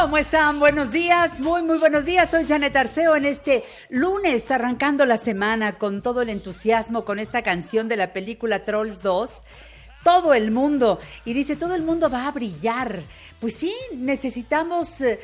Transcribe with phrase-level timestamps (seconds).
[0.00, 0.60] ¿Cómo están?
[0.60, 2.30] Buenos días, muy muy buenos días.
[2.30, 7.42] Soy Janet Arceo en este lunes, arrancando la semana con todo el entusiasmo con esta
[7.42, 9.42] canción de la película Trolls 2.
[10.04, 13.02] Todo el mundo, y dice, todo el mundo va a brillar.
[13.40, 15.18] Pues sí, necesitamos eh,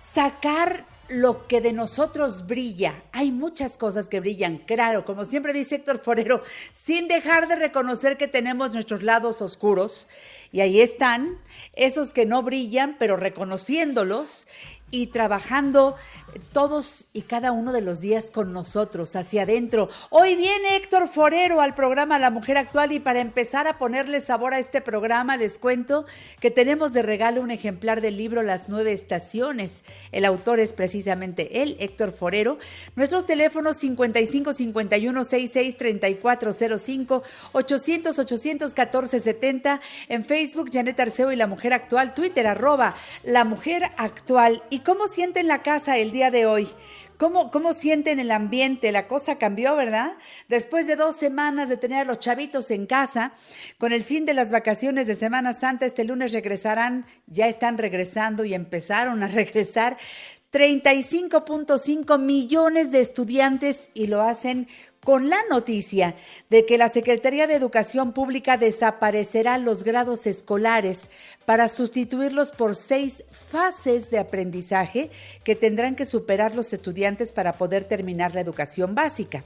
[0.00, 3.02] sacar lo que de nosotros brilla.
[3.12, 8.16] Hay muchas cosas que brillan, claro, como siempre dice Héctor Forero, sin dejar de reconocer
[8.16, 10.08] que tenemos nuestros lados oscuros.
[10.52, 11.38] Y ahí están,
[11.74, 14.48] esos que no brillan, pero reconociéndolos
[14.90, 15.96] y trabajando
[16.38, 19.88] todos y cada uno de los días con nosotros, hacia adentro.
[20.10, 24.54] Hoy viene Héctor Forero al programa La Mujer Actual y para empezar a ponerle sabor
[24.54, 26.06] a este programa les cuento
[26.40, 29.84] que tenemos de regalo un ejemplar del libro Las Nueve Estaciones.
[30.12, 32.58] El autor es precisamente él, Héctor Forero.
[32.94, 37.22] Nuestros teléfonos 55 51 66 3405
[37.52, 43.82] 800 814 70 en Facebook Janet Arceo y La Mujer Actual, Twitter arroba La Mujer
[43.96, 44.62] Actual.
[44.70, 46.68] ¿Y cómo sienten la casa el día de hoy?
[47.18, 48.92] ¿Cómo, ¿Cómo sienten el ambiente?
[48.92, 50.12] La cosa cambió, ¿verdad?
[50.48, 53.32] Después de dos semanas de tener a los chavitos en casa,
[53.78, 58.44] con el fin de las vacaciones de Semana Santa, este lunes regresarán, ya están regresando
[58.44, 59.96] y empezaron a regresar
[60.52, 64.68] 35.5 millones de estudiantes y lo hacen
[65.06, 66.16] con la noticia
[66.50, 71.10] de que la Secretaría de Educación Pública desaparecerá los grados escolares
[71.44, 75.10] para sustituirlos por seis fases de aprendizaje
[75.44, 79.44] que tendrán que superar los estudiantes para poder terminar la educación básica.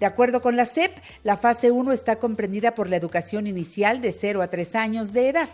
[0.00, 4.12] De acuerdo con la SEP, la fase 1 está comprendida por la educación inicial de
[4.12, 5.48] 0 a 3 años de edad.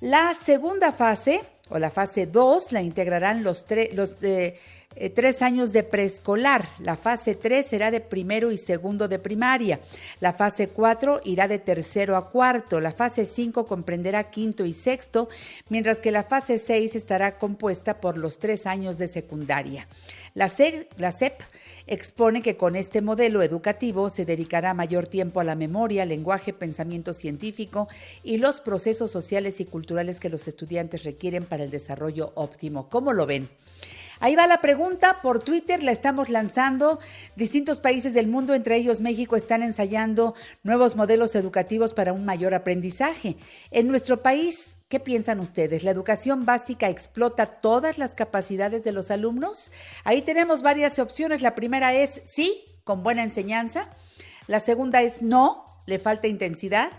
[0.00, 4.56] La segunda fase, o la fase 2, la integrarán los, tre- los eh,
[4.96, 6.68] eh, tres años de preescolar.
[6.78, 9.80] La fase 3 será de primero y segundo de primaria.
[10.20, 12.80] La fase 4 irá de tercero a cuarto.
[12.80, 15.28] La fase 5 comprenderá quinto y sexto,
[15.70, 19.88] mientras que la fase 6 estará compuesta por los tres años de secundaria.
[20.34, 21.40] La, C- la SEP
[21.86, 27.12] expone que con este modelo educativo se dedicará mayor tiempo a la memoria, lenguaje, pensamiento
[27.12, 27.88] científico
[28.22, 32.88] y los procesos sociales y culturales que los estudiantes requieren para el desarrollo óptimo.
[32.88, 33.48] ¿Cómo lo ven?
[34.24, 36.98] Ahí va la pregunta, por Twitter la estamos lanzando.
[37.36, 42.54] Distintos países del mundo, entre ellos México, están ensayando nuevos modelos educativos para un mayor
[42.54, 43.36] aprendizaje.
[43.70, 45.84] En nuestro país, ¿qué piensan ustedes?
[45.84, 49.70] ¿La educación básica explota todas las capacidades de los alumnos?
[50.04, 51.42] Ahí tenemos varias opciones.
[51.42, 53.90] La primera es sí, con buena enseñanza.
[54.46, 56.92] La segunda es no, le falta intensidad.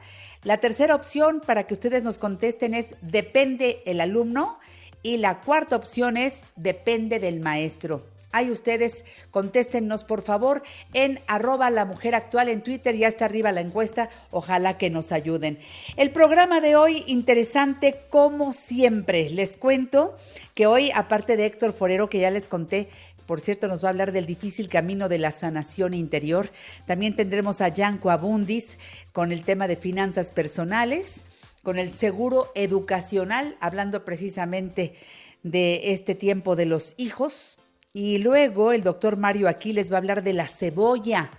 [0.43, 4.59] La tercera opción para que ustedes nos contesten es depende el alumno.
[5.05, 8.07] Y la cuarta opción es depende del maestro.
[8.31, 10.63] Ahí ustedes contéstennos por favor
[10.93, 15.11] en arroba la mujer actual en Twitter, ya está arriba la encuesta, ojalá que nos
[15.11, 15.59] ayuden.
[15.95, 20.15] El programa de hoy interesante como siempre, les cuento
[20.55, 22.89] que hoy aparte de Héctor Forero que ya les conté,
[23.27, 26.49] por cierto, nos va a hablar del difícil camino de la sanación interior.
[26.87, 28.79] También tendremos a Yanko Abundis
[29.13, 31.25] con el tema de finanzas personales,
[31.65, 34.93] con el seguro educacional, hablando precisamente
[35.41, 37.57] de este tiempo de los hijos.
[37.91, 41.31] Y luego el doctor Mario Aquiles va a hablar de la cebolla.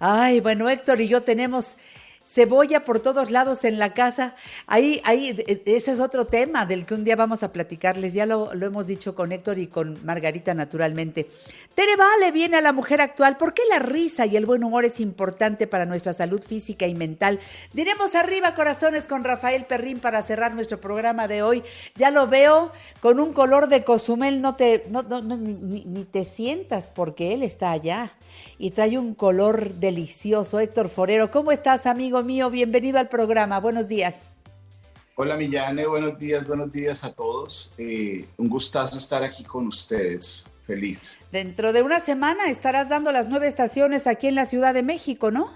[0.00, 1.78] Ay, bueno, Héctor y yo tenemos
[2.28, 4.34] cebolla por todos lados en la casa.
[4.66, 8.12] Ahí, ahí, e, ese es otro tema del que un día vamos a platicarles.
[8.12, 11.28] Ya lo, lo hemos dicho con Héctor y con Margarita naturalmente.
[11.74, 13.38] Tere Vale viene a la mujer actual.
[13.38, 16.94] ¿Por qué la risa y el buen humor es importante para nuestra salud física y
[16.94, 17.40] mental?
[17.72, 21.62] Diremos arriba corazones con Rafael Perrín para cerrar nuestro programa de hoy.
[21.94, 22.70] Ya lo veo
[23.00, 24.42] con un color de cozumel.
[24.42, 28.12] No te, no, no, no ni, ni te sientas porque él está allá
[28.58, 30.60] y trae un color delicioso.
[30.60, 32.50] Héctor Forero, ¿cómo estás, amigo mío?
[32.50, 33.60] Bienvenido al programa.
[33.60, 34.28] Buenos días.
[35.20, 37.74] Hola Millane, buenos días, buenos días a todos.
[37.76, 40.46] Eh, un gustazo estar aquí con ustedes.
[40.64, 41.18] Feliz.
[41.32, 45.30] Dentro de una semana estarás dando las nueve estaciones aquí en la Ciudad de México,
[45.30, 45.50] ¿no?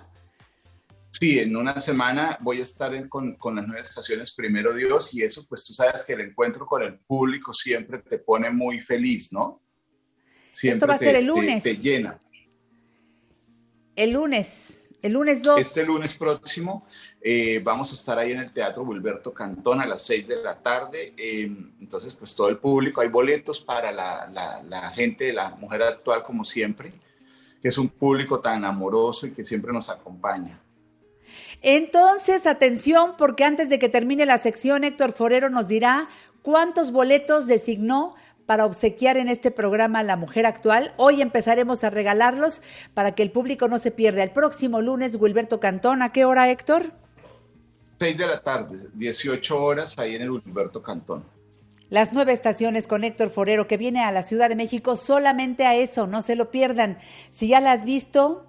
[1.11, 5.13] Sí, en una semana voy a estar en, con, con, las nueve estaciones, primero Dios,
[5.13, 8.81] y eso pues tú sabes que el encuentro con el público siempre te pone muy
[8.81, 9.61] feliz, ¿no?
[10.51, 11.63] Siempre Esto va a ser el lunes.
[11.63, 12.19] Te, te llena.
[13.95, 15.59] El lunes, el lunes 2.
[15.59, 16.87] Este lunes próximo
[17.21, 20.57] eh, vamos a estar ahí en el Teatro Wilberto Cantón a las 6 de la
[20.57, 21.13] tarde.
[21.17, 21.51] Eh,
[21.81, 25.83] entonces, pues todo el público, hay boletos para la, la, la, gente de la mujer
[25.83, 26.93] actual, como siempre,
[27.61, 30.61] que es un público tan amoroso y que siempre nos acompaña.
[31.61, 36.09] Entonces, atención, porque antes de que termine la sección, Héctor Forero nos dirá
[36.43, 38.15] cuántos boletos designó
[38.53, 40.93] para obsequiar en este programa La Mujer Actual.
[40.99, 42.61] Hoy empezaremos a regalarlos
[42.93, 44.23] para que el público no se pierda.
[44.23, 46.93] El próximo lunes, Wilberto Cantón, ¿a qué hora, Héctor?
[47.99, 51.25] 6 de la tarde, 18 horas ahí en el Wilberto Cantón.
[51.89, 55.75] Las nueve estaciones con Héctor Forero, que viene a la Ciudad de México solamente a
[55.75, 56.99] eso, no se lo pierdan.
[57.31, 58.45] Si ya la has visto,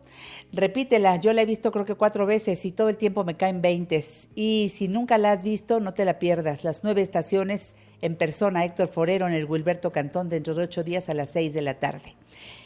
[0.52, 1.16] repítela.
[1.16, 4.28] Yo la he visto creo que cuatro veces y todo el tiempo me caen veintes.
[4.36, 6.66] Y si nunca la has visto, no te la pierdas.
[6.66, 7.74] Las nueve estaciones
[8.04, 11.54] en persona, Héctor Forero en el Wilberto Cantón dentro de ocho días a las seis
[11.54, 12.18] de la tarde.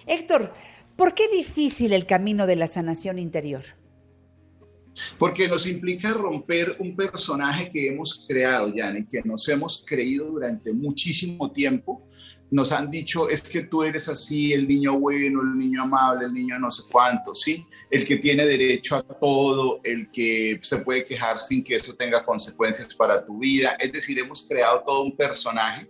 [0.08, 0.52] Héctor,
[0.96, 3.62] ¿por qué difícil el camino de la sanación interior?
[5.20, 10.74] Porque nos implica romper un personaje que hemos creado, Yanni, que nos hemos creído durante
[10.74, 12.08] muchísimo tiempo.
[12.50, 16.34] Nos han dicho, es que tú eres así, el niño bueno, el niño amable, el
[16.34, 17.66] niño no sé cuánto, ¿sí?
[17.92, 22.24] El que tiene derecho a todo, el que se puede quejar sin que eso tenga
[22.24, 23.76] consecuencias para tu vida.
[23.80, 25.90] Es decir, hemos creado todo un personaje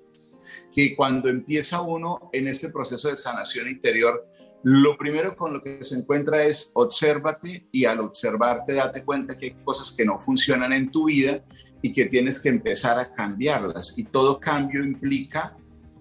[0.73, 4.27] que cuando empieza uno en este proceso de sanación interior,
[4.63, 9.45] lo primero con lo que se encuentra es obsérvate y al observarte date cuenta que
[9.45, 11.43] hay cosas que no funcionan en tu vida
[11.81, 13.97] y que tienes que empezar a cambiarlas.
[13.97, 15.55] Y todo cambio implica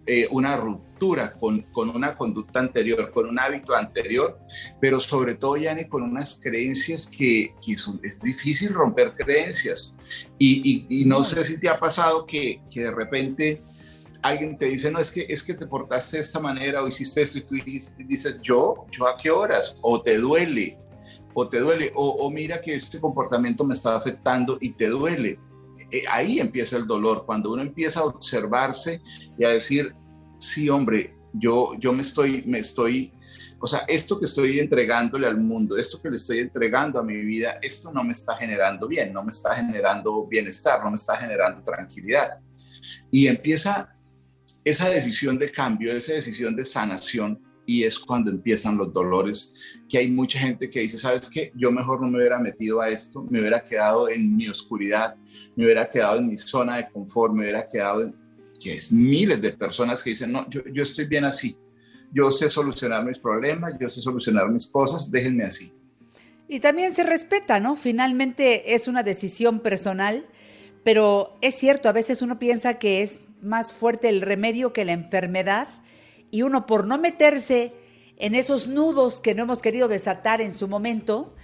[0.06, 4.38] eh, una ruptura con, con, una conducta anterior, con un hábito anterior,
[4.80, 9.96] pero sobre todo, Yane, con unas creencias que, son, es difícil romper creencias.
[10.38, 13.62] Y, no sé si te ha pasado que, que de repente
[14.22, 17.22] alguien te dice, no, es que, es que te portaste de esta manera o hiciste
[17.22, 17.54] esto y tú
[17.98, 20.78] dices, yo, yo a qué horas, o te duele,
[21.34, 25.38] o te duele, o, o mira que este comportamiento me está afectando y te duele.
[25.90, 29.00] Eh, ahí empieza el dolor, cuando uno empieza a observarse
[29.38, 29.94] y a decir,
[30.38, 33.12] sí, hombre, yo, yo me estoy, me estoy,
[33.60, 37.16] o sea, esto que estoy entregándole al mundo, esto que le estoy entregando a mi
[37.16, 41.16] vida, esto no me está generando bien, no me está generando bienestar, no me está
[41.16, 42.38] generando tranquilidad.
[43.10, 43.94] Y empieza
[44.64, 49.54] esa decisión de cambio, esa decisión de sanación, y es cuando empiezan los dolores,
[49.88, 51.52] que hay mucha gente que dice, ¿sabes qué?
[51.56, 55.16] Yo mejor no me hubiera metido a esto, me hubiera quedado en mi oscuridad,
[55.56, 58.14] me hubiera quedado en mi zona de confort, me hubiera quedado en...
[58.60, 61.56] que es miles de personas que dicen, no, yo, yo estoy bien así,
[62.12, 65.72] yo sé solucionar mis problemas, yo sé solucionar mis cosas, déjenme así.
[66.48, 67.74] Y también se respeta, ¿no?
[67.74, 70.26] Finalmente es una decisión personal,
[70.84, 74.92] pero es cierto, a veces uno piensa que es más fuerte el remedio que la
[74.92, 75.68] enfermedad
[76.30, 77.74] y uno por no meterse
[78.16, 81.34] en esos nudos que no hemos querido desatar en su momento,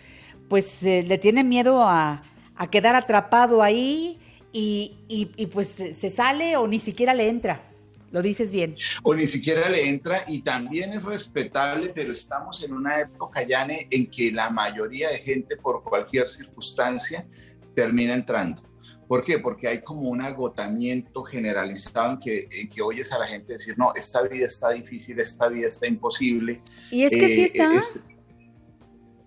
[0.48, 2.22] pues eh, le tiene miedo a,
[2.54, 4.18] a, quedar atrapado ahí
[4.52, 7.62] y, y, y pues se sale o ni siquiera le entra.
[8.10, 8.74] Lo dices bien.
[9.02, 13.88] O ni siquiera le entra y también es respetable, pero estamos en una época, Yane,
[13.90, 17.26] en que la mayoría de gente por cualquier circunstancia
[17.74, 18.71] termina entrando
[19.12, 19.38] ¿Por qué?
[19.38, 23.76] Porque hay como un agotamiento generalizado en que, en que oyes a la gente decir,
[23.76, 26.62] no, esta vida está difícil, esta vida está imposible.
[26.90, 27.74] Y es que sí Eh, está.
[27.74, 28.00] este-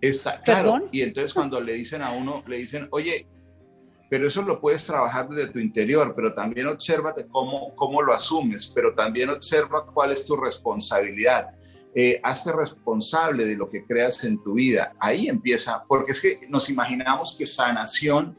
[0.01, 0.71] está, claro.
[0.71, 0.89] ¿Perdón?
[0.91, 3.27] Y entonces cuando le dicen a uno, le dicen, oye,
[4.09, 8.65] pero eso lo puedes trabajar desde tu interior, pero también obsérvate cómo, cómo lo asumes,
[8.73, 11.51] pero también observa cuál es tu responsabilidad.
[11.93, 14.93] Eh, hazte responsable de lo que creas en tu vida.
[14.97, 18.35] Ahí empieza, porque es que nos imaginamos que sanación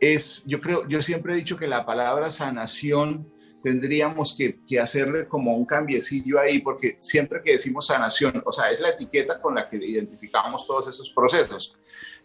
[0.00, 3.26] es, yo creo, yo siempre he dicho que la palabra sanación
[3.62, 8.70] tendríamos que, que hacerle como un cambiecillo ahí, porque siempre que decimos sanación, o sea,
[8.70, 11.76] es la etiqueta con la que identificamos todos esos procesos,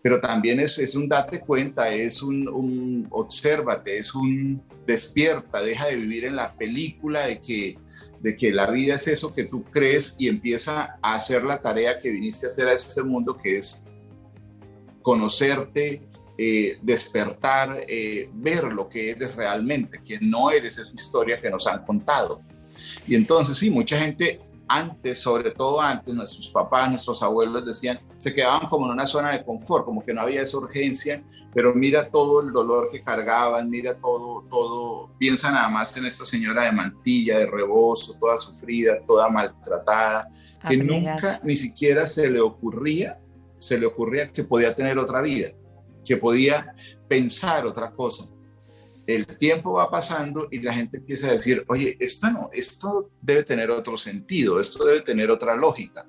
[0.03, 3.09] pero también es, es un date cuenta, es un, un
[3.85, 7.77] es un despierta, deja de vivir en la película de que,
[8.19, 11.97] de que la vida es eso que tú crees y empieza a hacer la tarea
[11.97, 13.85] que viniste a hacer a este mundo, que es
[15.01, 16.03] conocerte,
[16.38, 21.67] eh, despertar, eh, ver lo que eres realmente, que no eres esa historia que nos
[21.67, 22.41] han contado.
[23.07, 24.39] Y entonces sí, mucha gente
[24.71, 29.31] antes, sobre todo antes, nuestros papás, nuestros abuelos decían, se quedaban como en una zona
[29.31, 31.21] de confort, como que no había esa urgencia,
[31.53, 36.23] pero mira todo el dolor que cargaban, mira todo, todo, piensa nada más en esta
[36.23, 40.29] señora de mantilla, de rebozo, toda sufrida, toda maltratada,
[40.65, 43.19] que nunca ni siquiera se le ocurría,
[43.59, 45.50] se le ocurría que podía tener otra vida,
[46.05, 46.75] que podía
[47.08, 48.25] pensar otra cosa.
[49.08, 53.43] El tiempo va pasando y la gente empieza a decir, oye, esto no, esto debe
[53.43, 56.05] tener otro sentido, esto debe tener otra lógica.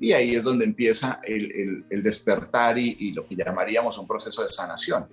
[0.00, 4.48] Y ahí es donde empieza el, el- despertar y, lo que llamaríamos un proceso de
[4.48, 5.08] sanación.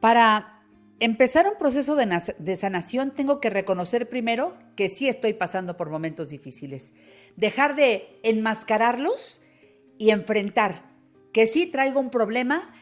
[0.00, 0.62] Para
[0.98, 5.90] empezar un proceso de, de sanación, tengo que reconocer primero que sí estoy pasando por
[5.90, 6.92] momentos difíciles.
[7.36, 9.42] Dejar de enmascararlos
[9.98, 10.90] y enfrentar
[11.32, 12.74] que sí traigo un problema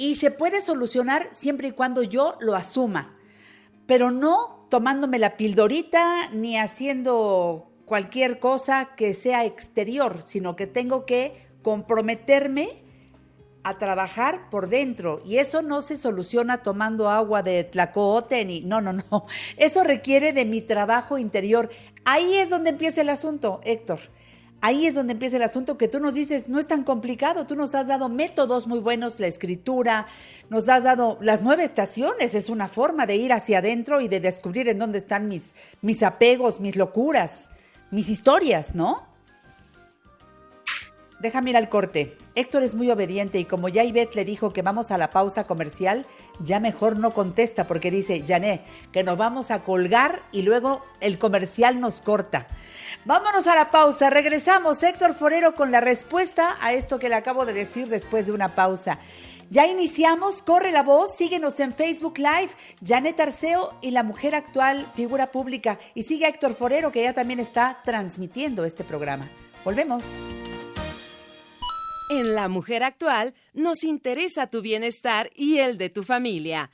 [0.00, 3.18] y se puede solucionar siempre y cuando yo lo asuma,
[3.84, 11.04] pero no tomándome la pildorita ni haciendo cualquier cosa que sea exterior, sino que tengo
[11.04, 12.82] que comprometerme
[13.62, 18.80] a trabajar por dentro y eso no se soluciona tomando agua de tlacote ni no,
[18.80, 19.26] no, no.
[19.58, 21.68] Eso requiere de mi trabajo interior.
[22.06, 23.98] Ahí es donde empieza el asunto, Héctor.
[24.62, 27.56] Ahí es donde empieza el asunto que tú nos dices, no es tan complicado, tú
[27.56, 30.06] nos has dado métodos muy buenos, la escritura,
[30.50, 34.20] nos has dado las nueve estaciones, es una forma de ir hacia adentro y de
[34.20, 37.48] descubrir en dónde están mis, mis apegos, mis locuras,
[37.90, 39.09] mis historias, ¿no?
[41.20, 42.16] Déjame ir al corte.
[42.34, 45.46] Héctor es muy obediente y como ya Ivette le dijo que vamos a la pausa
[45.46, 46.06] comercial,
[46.42, 51.18] ya mejor no contesta porque dice, Jané, que nos vamos a colgar y luego el
[51.18, 52.46] comercial nos corta.
[53.04, 57.44] Vámonos a la pausa, regresamos Héctor Forero con la respuesta a esto que le acabo
[57.44, 58.98] de decir después de una pausa.
[59.50, 62.50] Ya iniciamos, corre la voz, síguenos en Facebook Live,
[62.82, 65.78] Janet Arceo y la mujer actual, figura pública.
[65.94, 69.28] Y sigue a Héctor Forero que ya también está transmitiendo este programa.
[69.64, 70.04] Volvemos.
[72.10, 76.68] En La Mujer Actual nos interesa tu bienestar y el de tu familia.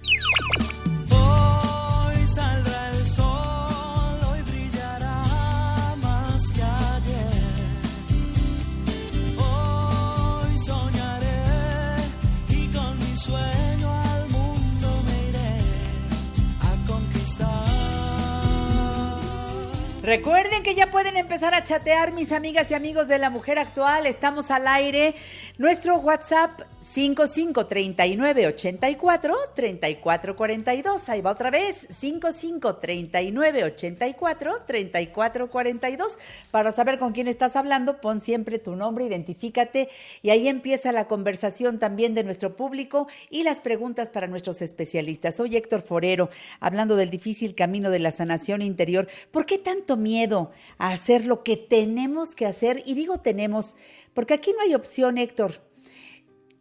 [20.07, 24.07] Recuerden que ya pueden empezar a chatear mis amigas y amigos de la mujer actual.
[24.07, 25.17] Estamos al aire.
[25.59, 31.09] Nuestro WhatsApp 553984 3442.
[31.09, 31.89] Ahí va otra vez.
[31.91, 36.19] 553984 3442.
[36.53, 39.89] Para saber con quién estás hablando, pon siempre tu nombre, identifícate
[40.23, 45.35] y ahí empieza la conversación también de nuestro público y las preguntas para nuestros especialistas.
[45.35, 49.09] Soy Héctor Forero, hablando del difícil camino de la sanación interior.
[49.33, 52.85] ¿Por qué tanto miedo a hacer lo que tenemos que hacer?
[52.87, 53.77] Y digo tenemos,
[54.15, 55.66] porque aquí no hay opción, Héctor.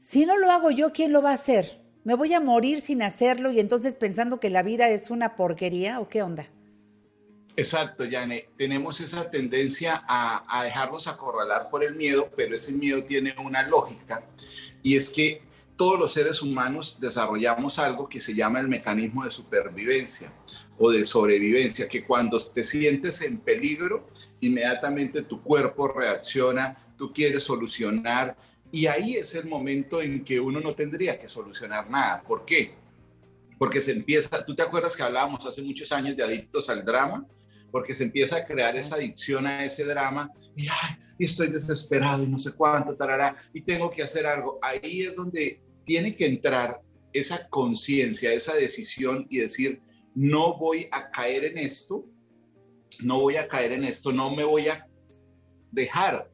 [0.07, 1.81] Si no lo hago yo, ¿quién lo va a hacer?
[2.03, 5.99] ¿Me voy a morir sin hacerlo y entonces pensando que la vida es una porquería
[5.99, 6.47] o qué onda?
[7.55, 8.49] Exacto, Yane.
[8.55, 13.67] Tenemos esa tendencia a, a dejarnos acorralar por el miedo, pero ese miedo tiene una
[13.67, 14.23] lógica
[14.83, 15.41] y es que
[15.75, 20.31] todos los seres humanos desarrollamos algo que se llama el mecanismo de supervivencia
[20.77, 24.07] o de sobrevivencia, que cuando te sientes en peligro,
[24.39, 28.37] inmediatamente tu cuerpo reacciona, tú quieres solucionar
[28.71, 32.21] y ahí es el momento en que uno no tendría que solucionar nada.
[32.21, 32.73] ¿Por qué?
[33.57, 37.25] Porque se empieza, tú te acuerdas que hablábamos hace muchos años de adictos al drama,
[37.71, 40.67] porque se empieza a crear esa adicción a ese drama y,
[41.23, 44.59] estoy desesperado y no sé cuánto, tarará, y tengo que hacer algo.
[44.61, 46.81] Ahí es donde tiene que entrar
[47.13, 49.81] esa conciencia, esa decisión y decir,
[50.13, 52.05] no voy a caer en esto,
[53.01, 54.87] no voy a caer en esto, no me voy a
[55.71, 56.29] dejar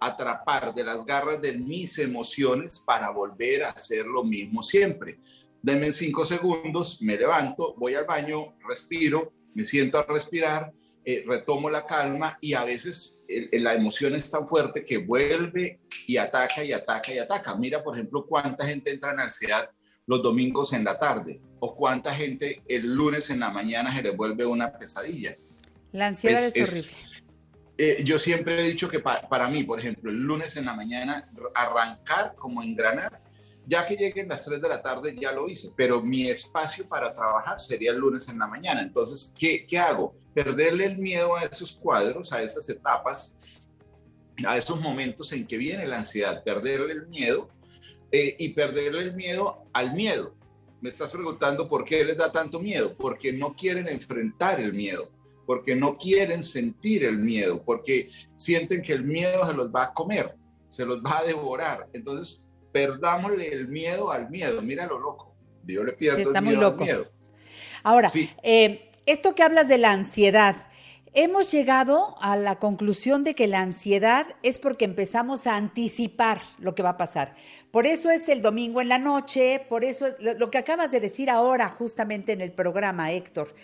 [0.00, 5.18] atrapar de las garras de mis emociones para volver a hacer lo mismo siempre.
[5.62, 10.72] Denme cinco segundos, me levanto, voy al baño, respiro, me siento a respirar,
[11.04, 15.80] eh, retomo la calma y a veces eh, la emoción es tan fuerte que vuelve
[16.06, 17.54] y ataca y ataca y ataca.
[17.56, 19.70] Mira, por ejemplo, cuánta gente entra en ansiedad
[20.06, 24.10] los domingos en la tarde o cuánta gente el lunes en la mañana se le
[24.10, 25.36] vuelve una pesadilla.
[25.92, 27.05] La ansiedad es, Es- horrible.
[27.78, 30.74] Eh, yo siempre he dicho que pa- para mí, por ejemplo, el lunes en la
[30.74, 33.20] mañana, arrancar como engranar,
[33.66, 37.12] ya que lleguen las 3 de la tarde ya lo hice, pero mi espacio para
[37.12, 38.80] trabajar sería el lunes en la mañana.
[38.80, 40.14] Entonces, ¿qué, qué hago?
[40.32, 43.36] Perderle el miedo a esos cuadros, a esas etapas,
[44.46, 47.48] a esos momentos en que viene la ansiedad, perderle el miedo
[48.12, 50.34] eh, y perderle el miedo al miedo.
[50.80, 55.10] Me estás preguntando por qué les da tanto miedo, porque no quieren enfrentar el miedo,
[55.46, 59.92] porque no quieren sentir el miedo, porque sienten que el miedo se los va a
[59.94, 60.34] comer,
[60.68, 61.88] se los va a devorar.
[61.92, 64.60] Entonces, perdámosle el miedo al miedo.
[64.60, 65.34] Mira lo loco.
[65.64, 66.82] Yo le pierdo Sí, está el muy miedo loco.
[66.84, 67.10] al miedo.
[67.82, 68.30] Ahora, Sí.
[68.42, 70.56] eh, esto que hablas de la ansiedad,
[71.14, 76.74] hemos llegado a la conclusión de que la ansiedad es porque empezamos a anticipar lo
[76.74, 77.34] que va a pasar.
[77.70, 80.90] Por eso es el domingo en la noche, por eso es lo, lo que acabas
[80.90, 83.54] de decir ahora justamente en el programa, Héctor.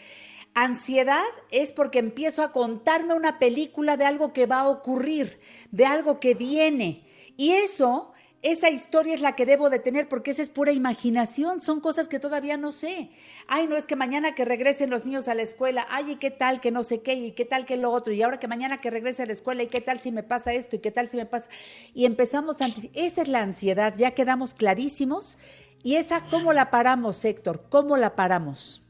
[0.54, 5.40] Ansiedad es porque empiezo a contarme una película de algo que va a ocurrir,
[5.70, 7.06] de algo que viene.
[7.38, 11.62] Y eso, esa historia es la que debo de tener porque esa es pura imaginación,
[11.62, 13.08] son cosas que todavía no sé.
[13.48, 16.30] Ay, no es que mañana que regresen los niños a la escuela, ay, y qué
[16.30, 18.82] tal que no sé qué, y qué tal que lo otro, y ahora que mañana
[18.82, 21.08] que regrese a la escuela, y qué tal si me pasa esto, y qué tal
[21.08, 21.48] si me pasa.
[21.94, 25.38] Y empezamos a antici- Esa es la ansiedad, ya quedamos clarísimos.
[25.82, 27.64] Y esa, ¿cómo la paramos, Héctor?
[27.70, 28.81] ¿Cómo la paramos?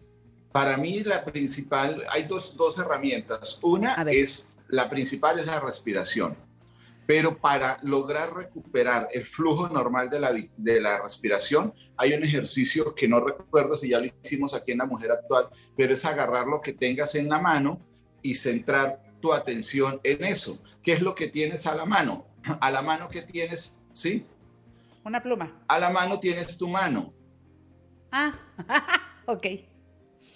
[0.52, 3.58] Para mí la principal, hay dos, dos herramientas.
[3.62, 6.36] Una es, la principal es la respiración.
[7.06, 12.94] Pero para lograr recuperar el flujo normal de la, de la respiración, hay un ejercicio
[12.94, 16.46] que no recuerdo si ya lo hicimos aquí en la mujer actual, pero es agarrar
[16.46, 17.80] lo que tengas en la mano
[18.20, 20.62] y centrar tu atención en eso.
[20.82, 22.26] ¿Qué es lo que tienes a la mano?
[22.60, 24.26] A la mano que tienes, ¿sí?
[25.04, 25.62] Una pluma.
[25.68, 27.12] A la mano tienes tu mano.
[28.10, 28.32] Ah,
[29.26, 29.46] ok.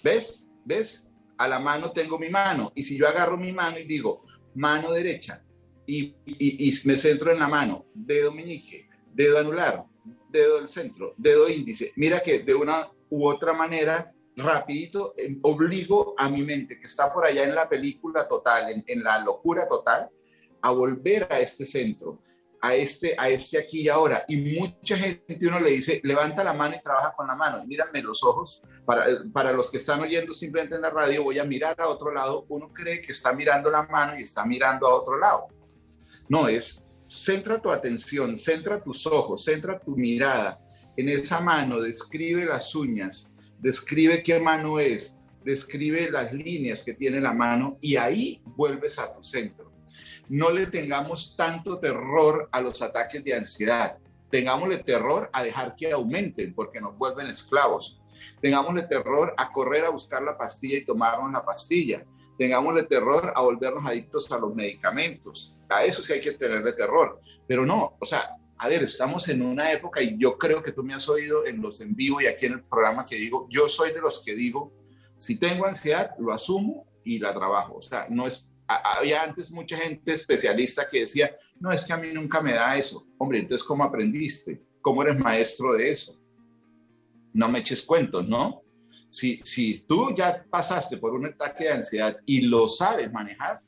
[0.07, 0.47] ¿Ves?
[0.63, 1.05] ¿Ves?
[1.37, 2.71] A la mano tengo mi mano.
[2.75, 4.23] Y si yo agarro mi mano y digo
[4.55, 5.43] mano derecha
[5.85, 9.83] y, y- me centro en la mano, dedo meñique, dedo anular,
[10.29, 16.15] dedo del centro, dedo índice, mira que de una u otra manera, rapidito, eh, obligo
[16.17, 19.67] a mi mente que está por allá en la película total, en, en la locura
[19.67, 20.09] total,
[20.61, 22.21] a volver a este centro,
[22.61, 24.25] a este, a este aquí y ahora.
[24.27, 27.65] Y mucha gente uno le dice, levanta la mano y trabaja con la mano.
[27.65, 31.43] Mírame los ojos, para, para los que están oyendo simplemente en la radio, voy a
[31.43, 32.45] mirar a otro lado.
[32.49, 35.47] Uno cree que está mirando la mano y está mirando a otro lado.
[36.29, 40.59] No, es centra tu atención, centra tus ojos, centra tu mirada
[40.95, 47.21] en esa mano, describe las uñas, describe qué mano es, describe las líneas que tiene
[47.21, 49.66] la mano y ahí vuelves a tu centro.
[50.29, 53.97] No le tengamos tanto terror a los ataques de ansiedad.
[54.29, 58.01] Tengámosle terror a dejar que aumenten porque nos vuelven esclavos.
[58.41, 62.03] Tengámosle terror a correr a buscar la pastilla y tomarnos la pastilla.
[62.37, 65.57] Tengámosle terror a volvernos adictos a los medicamentos.
[65.69, 67.21] A eso sí hay que tenerle terror.
[67.47, 70.83] Pero no, o sea, a ver, estamos en una época y yo creo que tú
[70.83, 73.67] me has oído en los en vivo y aquí en el programa que digo, yo
[73.67, 74.73] soy de los que digo,
[75.15, 77.75] si tengo ansiedad, lo asumo y la trabajo.
[77.75, 81.97] O sea, no es, había antes mucha gente especialista que decía, no, es que a
[81.97, 83.07] mí nunca me da eso.
[83.17, 84.61] Hombre, entonces, ¿cómo aprendiste?
[84.81, 86.19] ¿Cómo eres maestro de eso?
[87.33, 88.61] No me eches cuentos, ¿no?
[89.09, 93.61] Si, si tú ya pasaste por un ataque de ansiedad y lo sabes manejar,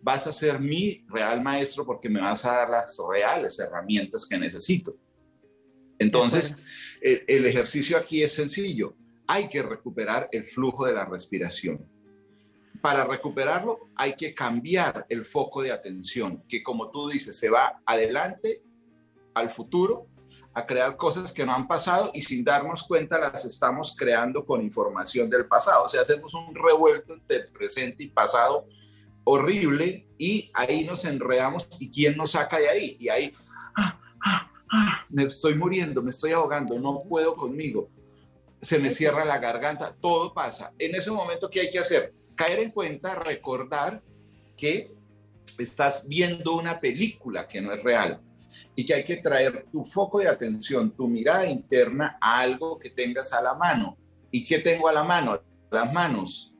[0.00, 4.38] vas a ser mi real maestro porque me vas a dar las reales herramientas que
[4.38, 4.96] necesito.
[5.98, 6.56] Entonces,
[7.00, 8.96] el, el ejercicio aquí es sencillo.
[9.26, 11.86] Hay que recuperar el flujo de la respiración.
[12.84, 17.80] Para recuperarlo hay que cambiar el foco de atención, que como tú dices, se va
[17.86, 18.62] adelante
[19.32, 20.06] al futuro
[20.52, 24.60] a crear cosas que no han pasado y sin darnos cuenta las estamos creando con
[24.60, 25.84] información del pasado.
[25.84, 28.66] O sea, hacemos un revuelto entre presente y pasado
[29.24, 32.98] horrible y ahí nos enredamos y quién nos saca de ahí.
[33.00, 33.32] Y ahí,
[33.78, 37.88] ah, ah, ah, me estoy muriendo, me estoy ahogando, no puedo conmigo.
[38.60, 40.74] Se me cierra la garganta, todo pasa.
[40.78, 42.12] En ese momento, ¿qué hay que hacer?
[42.34, 44.02] Caer en cuenta, recordar
[44.56, 44.92] que
[45.58, 48.20] estás viendo una película que no es real.
[48.76, 52.90] y que hay que traer tu foco de atención, tu mirada interna a algo que
[52.90, 53.96] tengas a la mano.
[54.30, 55.40] ¿Y qué tengo a la mano?
[55.72, 56.52] Las manos.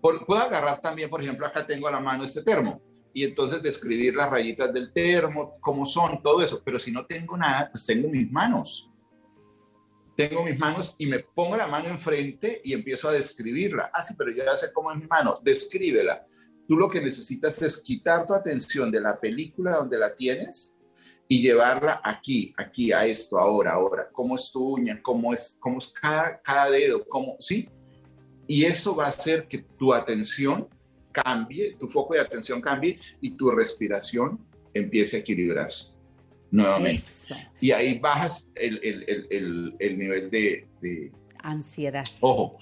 [0.00, 2.80] Por- puedo agarrar también, por ejemplo, acá tengo a la mano este termo
[3.12, 6.60] y entonces describir las rayitas del termo, cómo son, todo eso.
[6.64, 8.90] Pero si no tengo nada, pues tengo mis manos.
[10.16, 13.90] Tengo mis manos y me pongo la mano enfrente y empiezo a describirla.
[13.92, 15.34] Ah, sí, pero yo ya sé cómo es mi mano.
[15.42, 16.26] Descríbela.
[16.66, 20.78] Tú lo que necesitas es quitar tu atención de la película donde la tienes
[21.28, 24.08] y llevarla aquí, aquí, a esto, ahora, ahora.
[24.10, 25.00] ¿Cómo es tu uña?
[25.02, 27.04] ¿Cómo es, cómo es cada, cada dedo?
[27.06, 27.36] ¿Cómo?
[27.38, 27.68] ¿Sí?
[28.46, 30.66] Y eso va a hacer que tu atención
[31.12, 34.40] cambie, tu foco de atención cambie y tu respiración
[34.72, 35.95] empiece a equilibrarse
[36.56, 36.96] nuevamente.
[37.02, 42.04] Eso, Y ahí bajas el, el- el- el- el nivel de, de- ansiedad.
[42.20, 42.58] Ojo,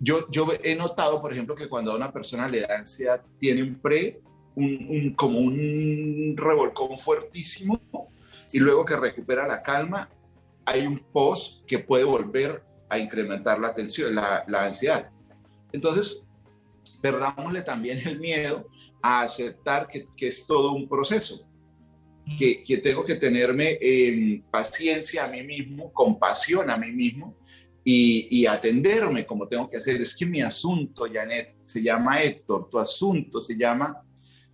[0.00, 3.62] yo, yo he notado, por ejemplo, que cuando a una persona le da ansiedad, tiene
[3.62, 4.20] un pre,
[4.54, 7.80] un, un- como un revolcón fuertísimo,
[8.52, 10.08] y luego que recupera la calma,
[10.64, 15.10] hay un post que puede volver a incrementar la tensión, la, la ansiedad.
[15.72, 16.22] Entonces,
[17.00, 18.68] perdámosle también el miedo
[19.00, 21.46] a aceptar que, que es todo un proceso,
[22.38, 27.36] que, que tengo que tenerme eh, paciencia a mí mismo, compasión a mí mismo
[27.84, 30.00] y, y atenderme como tengo que hacer.
[30.00, 34.02] Es que mi asunto, Janet, se llama Héctor, tu asunto se llama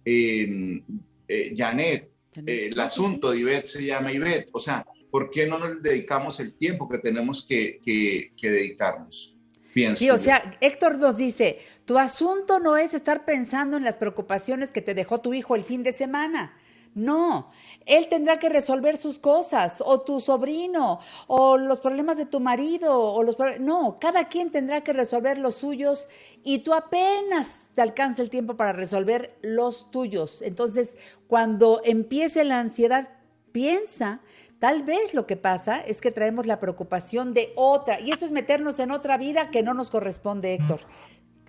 [0.04, 0.82] eh,
[1.28, 2.10] eh, Janet,
[2.46, 4.48] eh, el asunto de Ivette se llama Ivette.
[4.52, 9.34] O sea, ¿por qué no nos dedicamos el tiempo que tenemos que, que- que dedicarnos?
[9.74, 10.18] Pienso Sí, o yo.
[10.18, 14.94] sea, Héctor nos dice, tu asunto no es estar pensando en las preocupaciones que te
[14.94, 16.56] dejó tu hijo el fin de semana.
[16.98, 17.52] No,
[17.86, 23.00] él tendrá que resolver sus cosas, o tu sobrino, o los problemas de tu marido,
[23.00, 26.08] o los no, cada quien tendrá que resolver los suyos
[26.42, 30.42] y tú apenas te alcanza el tiempo para resolver los tuyos.
[30.42, 33.10] Entonces, cuando empiece la ansiedad,
[33.52, 34.20] piensa,
[34.58, 38.32] tal vez lo que pasa es que traemos la preocupación de otra, y eso es
[38.32, 40.80] meternos en otra vida que no nos corresponde, Héctor.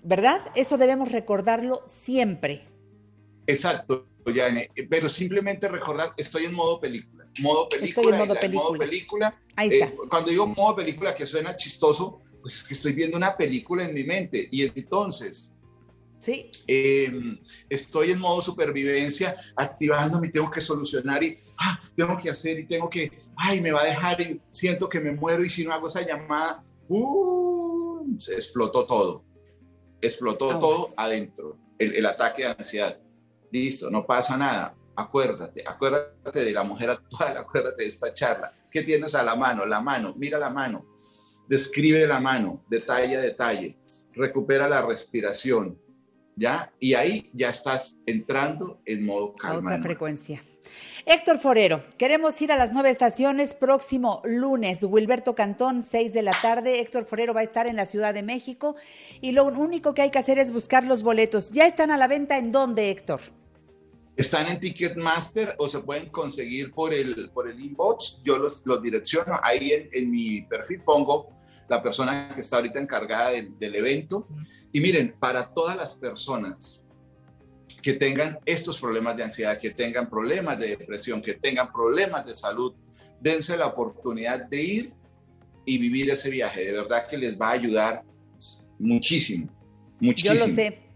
[0.03, 0.41] ¿Verdad?
[0.53, 2.67] Eso debemos recordarlo siempre.
[3.47, 4.69] Exacto, Yane.
[4.89, 7.25] Pero simplemente recordar, estoy en modo película.
[7.41, 8.01] Modo película.
[8.01, 8.85] Estoy en modo y la- modo película.
[8.87, 9.41] película.
[9.55, 9.91] Ahí eh, está.
[10.09, 13.93] cuando digo modo película que suena chistoso, pues es que estoy viendo una película en
[13.93, 14.47] mi mente.
[14.51, 15.53] Y entonces
[16.19, 17.09] Sí, eh,
[17.69, 22.89] estoy en modo supervivencia, activándome tengo que solucionar y ah, tengo que hacer y tengo
[22.89, 25.87] que, ay, me va a dejar y siento que me muero y si no hago
[25.87, 28.05] esa llamada, ¡uh!
[28.19, 29.23] se explotó todo.
[30.01, 30.59] Explotó Aguas.
[30.59, 32.99] todo adentro, el, el ataque de ansiedad.
[33.51, 34.75] Listo, no pasa nada.
[34.95, 38.51] Acuérdate, acuérdate de la mujer actual, acuérdate de esta charla.
[38.69, 39.65] ¿Qué tienes a la mano?
[39.65, 40.87] La mano, mira la mano,
[41.47, 43.77] describe la mano, detalle a detalle,
[44.13, 45.79] recupera la respiración,
[46.35, 46.71] ¿ya?
[46.79, 49.59] Y ahí ya estás entrando en modo a calma.
[49.59, 49.83] otra ¿no?
[49.83, 50.43] frecuencia.
[51.05, 54.83] Héctor Forero, queremos ir a las nueve estaciones próximo lunes.
[54.83, 56.81] Wilberto Cantón, seis de la tarde.
[56.81, 58.75] Héctor Forero va a estar en la Ciudad de México
[59.21, 61.51] y lo único que hay que hacer es buscar los boletos.
[61.51, 63.21] ¿Ya están a la venta en dónde, Héctor?
[64.19, 68.21] Están en Ticketmaster o se pueden conseguir por el, por el inbox.
[68.21, 69.39] Yo los, los direcciono.
[69.41, 71.29] Ahí en, en mi perfil pongo
[71.69, 74.27] la persona que está ahorita encargada del, del evento.
[74.73, 76.83] Y miren, para todas las personas
[77.81, 82.33] que tengan estos problemas de ansiedad, que tengan problemas de depresión, que tengan problemas de
[82.33, 82.73] salud,
[83.21, 84.93] dense la oportunidad de ir
[85.63, 86.65] y vivir ese viaje.
[86.65, 88.03] De verdad que les va a ayudar
[88.77, 89.47] muchísimo,
[89.97, 90.35] muchísimo.
[90.35, 90.88] Yo lo sé.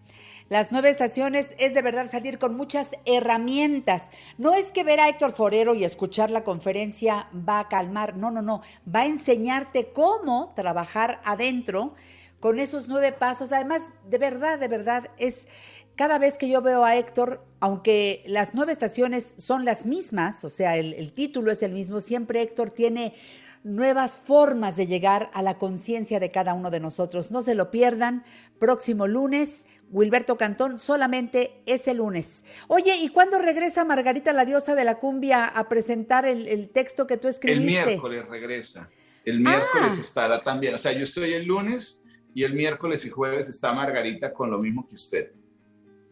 [0.53, 4.11] Las nueve estaciones es de verdad salir con muchas herramientas.
[4.37, 8.29] No es que ver a Héctor Forero y escuchar la conferencia va a calmar, no,
[8.29, 8.61] no, no.
[8.87, 11.95] Va a enseñarte cómo trabajar adentro
[12.39, 13.51] con esos nueve pasos.
[13.51, 15.47] Además, de verdad, de verdad, es
[15.95, 20.51] cada vez que yo veo a Héctor, aunque las nueve estaciones son las mismas, o
[20.51, 23.15] sea, el, título es el mismo, siempre Héctor tiene
[23.63, 27.31] nuevas formas de llegar a la conciencia de cada uno de nosotros.
[27.31, 28.23] No se lo pierdan.
[28.59, 32.43] Próximo lunes, Wilberto Cantón, solamente ese lunes.
[32.67, 37.07] Oye, ¿y cuándo regresa Margarita la diosa de la cumbia a presentar el, el texto
[37.07, 37.85] que tú El escribiste?
[37.85, 38.89] miércoles regresa.
[39.23, 40.01] El miércoles Ah.
[40.01, 40.73] estará también.
[40.73, 42.01] O sea, yo estoy el lunes
[42.33, 45.31] y el miércoles y jueves está Margarita con lo mismo que usted.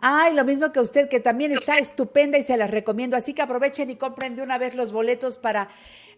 [0.04, 3.16] Ay, lo mismo que usted, que también está estupenda y se las recomiendo.
[3.16, 5.70] Así que aprovechen y compren de una vez los boletos para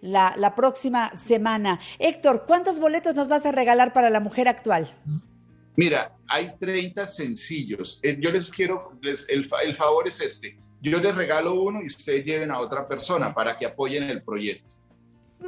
[0.03, 1.79] la, próxima semana.
[1.97, 4.93] Héctor, ¿cuántos boletos nos vas a regalar para la mujer actual?
[5.75, 7.99] Mira, hay 30 sencillos.
[8.03, 10.59] Eh, Yo les quiero, les- el, el favor es este.
[10.81, 14.72] Yo les regalo uno y ustedes lleven a otra persona para que apoyen el proyecto.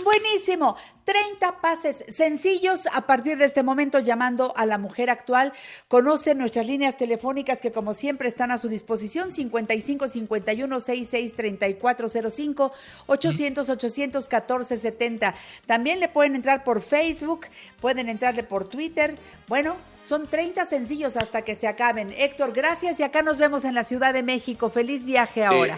[0.04, 0.76] Buenísimo.
[1.06, 5.54] 30 pases sencillos a partir de este momento llamando a la mujer actual.
[5.88, 12.72] Conoce nuestras líneas telefónicas que como siempre están a su disposición 55 51 66 3405
[13.06, 15.36] 800 814 70.
[15.68, 17.48] También le pueden entrar por Facebook,
[17.80, 19.16] pueden entrarle por Twitter.
[19.48, 22.12] Bueno, son 30 sencillos hasta que se acaben.
[22.18, 24.70] Héctor, gracias y acá nos vemos en la Ciudad de México.
[24.70, 25.78] Feliz viaje ahora.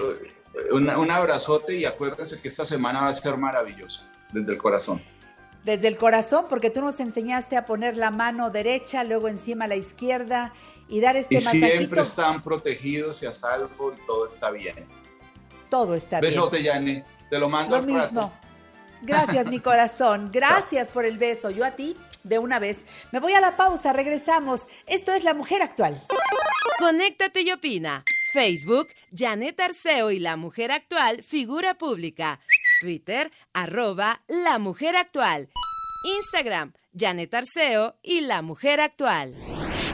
[0.71, 5.01] Un, un abrazote y acuérdense que esta semana va a ser maravillosa, desde el corazón.
[5.63, 9.75] Desde el corazón, porque tú nos enseñaste a poner la mano derecha, luego encima la
[9.75, 10.53] izquierda
[10.88, 11.67] y dar este Y masajito.
[11.67, 14.86] siempre están protegidos y a salvo y todo está bien.
[15.69, 16.32] Todo está bien.
[16.34, 17.03] Besote, Yane.
[17.30, 18.03] Te lo mando Lo al rato.
[18.13, 18.34] mismo.
[19.01, 20.30] Gracias, mi corazón.
[20.34, 21.49] Gracias por el beso.
[21.49, 22.86] Yo a ti, de una vez.
[23.12, 24.67] Me voy a la pausa, regresamos.
[24.86, 26.01] Esto es La Mujer Actual.
[26.80, 28.06] Conéctate y opina.
[28.38, 32.39] Facebook, Janet Arceo y la mujer actual, figura pública.
[32.82, 35.50] Twitter, arroba la mujer actual.
[36.04, 39.34] Instagram, Janet Arceo y la mujer actual.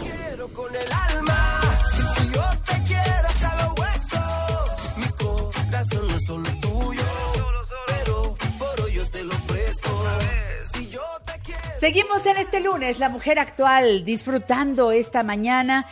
[0.01, 1.61] quiero con el alma.
[1.95, 4.97] Si yo te quiero hasta los huesos.
[4.97, 7.03] Mi corazón no es solo tuyo.
[7.87, 9.89] Pero por hoy yo te lo presto.
[10.73, 11.79] Si yo te quiero.
[11.79, 15.87] Seguimos en este lunes, La Mujer Actual, disfrutando esta mañana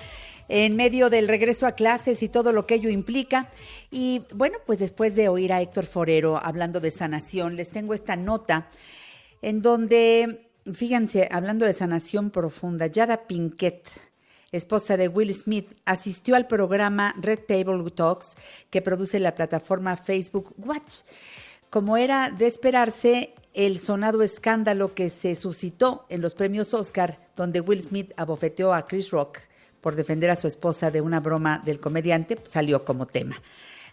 [0.54, 3.50] en medio del regreso a clases y todo lo que ello implica.
[3.90, 8.18] Y bueno, pues después de oír a Héctor Forero hablando de sanación, les tengo esta
[8.18, 8.68] nota
[9.42, 13.88] en donde, fíjense, hablando de sanación profunda, Yada Pinkett,
[14.52, 18.36] esposa de Will Smith, asistió al programa Red Table Talks
[18.70, 21.04] que produce la plataforma Facebook Watch.
[21.70, 27.62] Como era de esperarse, el sonado escándalo que se suscitó en los premios Oscar, donde
[27.62, 29.40] Will Smith abofeteó a Chris Rock
[29.82, 33.36] por defender a su esposa de una broma del comediante, salió como tema.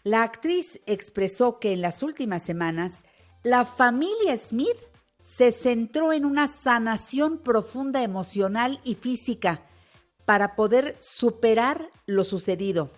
[0.04, 3.04] La actriz expresó que en las últimas semanas
[3.42, 4.76] la familia Smith
[5.22, 9.62] se centró en una sanación profunda emocional y física
[10.24, 12.90] para poder superar lo sucedido.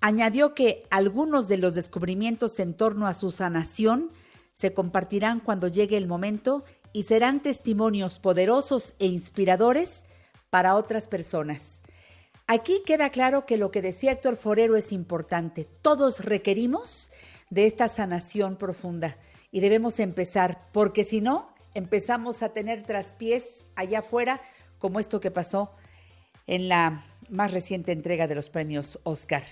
[0.00, 4.10] Añadió que algunos de los descubrimientos en torno a su sanación
[4.52, 10.04] se compartirán cuando llegue el momento y serán testimonios poderosos e inspiradores
[10.50, 11.82] para otras personas.
[12.50, 15.68] Aquí queda claro que lo que decía Héctor Forero es importante.
[15.82, 17.10] Todos requerimos
[17.50, 19.18] de esta sanación profunda
[19.50, 24.40] y debemos empezar, porque si no, empezamos a tener traspiés allá afuera,
[24.78, 25.74] como esto que pasó
[26.46, 29.42] en la más reciente entrega de los premios Oscar.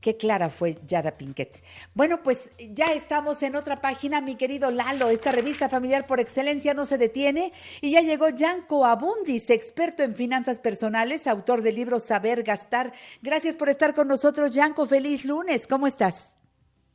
[0.00, 1.62] Qué clara fue Yada Pinkett.
[1.92, 5.08] Bueno, pues ya estamos en otra página, mi querido Lalo.
[5.08, 7.52] Esta revista familiar por excelencia no se detiene.
[7.82, 12.94] Y ya llegó Yanko Abundis, experto en finanzas personales, autor del libro Saber Gastar.
[13.20, 14.86] Gracias por estar con nosotros, Yanko.
[14.86, 15.66] Feliz lunes.
[15.66, 16.34] ¿Cómo estás?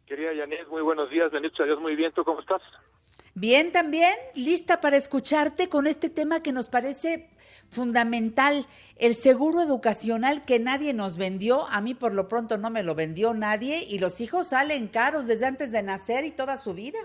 [0.07, 1.31] Querida Janet, muy buenos días.
[1.31, 2.11] Bendito sea Dios, muy bien.
[2.11, 2.61] ¿Tú cómo estás?
[3.37, 7.29] Bien, también lista para escucharte con este tema que nos parece
[7.69, 8.65] fundamental,
[8.97, 11.67] el seguro educacional que nadie nos vendió.
[11.69, 15.27] A mí por lo pronto no me lo vendió nadie y los hijos salen caros
[15.27, 16.99] desde antes de nacer y toda su vida.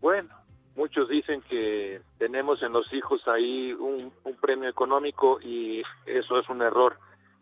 [0.00, 0.30] Bueno,
[0.76, 6.48] muchos dicen que tenemos en los hijos ahí un, un premio económico y eso es
[6.48, 6.98] un error.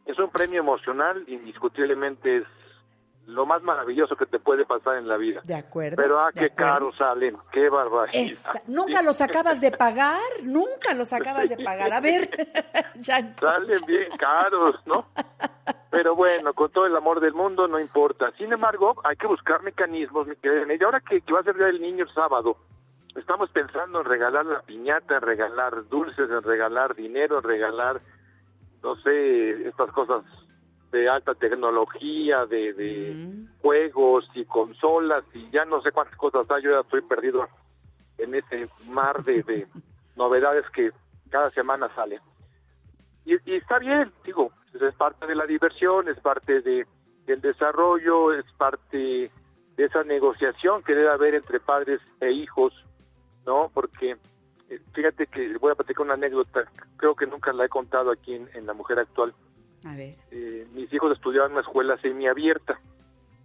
[0.07, 2.45] Es un premio emocional, indiscutiblemente es
[3.31, 5.41] lo más maravilloso que te puede pasar en la vida.
[5.45, 5.97] De acuerdo.
[5.97, 8.23] Pero ah, qué caros salen, qué barbaridad.
[8.23, 11.93] Esa- nunca los acabas de pagar, nunca los acabas de pagar.
[11.93, 12.29] A ver.
[13.03, 15.07] Salen bien caros, ¿no?
[15.91, 18.31] Pero bueno, con todo el amor del mundo no importa.
[18.39, 20.35] Sin embargo, hay que buscar mecanismos, mi.
[20.43, 22.57] Y ahora que, que va a ser del niño el sábado,
[23.17, 28.01] estamos pensando en regalar la piñata, en regalar dulces, en regalar dinero, en regalar,
[28.83, 30.23] no sé, estas cosas
[30.91, 33.61] de alta tecnología, de, de Mm.
[33.63, 36.63] juegos y consolas y ya no sé cuántas cosas hay.
[36.63, 37.49] Yo ya estoy perdido
[38.19, 39.67] en ese mar de, de
[40.17, 40.91] novedades que
[41.31, 42.21] cada semana salen.
[43.25, 46.87] Y, y está bien, digo, pues es parte de la diversión, es parte de,
[47.27, 49.31] del desarrollo, es parte
[49.77, 52.73] de esa negociación que debe haber entre padres e hijos,
[53.47, 53.71] ¿no?
[53.73, 54.17] Porque
[54.69, 56.65] eh, fíjate que voy a platicar una anécdota,
[56.97, 59.33] creo que nunca la he contado aquí en, en La Mujer Actual.
[59.85, 60.15] A ver.
[60.31, 62.79] Eh, mis hijos estudiaban en una escuela semiabierta,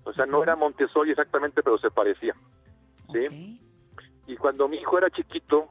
[0.04, 2.36] o sea, no era Montessori exactamente, pero se parecía.
[3.12, 3.60] ¿sí?
[4.28, 5.70] Y cuando mi hijo era chiquito,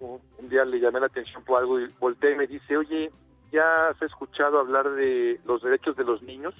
[0.00, 3.10] un un día le llamé la atención por algo y volteé y me dice, oye,
[3.50, 6.54] ¿ya has escuchado hablar de los derechos de los niños?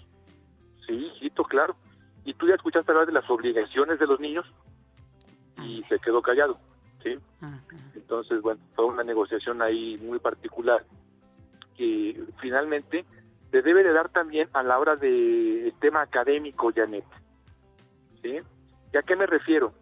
[0.86, 1.76] Sí, hijito, claro.
[2.24, 4.46] ¿Y tú ya escuchaste hablar de las obligaciones de los niños?
[5.62, 6.58] Y se quedó callado,
[7.02, 7.18] ¿sí?
[7.40, 7.62] Ajá.
[7.94, 10.84] Entonces, bueno, fue una negociación ahí muy particular
[11.76, 13.04] que finalmente
[13.54, 17.04] se debe de dar también a la hora del tema académico, Janet.
[18.20, 18.40] ¿Sí?
[18.92, 19.72] ¿Y a qué me refiero?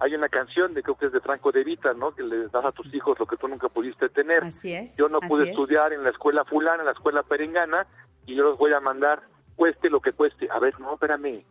[0.00, 2.12] Hay una canción de creo que es de Franco de Vita, ¿no?
[2.12, 4.42] Que le das a tus hijos lo que tú nunca pudiste tener.
[4.42, 4.96] Así es.
[4.96, 5.50] Yo no así pude es.
[5.50, 7.86] estudiar en la escuela fulana, en la escuela perengana,
[8.26, 9.22] y yo los voy a mandar,
[9.54, 10.48] cueste lo que cueste.
[10.50, 11.44] A ver, no, espérame.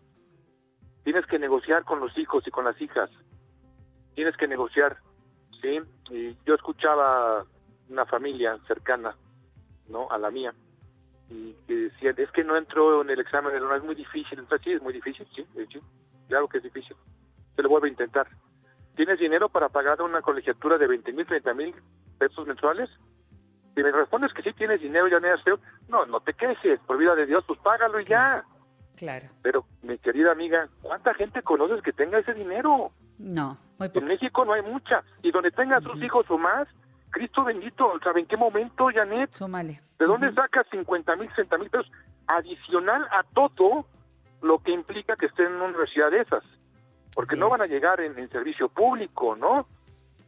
[1.05, 3.09] Tienes que negociar con los hijos y con las hijas.
[4.13, 4.97] Tienes que negociar,
[5.61, 5.79] ¿sí?
[6.09, 7.45] Y yo escuchaba
[7.87, 9.15] una familia cercana,
[9.89, 10.09] ¿no?
[10.09, 10.53] A la mía,
[11.29, 14.39] y que decían, es que no entró en el examen la es muy difícil.
[14.39, 15.79] Entonces, sí, es muy difícil, sí, sí,
[16.27, 16.95] claro que es difícil.
[17.55, 18.27] Se lo vuelvo a intentar.
[18.95, 21.75] ¿Tienes dinero para pagar una colegiatura de 20 mil, 30 mil
[22.17, 22.89] pesos mensuales?
[23.75, 25.19] Si me respondes que sí tienes dinero, ya
[25.87, 28.43] no, no te quejes, por vida de Dios, pues págalo y ya.
[28.97, 29.29] Claro.
[29.41, 32.91] Pero, mi querida amiga, ¿cuánta gente conoces que tenga ese dinero?
[33.17, 34.05] No, muy En poco.
[34.05, 35.03] México no hay mucha.
[35.21, 36.67] Y donde tengas sus hijos o más,
[37.11, 39.31] Cristo bendito, ¿sabe en qué momento, Janet?
[39.31, 39.81] Súmale.
[39.97, 41.91] ¿De dónde sacas 50 mil, 60 mil pesos?
[42.27, 43.85] Adicional a todo
[44.41, 46.43] lo que implica que estén en una universidad de esas.
[47.13, 49.67] Porque Así no van a llegar en, en servicio público, ¿no?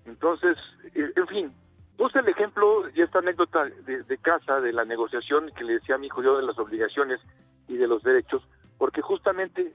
[0.05, 0.57] Entonces,
[0.95, 1.53] eh, en fin,
[1.97, 5.95] puse el ejemplo y esta anécdota de, de casa, de la negociación que le decía
[5.95, 7.19] a mi hijo yo de las obligaciones
[7.67, 8.41] y de los derechos,
[8.77, 9.71] porque justamente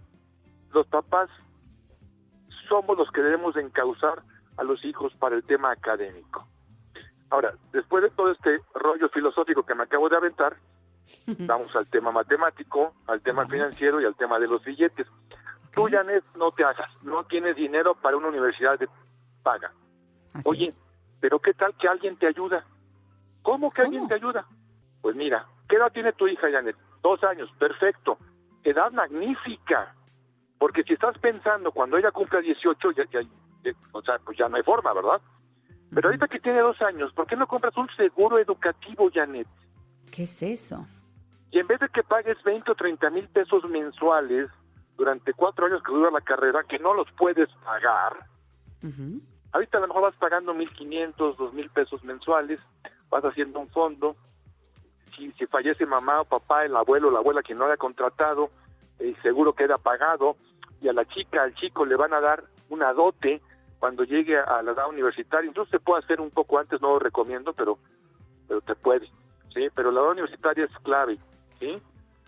[0.73, 1.31] los papás
[2.69, 4.23] somos los que debemos de encauzar
[4.57, 6.47] a los hijos para el tema académico.
[7.31, 10.57] Ahora, después de todo este rollo filosófico que me acabo de aventar,
[11.47, 15.07] vamos al tema matemático, al tema financiero y al tema de los billetes.
[15.75, 15.89] Tú.
[15.91, 18.89] Janet, no te hagas, no tienes dinero para una universidad de
[19.43, 19.73] paga.
[20.33, 20.81] Así Oye, es.
[21.21, 22.65] pero ¿qué tal que alguien te ayuda?
[23.43, 24.47] ¿Cómo que alguien te ayuda?
[25.03, 26.77] Pues mira, ¿qué edad tiene tu hija, Janet?
[27.03, 28.17] Dos años, perfecto.
[28.65, 29.95] Edad magnífica.
[30.59, 33.21] Porque si estás pensando cuando ella cumpla 18, ya, ya-
[33.63, 35.21] ya- o sea, pues ya no hay forma, ¿verdad?
[35.97, 39.47] Pero ahorita que tiene dos años, ¿por qué no compras un seguro educativo, Janet?
[40.13, 40.87] ¿Qué es eso?
[41.51, 44.51] Y en vez de que pagues 20 o 30 mil pesos mensuales
[44.99, 48.13] durante cuatro años que dura la carrera, que no los puedes pagar.
[49.53, 52.61] Ahorita a lo mejor vas pagando 1.500, 2.000 pesos mensuales,
[53.09, 54.17] vas haciendo un fondo.
[55.17, 58.51] Si, si fallece mamá o papá, el abuelo o la abuela quien no haya contratado,
[58.99, 60.37] el seguro queda pagado
[60.83, 63.41] y a la chica, al chico le van a dar una dote
[63.79, 65.49] cuando llegue a la edad universitaria.
[65.49, 67.79] Incluso se puede hacer un poco antes, no lo recomiendo, pero,
[68.49, 69.07] pero te puede.
[69.55, 69.69] ¿sí?
[69.75, 71.19] Pero la edad universitaria es clave,
[71.59, 71.81] ¿sí?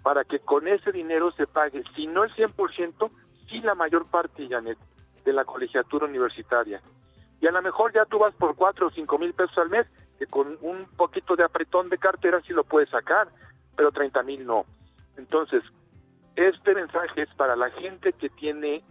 [0.02, 3.10] Para que con ese dinero se pague, si no el 100%,
[3.48, 4.78] sí la mayor parte, Janet,
[5.24, 6.80] de la colegiatura universitaria
[7.40, 9.86] y a lo mejor ya tú vas por cuatro o cinco mil pesos al mes,
[10.18, 13.28] que con un poquito de apretón de cartera sí lo puedes sacar,
[13.76, 14.64] pero 30 mil no.
[15.16, 15.62] Entonces,
[16.34, 18.82] este mensaje es para la gente que tiene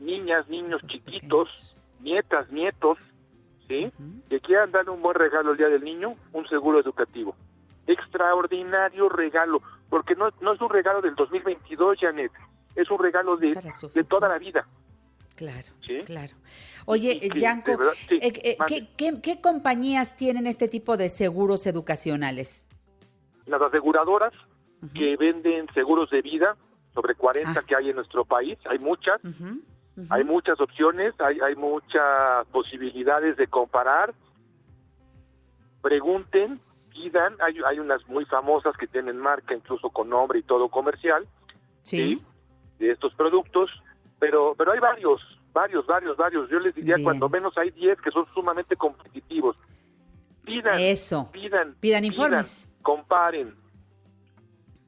[0.00, 2.98] niñas, niños chiquitos, nietas, nietos,
[3.68, 3.92] ¿sí?
[4.28, 7.36] Que quieran darle un buen regalo el Día del Niño, un seguro educativo.
[7.86, 12.32] Extraordinario regalo, porque no, no es un regalo del 2022, Janet,
[12.74, 13.54] es un regalo de,
[13.94, 14.66] de toda la vida.
[15.36, 16.00] Claro, ¿Sí?
[16.04, 16.34] claro.
[16.86, 17.72] Oye, Yanko,
[18.08, 18.88] sí, eh, eh, mande.
[18.96, 22.66] ¿qué, qué, qué compañías tienen este tipo de seguros educacionales?
[23.46, 24.32] las aseguradoras
[24.94, 26.56] que venden seguros de vida,
[26.94, 27.62] sobre 40 Ah.
[27.66, 29.20] que hay en nuestro país, hay muchas,
[30.08, 34.14] Hay muchas opciones, hay, hay muchas posibilidades de comparar.
[35.82, 36.60] Pregunten,
[36.90, 41.26] pidan, hay, hay unas muy famosas que tienen marca, incluso con nombre y todo comercial,
[41.82, 42.22] Sí.
[42.78, 43.70] de estos productos,
[44.18, 45.20] pero, pero hay varios,
[45.52, 46.50] varios, varios, varios.
[46.50, 47.04] Yo les diría, Bien.
[47.04, 49.56] cuando menos hay 10 que son sumamente competitivos.
[50.44, 51.30] Pidan, Eso.
[51.32, 52.68] pidan, Pidan informes.
[52.82, 53.54] comparen.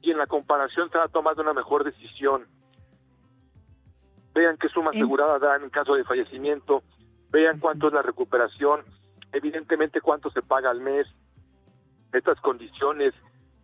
[0.03, 2.47] Y en la comparación se va a tomar una mejor decisión.
[4.35, 6.83] Vean qué suma asegurada dan en caso de fallecimiento.
[7.31, 8.83] Vean cuánto es la recuperación.
[9.33, 11.07] Evidentemente cuánto se paga al mes.
[12.13, 13.15] Estas condiciones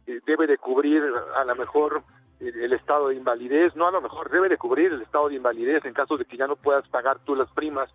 [0.07, 1.03] eh, debe de cubrir
[1.37, 2.03] a lo mejor
[2.41, 3.75] el estado de invalidez.
[3.77, 6.37] No a lo mejor debe de cubrir el estado de invalidez en caso de que
[6.37, 7.91] ya no puedas pagar tú las primas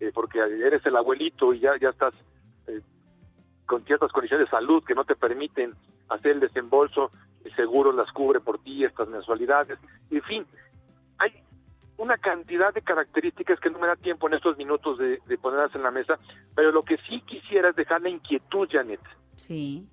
[0.00, 2.14] eh, porque eres el abuelito y ya, ya estás
[2.68, 2.80] eh,
[3.66, 5.74] con ciertas condiciones de salud que no te permiten
[6.08, 7.10] hacer el desembolso,
[7.44, 9.78] el seguro las cubre por ti estas mensualidades,
[10.10, 10.46] en fin,
[11.98, 15.74] una cantidad de características que no me da tiempo en estos minutos de, de ponerlas
[15.74, 16.18] en la mesa,
[16.54, 19.00] pero lo que sí quisiera es dejar la inquietud, Janet.
[19.36, 19.86] Sí.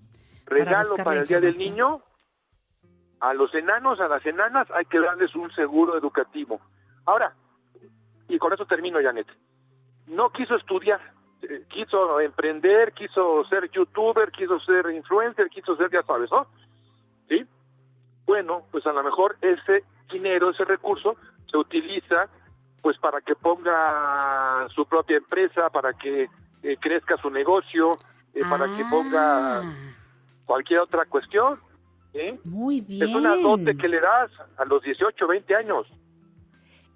[0.45, 1.57] Regalo para, la el Día del.
[1.57, 2.01] Niño,
[3.19, 6.61] a los enanos, a las enanas, hay que darles un seguro educativo.
[7.05, 7.33] Ahora,
[8.27, 9.27] y con eso termino, Janet,
[10.07, 11.01] no quiso estudiar,
[11.41, 16.45] eh, quiso emprender, quiso ser youtuber, quiso ser influencer, quiso ser, ya sabes, ¿no?
[17.27, 17.45] ¿Sí?
[18.25, 21.15] Bueno, pues a lo mejor ese dinero, ese recurso,
[21.49, 22.29] se utiliza
[22.81, 26.29] pues para que ponga su propia empresa, para que
[26.61, 27.91] eh, crezca su negocio,
[28.33, 29.63] eh, para que ponga Ah,
[30.45, 31.59] cualquier otra cuestión.
[32.45, 33.03] Muy bien.
[33.03, 35.87] Es una dote que le das a los 18, 20 años.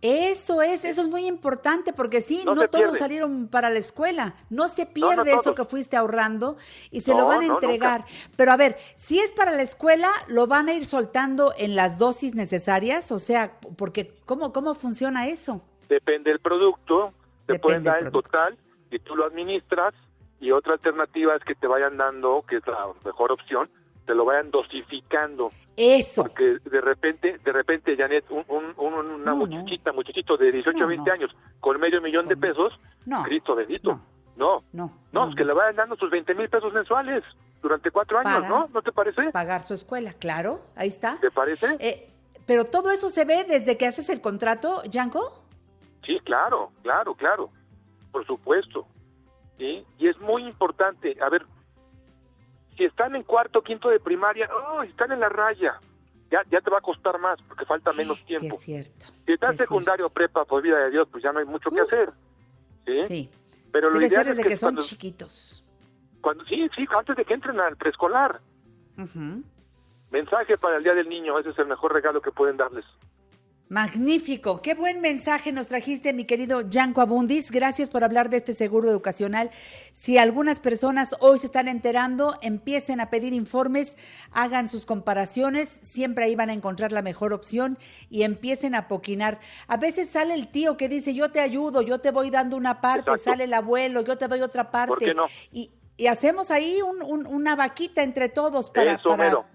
[0.01, 2.97] Eso es, eso es muy importante porque sí, No todos pierde.
[2.97, 4.35] salieron para la escuela.
[4.49, 6.57] No se pierde no eso que fuiste ahorrando
[6.89, 8.05] y se lo van a entregar.
[8.37, 11.97] Pero a ver, si es para la escuela, lo van a ir soltando en las
[11.97, 15.61] dosis necesarias, o sea, porque ¿cómo cómo funciona eso?
[15.89, 17.13] Depende del producto,
[17.45, 18.57] te Depende pueden dar el total
[18.91, 19.93] y tú lo administras
[20.39, 23.69] y otra alternativa es que te vayan dando, que es la mejor opción,
[24.09, 25.51] te lo vayan dosificando.
[25.77, 26.23] Eso.
[26.23, 29.35] Porque de repente, de repente, Janet, un, un- un- una No, no.
[29.35, 31.13] muchachita, muchachito de 18 No, a 20 no.
[31.13, 32.73] años con medio millón de pesos,
[33.05, 33.21] No.
[33.21, 33.99] Cristo bendito.
[34.35, 34.63] No.
[34.73, 37.23] No, No, es que le vayan dando sus 20 mil pesos mensuales
[37.61, 38.67] durante cuatro años, Para- ¿no?
[38.73, 39.29] ¿No te parece?
[39.31, 41.19] Pagar su escuela, claro, ahí está.
[41.21, 41.77] ¿Te parece?
[41.79, 42.09] Eh,
[42.47, 45.43] pero todo eso se ve desde que haces el contrato, Yanko.
[46.03, 47.51] Sí, claro, claro, claro,
[48.11, 48.87] por supuesto.
[49.59, 49.85] ¿sí?
[49.99, 51.45] Y es muy importante, a ver,
[52.79, 55.79] si están en cuarto, quinto de primaria, oh, están en la raya,
[56.31, 58.55] ya, ya te va a costar más porque falta menos Sí, tiempo.
[58.55, 59.05] es cierto.
[59.25, 61.69] si estás sí es secundario, prepa, por vida de Dios, pues ya no hay mucho
[61.69, 61.85] que Uh.
[61.85, 62.09] hacer.
[62.85, 63.03] ¿sí?
[63.07, 63.29] Sí.
[63.71, 65.63] Pero lo ideal es desde que, son cuando, chiquitos.
[66.21, 68.39] cuando- sí, sí, antes de que entren al preescolar.
[68.97, 69.43] Ujú.
[70.11, 72.85] Mensaje para el Día del Niño, ese es el mejor regalo que pueden darles.
[73.69, 77.51] Magnífico, qué buen mensaje nos trajiste, mi querido Yanko Abundis.
[77.51, 79.51] Gracias por hablar de este seguro educacional.
[79.93, 83.95] Si algunas personas hoy se están enterando, empiecen a pedir informes,
[84.31, 87.77] hagan sus comparaciones, siempre ahí van a encontrar la mejor opción
[88.09, 89.39] y empiecen a poquinar.
[89.67, 92.81] A veces sale el tío que dice, yo te ayudo, yo te voy dando una
[92.81, 93.23] parte, Exacto.
[93.29, 95.05] sale el abuelo, yo te doy otra parte.
[95.05, 95.27] qué no?
[95.51, 99.45] Y, y hacemos ahí un- un- una vaquita entre todos para, Eso, para.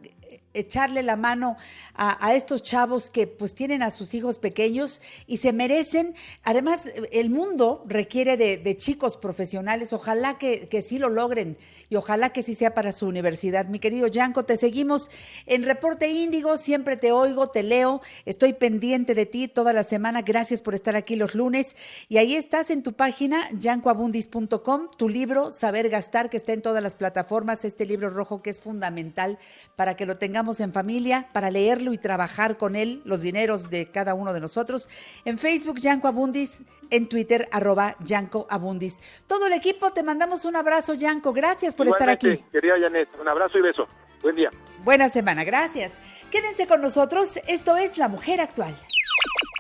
[0.55, 1.57] Echarle la mano
[1.95, 6.15] a, estos chavos que pues tienen a sus hijos pequeños y se merecen.
[6.43, 9.93] Además, el mundo requiere de, de chicos profesionales.
[9.93, 11.57] Ojalá que, que sí lo logren
[11.89, 13.67] y ojalá que sí sea para su universidad.
[13.67, 15.11] Mi querido Yanko, te seguimos
[15.47, 16.57] en Reporte Índigo.
[16.57, 18.01] Siempre te oigo, te leo.
[18.25, 20.23] Estoy pendiente de ti toda la semana.
[20.23, 21.77] Gracias por estar aquí los lunes.
[22.09, 26.83] Y ahí estás en tu página, yancoabundis.com, tu libro, Saber Gastar, que está en todas
[26.83, 27.65] las plataformas.
[27.65, 29.39] Este libro rojo que es fundamental
[29.77, 33.91] para que lo tengamos en familia, para leerlo y trabajar con él, los dineros de
[33.91, 34.89] cada uno de nosotros.
[35.25, 39.01] En Facebook, Yanko Abundis, en Twitter, arroba Yanko Abundis.
[39.27, 41.33] Todo el equipo, te mandamos un abrazo, Yanko.
[41.33, 42.39] Gracias por estar aquí.
[42.53, 43.89] Querida Janet, un abrazo y beso.
[44.23, 44.51] Buen día.
[44.85, 45.93] Buena semana, gracias.
[46.31, 47.39] Quédense con nosotros.
[47.47, 48.77] Esto es La Mujer Actual.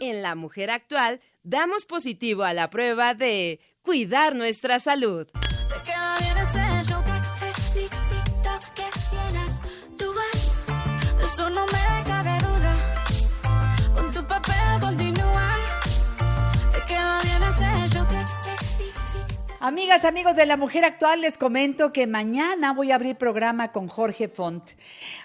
[0.00, 5.28] En La Mujer Actual damos positivo a la prueba de cuidar nuestra salud.
[19.60, 23.88] Amigas, amigos de la Mujer Actual, les comento que mañana voy a abrir programa con
[23.88, 24.62] Jorge Font,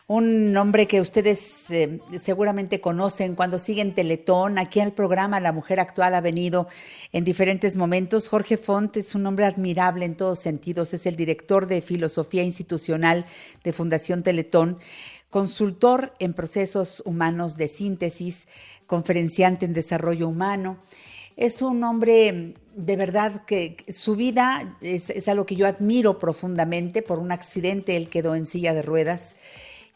[0.08, 4.58] un hombre que ustedes eh, seguramente conocen cuando siguen Teletón.
[4.58, 6.70] Aquí al programa La Mujer Actual ha venido
[7.12, 8.30] en diferentes momentos.
[8.30, 10.94] Jorge Font es un hombre admirable en todos sentidos.
[10.94, 13.26] Es el director de Filosofía Institucional
[13.64, 14.80] de Fundación Teletón
[15.30, 18.48] consultor en procesos humanos de síntesis,
[18.88, 20.78] conferenciante en desarrollo humano.
[21.38, 27.02] Es un hombre de verdad que su vida es, algo que yo admiro profundamente.
[27.02, 29.36] Por un accidente él quedó en silla de ruedas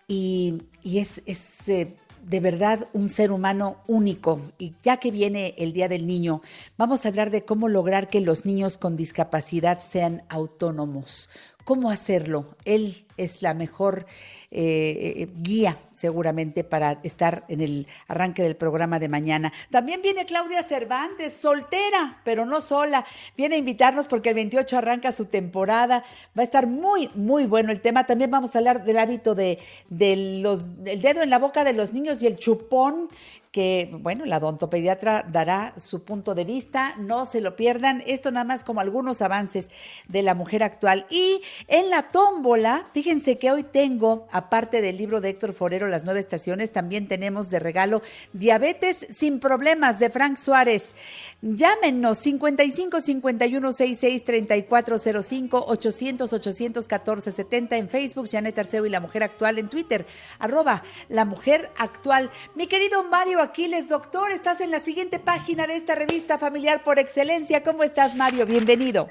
[0.07, 1.21] y, es,
[1.67, 4.41] eh, de verdad un ser humano único.
[4.57, 6.41] Y ya que viene el Día del Niño,
[6.77, 11.29] vamos a hablar de cómo lograr que los niños con discapacidad sean autónomos.
[11.63, 12.55] ¿Cómo hacerlo?
[12.65, 14.05] Él es la mejor
[14.51, 19.53] eh, eh, guía seguramente para estar en el arranque del programa de mañana.
[19.71, 23.05] También viene Claudia Cervantes, soltera, pero no sola.
[23.37, 26.03] Viene a invitarnos porque el 28 arranca su temporada.
[26.37, 28.05] Va a estar muy, muy bueno el tema.
[28.05, 29.59] También vamos a hablar del hábito de,
[29.89, 33.09] los, del dedo en la boca de los niños y el chupón
[33.53, 38.45] que, bueno, la odontopediatra dará su punto de vista, no se lo pierdan, esto nada
[38.45, 39.69] más como algunos avances
[40.07, 41.05] de la mujer actual.
[41.11, 46.03] Y en la tómbola, fíjense que hoy tengo, aparte del libro de Héctor Forero, Las
[46.03, 48.01] Nueve Estaciones, también tenemos de regalo
[48.33, 50.95] Diabetes sin Problemas de Frank Suárez.
[51.43, 59.21] Llámenos 55 51 66 3405 800 814 70 en Facebook, Janet Arceo y La Mujer
[59.21, 60.07] Actual en Twitter,
[60.39, 62.31] arroba La Mujer Actual.
[62.55, 66.97] Mi querido Mario Aquiles, doctor, estás en la siguiente página de esta revista familiar por
[66.97, 67.61] excelencia.
[67.61, 68.45] ¿Cómo estás, Mario?
[68.45, 69.09] Bienvenido.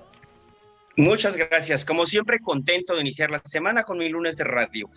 [0.96, 1.84] Muchas gracias.
[1.84, 4.88] Como siempre, contento de iniciar la semana con mi lunes de radio.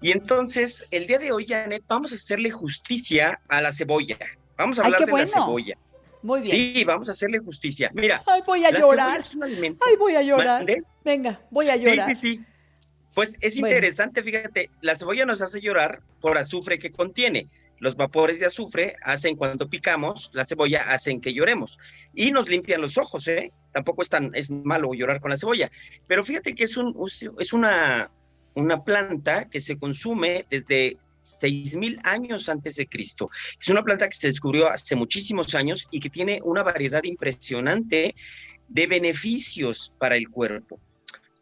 [0.00, 4.18] Y entonces, el día de hoy, Janet, vamos a hacerle justicia a la cebolla.
[4.56, 5.26] Vamos a Ay, hablar qué de bueno.
[5.26, 5.78] la cebolla.
[6.22, 6.52] Muy bien.
[6.52, 7.90] Sí, vamos a hacerle justicia.
[7.92, 9.22] Mira, Ay, voy a llorar.
[9.84, 10.64] Ay, voy a llorar.
[11.04, 12.08] Venga, voy a llorar.
[12.08, 12.44] Sí, sí, sí.
[13.14, 13.74] Pues es Bueno.
[13.74, 17.48] interesante, fíjate, la cebolla nos hace llorar por azufre que contiene.
[17.80, 21.78] Los vapores de azufre hacen cuando picamos la cebolla, hacen que lloremos
[22.14, 23.50] y nos limpian los ojos, ¿eh?
[23.72, 25.70] Tampoco es, tan, es malo llorar con la cebolla,
[26.06, 26.94] pero fíjate que es, un,
[27.38, 28.10] es una,
[28.54, 33.30] una planta que se consume desde 6.000 años antes de Cristo.
[33.58, 38.14] Es una planta que se descubrió hace muchísimos años y que tiene una variedad impresionante
[38.68, 40.80] de beneficios para el cuerpo.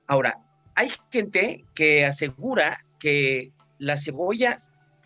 [0.06, 0.38] Ahora,
[0.74, 4.58] hay gente que asegura que la cebolla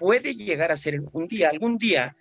[0.03, 2.17] puede llegar a ser un día, algún día,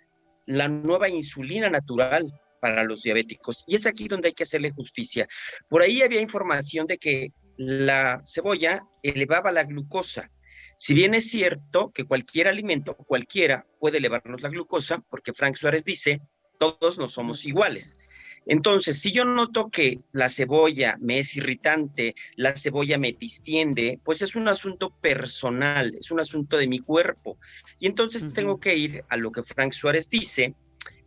[0.46, 3.64] la nueva insulina natural para los diabéticos.
[3.66, 5.26] Y es aquí donde hay que hacerle justicia.
[5.68, 10.30] Por ahí había información de que la cebolla elevaba la glucosa.
[10.76, 15.84] Si bien es cierto que cualquier alimento, cualquiera, puede elevarnos la glucosa, porque Frank Suárez
[15.84, 16.20] dice,
[16.60, 17.98] todos no somos iguales.
[18.46, 24.20] Entonces, si yo noto que la cebolla me es irritante, la cebolla me distiende, pues
[24.22, 27.38] es un asunto personal, es un asunto de mi cuerpo.
[27.78, 30.54] Y entonces tengo que ir a lo que Frank Suárez dice,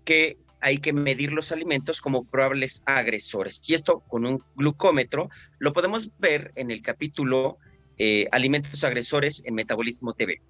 [0.05, 3.61] que hay que medir los alimentos como probables agresores.
[3.67, 5.29] Y esto con un glucómetro
[5.59, 7.57] lo podemos ver en el capítulo
[7.97, 10.41] eh, Alimentos agresores en Metabolismo TV.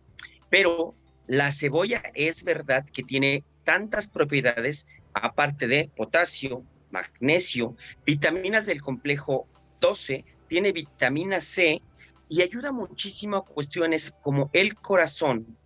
[0.49, 0.95] Pero
[1.27, 6.61] la cebolla es verdad que tiene tantas propiedades, aparte de potasio,
[6.95, 7.75] magnesio,
[8.05, 9.47] vitaminas del complejo
[9.81, 11.81] 12, tiene vitamina C
[12.29, 15.57] y ayuda muchísimo a cuestiones como el corazón,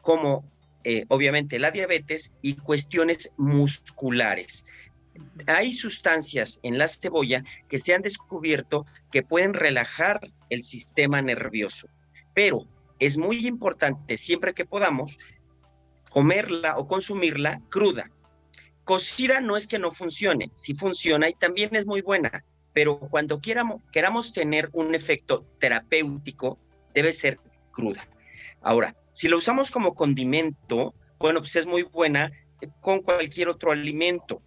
[0.00, 0.44] como
[0.84, 4.66] eh, obviamente la diabetes y cuestiones musculares.
[5.46, 10.20] Hay sustancias en la cebolla que se han descubierto que pueden relajar
[10.50, 11.88] el sistema nervioso,
[12.34, 12.66] pero
[13.00, 15.18] es muy importante siempre que podamos
[16.10, 18.10] comerla o consumirla cruda.
[18.86, 23.40] Cocida no es que no funcione, sí funciona y también es muy buena, pero cuando
[23.40, 26.60] queramos, tener un efecto terapéutico,
[26.94, 27.40] debe ser
[27.72, 28.06] cruda.
[28.62, 32.30] Ahora, si lo usamos como condimento, bueno, pues es muy buena
[32.78, 34.40] con cualquier otro alimento.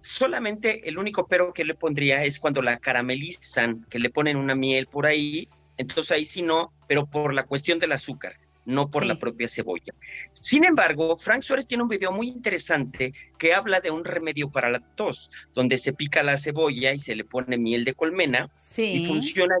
[0.00, 4.54] Solamente el único pero que le pondría es cuando la caramelizan, que le ponen una
[4.54, 8.36] miel por ahí, entonces ahí sí no, pero por la cuestión del azúcar
[8.66, 9.94] no por la propia cebolla.
[10.32, 14.70] Sin embargo, Frank Suárez tiene un video muy interesante que habla de un remedio para
[14.70, 19.06] la tos, donde se pica la cebolla y se le pone miel de colmena y
[19.06, 19.54] funciona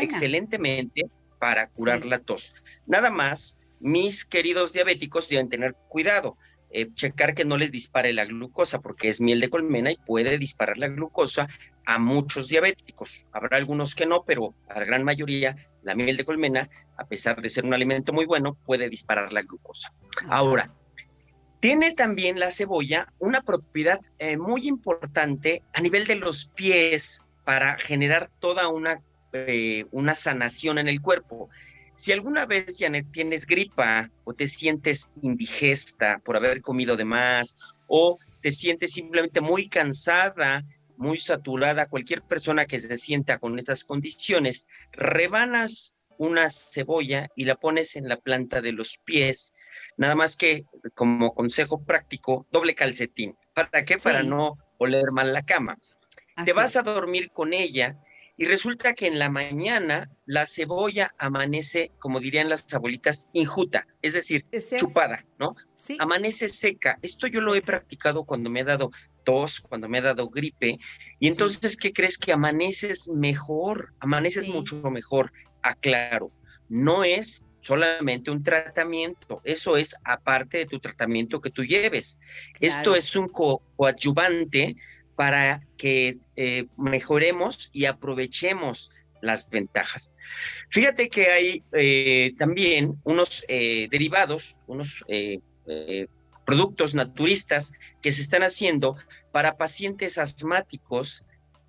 [0.00, 1.06] excelentemente,
[1.38, 2.54] para curar la tos.
[2.86, 6.36] Nada más, mis queridos diabéticos deben tener cuidado.
[6.74, 10.38] Eh, checar que no les dispare la glucosa, porque es miel de colmena y puede
[10.38, 11.48] disparar la glucosa
[11.84, 13.26] a muchos diabéticos.
[13.32, 17.40] Habrá algunos que no, pero a la gran mayoría la miel de colmena, a pesar
[17.40, 19.92] de ser un alimento muy bueno, puede disparar la glucosa.
[20.28, 20.70] Ahora,
[21.60, 27.76] tiene también la cebolla una propiedad eh, muy importante a nivel de los pies para
[27.76, 29.00] generar toda una,
[29.32, 31.50] eh, una sanación en el cuerpo.
[31.96, 37.58] Si alguna vez, Janet, tienes gripa o te sientes indigesta por haber comido de más
[37.86, 40.64] o te sientes simplemente muy cansada
[41.02, 47.56] muy saturada, cualquier persona que se sienta con estas condiciones, rebanas una cebolla y la
[47.56, 49.54] pones en la planta de los pies,
[49.96, 53.36] nada más que como consejo práctico, doble calcetín.
[53.52, 53.96] ¿Para qué?
[53.98, 55.76] Para no oler mal la cama.
[56.44, 57.98] Te vas a dormir con ella
[58.36, 64.14] y resulta que en la mañana la cebolla amanece, como dirían las abuelitas, injuta, es
[64.14, 64.46] decir,
[64.76, 65.54] chupada, ¿no?
[65.74, 65.96] Sí.
[65.98, 66.98] Amanece seca.
[67.02, 68.90] Esto yo lo he practicado cuando me he dado
[69.24, 70.78] tos, cuando me ha dado gripe.
[71.18, 72.18] Y entonces, ¿qué crees?
[72.18, 75.32] Que amaneces mejor, amaneces mucho mejor.
[75.62, 76.30] Aclaro,
[76.68, 82.20] no es solamente un tratamiento, eso es aparte de tu tratamiento que tú lleves.
[82.60, 84.76] Esto es un coadyuvante
[85.14, 90.14] para que eh, mejoremos y aprovechemos las ventajas.
[90.70, 95.04] Fíjate que hay eh, también unos eh, derivados, unos
[96.44, 98.96] productos naturistas que se están haciendo
[99.30, 101.24] para pacientes asmáticos,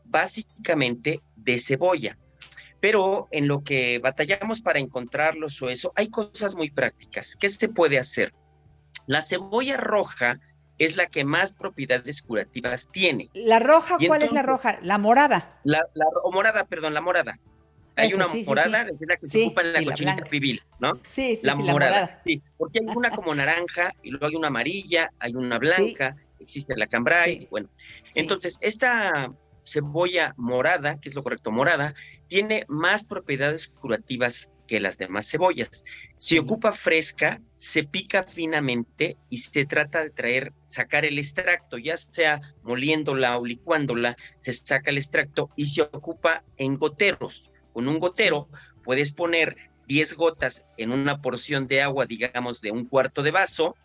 [0.06, 2.18] básicamente de cebolla.
[2.80, 7.36] Pero en lo que batallamos para encontrarlos o eso, hay cosas muy prácticas.
[7.36, 8.34] ¿Qué se puede hacer?
[9.08, 10.40] La cebolla roja
[10.78, 13.30] es la que más propiedades curativas tiene.
[13.34, 13.98] ¿La roja?
[14.06, 14.80] ¿Cuál es la roja?
[14.82, 15.60] ¿La morada?
[15.64, 15.82] La,
[16.32, 17.40] morada, perdón, la morada.
[17.96, 20.96] Hay una morada, es la que se ocupa en la cochinita pibil, ¿no?
[21.08, 21.92] Sí, sí, la, sí, morada.
[21.92, 22.22] la morada.
[22.26, 26.76] Sí, porque hay una como naranja y luego hay una amarilla, hay una blanca, existe
[26.76, 27.70] la cambray, bueno.
[28.16, 29.32] Entonces, esta
[29.66, 31.94] cebolla morada, que es lo correcto, morada,
[32.28, 35.86] tiene más propiedades curativas que las demás cebollas.
[36.18, 41.98] Se ocupa fresca, se pica finamente y se trata de traer, sacar el extracto, ya
[41.98, 47.52] sea moliéndola o licuándola, se saca el extracto y se ocupa en goteros.
[47.74, 48.48] Con un gotero
[48.84, 49.58] puedes poner
[49.88, 53.76] 10 gotas en una porción de agua, digamos, de un cuarto de vaso,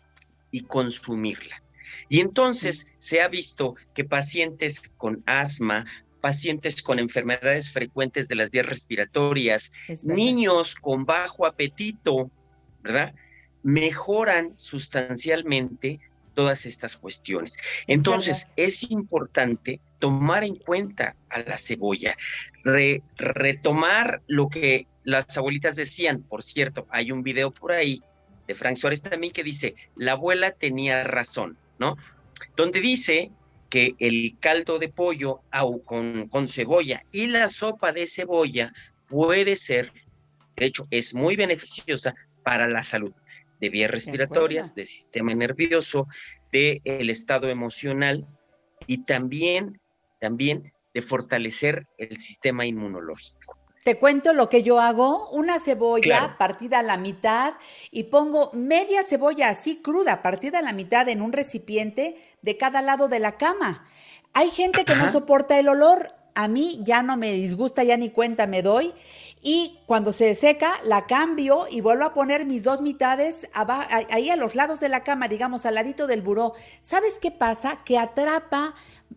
[0.51, 1.61] y consumirla.
[2.07, 5.85] Y entonces se ha visto que pacientes con asma,
[6.21, 12.31] pacientes con enfermedades frecuentes de las vías respiratorias, Es niños con bajo apetito,
[12.81, 13.13] ¿verdad?
[13.63, 15.99] Mejoran sustancialmente
[16.33, 17.57] todas estas cuestiones.
[17.87, 22.15] Entonces, es importante tomar en cuenta a la cebolla,
[22.63, 26.23] re- retomar lo que las abuelitas decían.
[26.23, 28.01] Por cierto, hay un video por ahí
[28.47, 31.95] de Frank Suárez también que dice, la abuela tenía razón, ¿no?
[32.55, 33.31] Donde dice
[33.69, 38.73] que el caldo de pollo au- con, con cebolla y la sopa de cebolla
[39.07, 39.91] puede ser,
[40.55, 43.13] de hecho, es muy beneficiosa para la salud
[43.59, 46.07] de vías respiratorias, del sistema nervioso,
[46.51, 48.25] del el estado emocional
[48.87, 49.79] y también,
[50.19, 53.57] también de fortalecer el sistema inmunológico.
[53.83, 56.35] Te cuento lo que yo hago, una cebolla Claro.
[56.37, 57.53] partida a la mitad
[57.91, 62.81] y pongo media cebolla así cruda, partida a la mitad en un recipiente de cada
[62.81, 63.87] lado de la cama.
[64.33, 68.09] Hay gente que no soporta el olor, a mí ya no me disgusta, ya ni
[68.09, 68.93] cuenta me doy.
[69.41, 73.49] Y cuando se seca, la cambio y vuelvo a poner mis dos mitades
[74.11, 76.53] ahí a los lados de la cama, digamos, al ladito del buró.
[76.81, 77.79] ¿Sabes qué pasa?
[77.85, 78.75] Que atrapa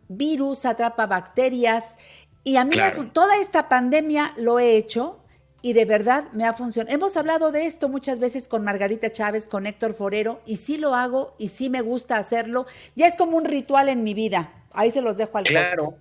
[0.08, 1.96] virus, atrapa bacterias.
[2.44, 3.06] Y a mí Claro.
[3.12, 5.18] toda esta pandemia lo he hecho
[5.62, 6.94] y de verdad me ha funcionado.
[6.94, 10.94] Hemos hablado de esto muchas veces con Margarita Chávez, con Héctor Forero, y sí lo
[10.94, 12.66] hago y sí me gusta hacerlo.
[12.96, 14.52] Ya es como un ritual en mi vida.
[14.72, 15.84] Ahí se los dejo al Claro.
[15.84, 15.98] costo.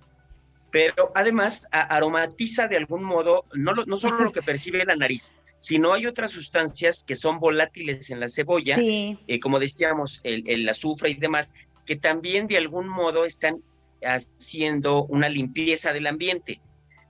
[0.72, 4.24] Pero además aromatiza de algún modo, no, lo- no solo Ah.
[4.24, 8.74] lo que percibe la nariz, sino hay otras sustancias que son volátiles en la cebolla,
[8.76, 11.52] Sí, eh, como decíamos, el, el azufre y demás,
[11.86, 13.62] que también de algún modo están
[14.04, 16.60] haciendo una limpieza del ambiente,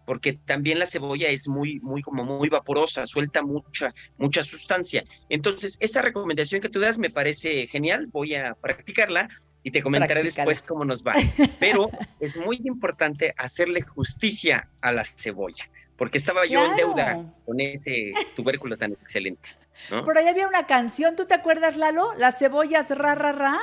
[0.07, 5.05] porque también la cebolla es muy, muy, como muy vaporosa, suelta mucha, mucha sustancia.
[5.29, 9.29] Entonces, esa recomendación que tú das me parece genial, voy a practicarla
[9.63, 10.49] y te comentaré Practícala.
[10.51, 11.13] después cómo nos va.
[11.61, 11.89] Pero
[12.19, 16.89] es muy importante hacerle justicia a la cebolla, porque estaba yo en Claro.
[16.89, 19.49] deuda con ese tubérculo tan excelente.
[19.91, 20.05] ¿no?
[20.05, 22.13] Por ahí había una canción, ¿tú te acuerdas, Lalo?
[22.19, 23.61] Las cebollas ra, ra, ra.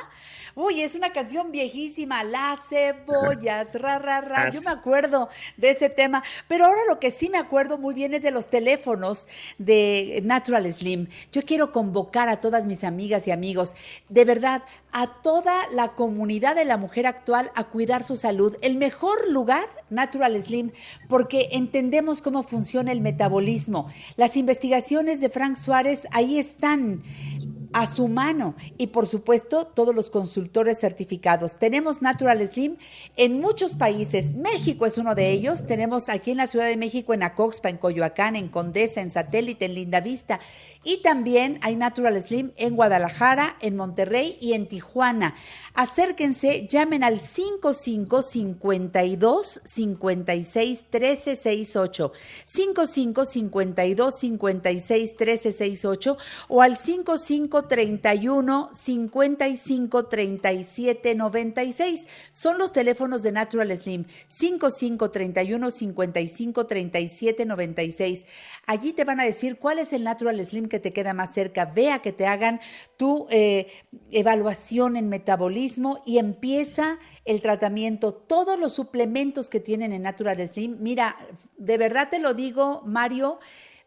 [0.62, 4.42] Uy, es una canción viejísima, Las cebollas ra, ra, ra.
[4.42, 6.22] Ah, Yo me acuerdo de ese tema.
[6.50, 10.70] Pero ahora lo que sí me acuerdo muy bien es de los teléfonos de Natural
[10.74, 11.08] Slim.
[11.32, 13.74] Yo quiero convocar a todas mis amigas y amigos,
[14.10, 18.58] de verdad, a toda la comunidad de la mujer actual a cuidar su salud.
[18.62, 20.72] El mejor lugar, Natural Slim,
[21.08, 23.88] porque entendemos cómo funciona el metabolismo.
[24.18, 27.02] Las investigaciones de Frank Suárez ahí están
[27.74, 31.58] a su mano y por supuesto todos los consultores certificados.
[31.58, 32.78] Tenemos Natural Slim
[33.16, 34.34] en muchos países.
[34.34, 35.66] México es uno de ellos.
[35.68, 39.66] Tenemos aquí en la Ciudad de México, en Acoxpa, en Coyoacán, en Condesa, en Satélite,
[39.66, 40.40] en Lindavista.
[40.84, 45.36] Y también hay Natural Slim en Guadalajara, en Monterrey y en Tijuana.
[45.74, 52.12] Acérquense, llamen al 55 52 56 13 68.
[52.46, 56.18] 55 52 56 13 68
[56.48, 62.08] o al 55 31 55 37 96.
[62.32, 64.06] Son los teléfonos de Natural Slim.
[64.28, 68.26] 55 31 55 37 96.
[68.66, 71.66] Allí te van a decir cuál es el Natural Slim que te queda más cerca.
[71.66, 72.60] Vea que te hagan
[72.98, 73.68] tu eh,
[74.12, 78.14] evaluación en metabolismo y empieza el tratamiento.
[78.14, 81.18] Todos los suplementos que tienen en Natural Slim, mira,
[81.58, 83.40] de verdad te lo digo, Mario.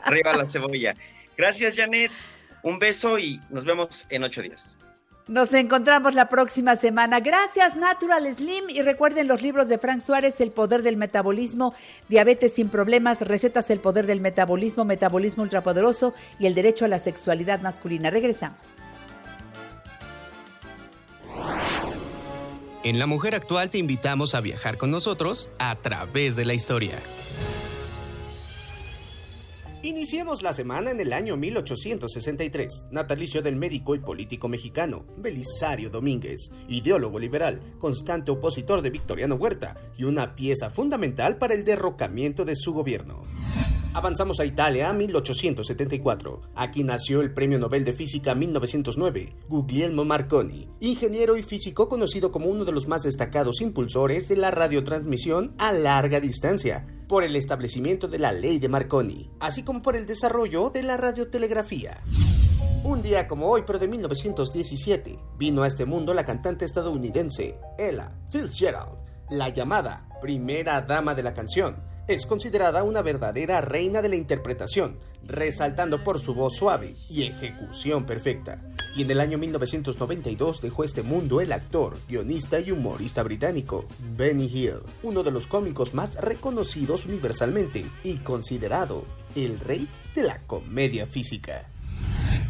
[0.05, 0.95] Arriba la cebolla.
[1.37, 2.11] Gracias, Janet.
[2.63, 4.79] Un beso y nos vemos en ocho días.
[5.27, 7.21] Nos encontramos la próxima semana.
[7.21, 8.69] Gracias, Natural Slim.
[8.69, 11.73] Y recuerden los libros de Frank Suárez, El Poder del Metabolismo,
[12.11, 16.99] Diabetes sin Problemas, Recetas El Poder del Metabolismo, Metabolismo Ultrapoderoso y El Derecho a la
[16.99, 18.11] Sexualidad Masculina.
[18.11, 18.81] Regresamos.
[22.83, 26.99] En La Mujer Actual te invitamos a viajar con nosotros a través de la historia.
[29.85, 36.51] Iniciemos la semana en el año 1863, natalicio del médico y político mexicano Belisario Domínguez,
[36.69, 42.57] ideólogo liberal, constante opositor de Victoriano Huerta y una pieza fundamental para el derrocamiento de
[42.57, 43.25] su gobierno.
[43.97, 46.43] Avanzamos a Italia a 1874.
[46.57, 52.47] Aquí nació el Premio Nobel de Física 1909, Guglielmo Marconi, ingeniero y físico conocido como
[52.47, 58.09] uno de los más destacados impulsores de la radiotransmisión a larga distancia, por el establecimiento
[58.09, 62.01] de la ley de Marconi, así como por el desarrollo de la radiotelegrafía.
[62.83, 68.11] Un día como hoy, pero de 1917, vino a este mundo la cantante estadounidense Ella
[68.31, 68.99] Fitzgerald,
[69.31, 71.77] la llamada primera dama de la canción,
[72.09, 78.05] es considerada una verdadera reina de la interpretación, resaltando por su voz suave y ejecución
[78.05, 78.59] perfecta.
[78.97, 83.87] Y en el año 1992 dejó este mundo el actor, guionista y humorista británico
[84.17, 90.39] Benny Hill, uno de los cómicos más reconocidos universalmente y considerado el rey de la
[90.47, 91.69] comedia física.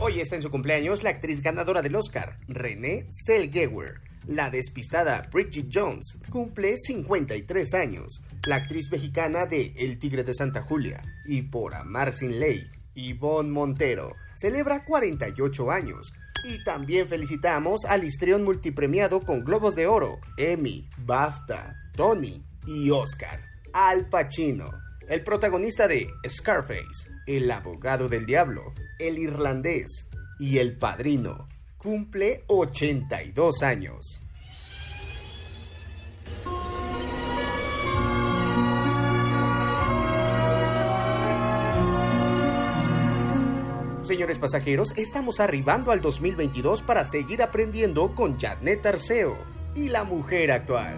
[0.00, 4.00] Hoy está en su cumpleaños la actriz ganadora del Oscar, Renée Zellweger.
[4.26, 8.22] La despistada Bridget Jones cumple 53 años.
[8.46, 12.60] La actriz mexicana de El Tigre de Santa Julia y Por Amar Sin Ley,
[12.94, 16.12] Yvonne Montero, celebra 48 años.
[16.44, 23.40] Y también felicitamos al histrión multipremiado con Globos de Oro, Emmy, BAFTA, Tony y Oscar,
[23.72, 24.70] Al Pacino,
[25.08, 33.62] el protagonista de Scarface, El abogado del diablo, El irlandés y El padrino cumple 82
[33.62, 34.23] años.
[44.04, 49.38] Señores pasajeros, estamos arribando al 2022 para seguir aprendiendo con Janet Arceo
[49.74, 50.94] y la mujer actual.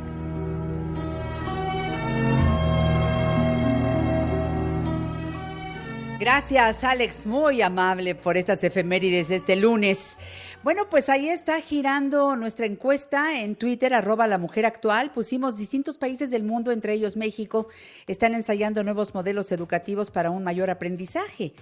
[6.19, 10.17] Gracias, Alex, muy amable por estas efemérides este lunes.
[10.65, 15.13] Bueno, pues ahí está girando nuestra encuesta en Twitter, arroba la mujer actual.
[15.13, 17.69] Pusimos distintos países del mundo, entre ellos México,
[18.09, 21.53] están ensayando nuevos modelos educativos para un mayor aprendizaje.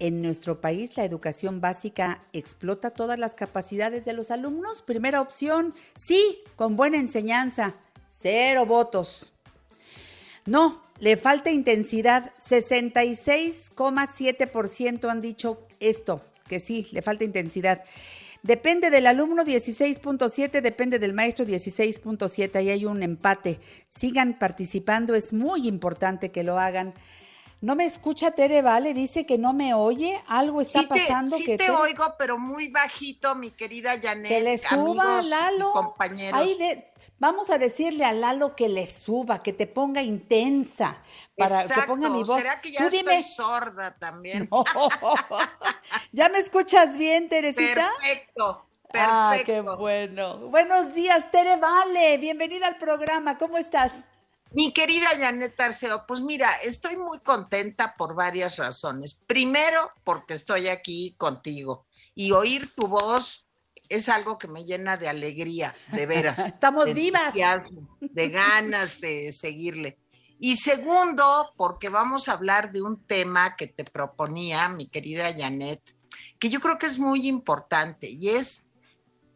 [0.00, 4.82] En nuestro país, la educación básica explota todas las capacidades de los alumnos.
[4.82, 7.74] Primera opción, sí, con buena enseñanza.
[8.08, 9.32] Cero votos.
[10.46, 12.32] No, le falta intensidad.
[12.40, 17.84] 66,7% han dicho esto, que sí, le falta intensidad.
[18.42, 23.58] Depende del alumno 16.7, depende del maestro 16.7, ahí hay un empate.
[23.88, 26.92] Sigan participando, es muy importante que lo hagan.
[27.64, 31.38] No me escucha Tere Vale, dice que no me oye, algo está Sí te- pasando
[31.38, 34.28] sí que te Tere- oigo, pero muy bajito, mi querida Janet.
[34.28, 35.72] que le suba amigos Lalo.
[35.72, 36.38] compañeros.
[36.38, 40.98] Ahí de- vamos a decirle a Lalo que le suba, que te ponga intensa,
[41.38, 42.42] para que ponga mi voz.
[42.42, 44.46] ¿Será que ya Tú estoy dime, sorda también?
[44.52, 44.62] No.
[46.12, 47.90] ¿ya me escuchas bien, Teresita?
[47.98, 49.10] Perfecto, perfecto.
[49.10, 50.36] Ah, qué bueno.
[50.50, 52.18] Buenos días, Tere Vale.
[52.18, 53.38] Bienvenida al programa.
[53.38, 53.92] ¿Cómo estás?
[54.54, 59.22] Mi querida Janet Arceo, pues mira, estoy muy contenta por varias razones.
[59.26, 63.48] Primero, porque estoy aquí contigo y oír tu voz
[63.88, 66.38] es algo que me llena de alegría, de veras.
[66.46, 67.34] Estamos de vivas.
[68.00, 69.98] De ganas de seguirle.
[70.38, 75.80] Y segundo, porque vamos a hablar de un tema que te proponía mi querida Janet,
[76.38, 78.66] que yo creo que es muy importante y es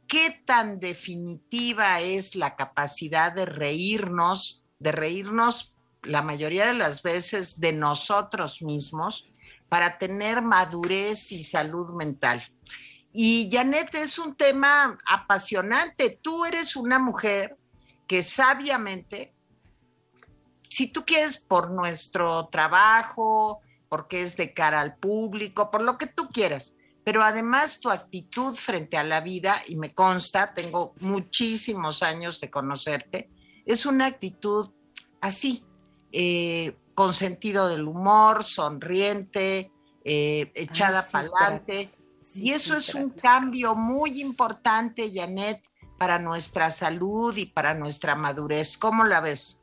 [0.07, 7.61] qué tan definitiva es la capacidad de reírnos, de reírnos la mayoría de las veces
[7.61, 9.27] de nosotros mismos
[9.69, 12.43] para tener madurez y salud mental.
[13.13, 16.19] Y Janet, es un tema apasionante.
[16.23, 17.57] Tú eres una mujer
[18.07, 19.35] que sabiamente,
[20.69, 26.07] si tú quieres por nuestro trabajo, porque es de cara al público, por lo que
[26.07, 26.75] tú quieras,
[27.05, 32.51] pero además tu actitud frente a la vida, y me consta, tengo muchísimos años de
[32.51, 33.31] conocerte,
[33.73, 34.71] es una actitud
[35.21, 35.63] así,
[36.11, 39.71] eh, con sentido del humor, sonriente,
[40.05, 41.91] eh, echada sí, para adelante.
[42.23, 45.63] Sí, y eso sí, es un cambio muy importante, Janet,
[45.99, 48.79] para nuestra salud y para nuestra madurez.
[48.79, 49.61] ¿Cómo la ves?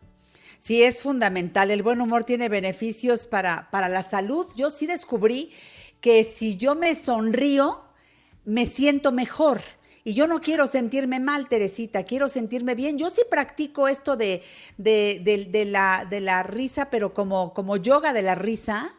[0.60, 1.72] Sí, es fundamental.
[1.72, 4.48] El buen humor tiene beneficios para, para la salud.
[4.56, 5.52] Yo sí descubrí
[6.00, 7.84] que si yo me sonrío,
[8.46, 9.62] me siento mejor.
[10.08, 13.00] Y yo no quiero sentirme mal, Teresita, quiero sentirme bien.
[13.00, 14.44] Yo sí practico esto de,
[14.78, 18.94] de, la, de la risa, pero como, como yoga de la risa,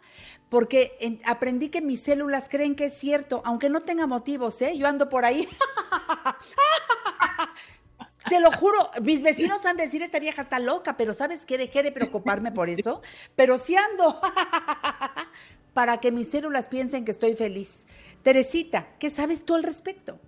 [0.49, 4.77] porque en- aprendí que mis células creen que es cierto, aunque no tenga motivos, ¿eh?
[4.77, 5.49] Yo ando por ahí.
[8.29, 11.57] Te lo juro, mis vecinos han de decir, esta vieja está loca, pero ¿sabes qué?
[11.57, 13.01] Dejé de preocuparme por eso,
[13.37, 14.21] pero sí ando
[15.73, 17.87] para que mis células piensen que estoy feliz.
[18.25, 20.19] Teresita, ¿qué sabes tú al respecto?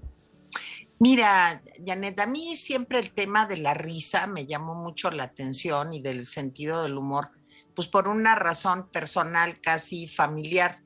[1.01, 5.93] Mira, Janet, a mí siempre el tema de la risa me llamó mucho la atención
[5.95, 7.31] y del sentido del humor,
[7.75, 10.81] pues por una razón personal casi familiar.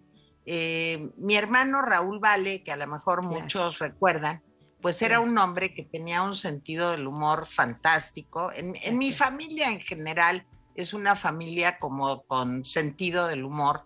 [0.45, 4.43] Eh, mi hermano Raúl Vale, que a lo mejor muchos recuerdan,
[4.83, 8.53] pues era un hombre que tenía un sentido del humor fantástico.
[8.53, 10.45] En, en mi familia en general
[10.75, 13.85] es una familia como con sentido del humor.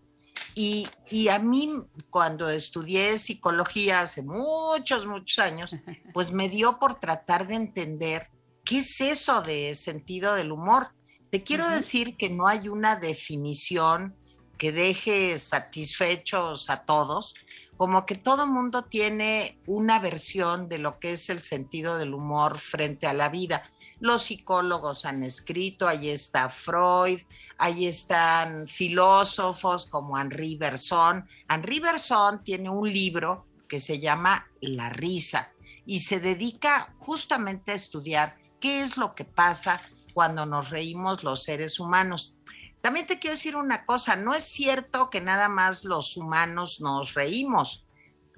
[0.59, 1.71] Y, y, a mí,
[2.09, 5.75] cuando estudié psicología hace muchos, muchos años,
[6.15, 8.31] pues me dio por tratar de entender
[8.65, 10.89] qué es eso de sentido del humor.
[11.31, 11.75] Te quiero uh -huh.
[11.75, 14.17] decir que no hay una definición
[14.57, 17.35] que deje satisfechos a todos,
[17.77, 22.59] como que todo mundo tiene una versión de lo que es el sentido del humor
[22.59, 23.71] frente a la vida.
[23.99, 27.21] Los psicólogos han escrito, ahí está Freud,
[27.57, 31.27] ahí están filósofos como Henri Bergson.
[31.49, 35.53] Henri Bergson tiene un libro que se llama La risa
[35.87, 39.81] y se dedica justamente a estudiar qué es lo que pasa
[40.13, 42.35] cuando nos reímos los seres humanos.
[42.81, 47.15] También te quiero decir una cosa, no es cierto que nada más los humanos nos
[47.15, 47.85] reímos.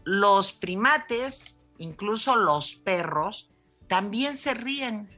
[0.04, 3.50] Los primates, incluso los perros,
[3.88, 5.17] también se ríen.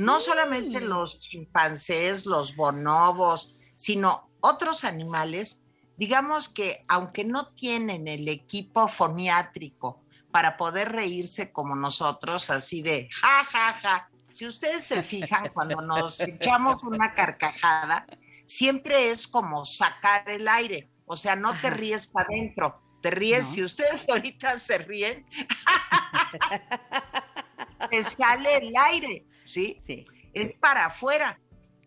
[0.00, 5.60] No solamente los chimpancés, los bonobos, sino otros animales,
[5.98, 13.10] digamos que aunque no tienen el equipo foniátrico para poder reírse como nosotros, así de
[13.12, 18.06] ja, ja, ja, si ustedes se fijan cuando nos echamos una carcajada,
[18.46, 23.44] siempre es como sacar el aire, o sea, no te ríes para adentro, te ríes,
[23.48, 23.52] no.
[23.52, 25.26] si ustedes ahorita se ríen,
[27.90, 29.78] te sale el aire, ¿sí?
[29.82, 30.06] Sí.
[30.32, 31.40] Es para afuera.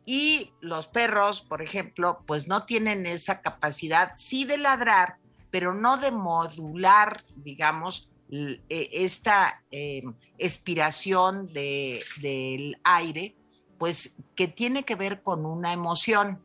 [0.06, 5.16] Y los perros, por ejemplo, pues no tienen esa capacidad, sí de ladrar,
[5.50, 8.60] pero no de modular, digamos, e,
[8.92, 10.02] esta eh,
[10.38, 13.36] expiración de, del aire,
[13.78, 16.42] pues que tiene que ver con una emoción.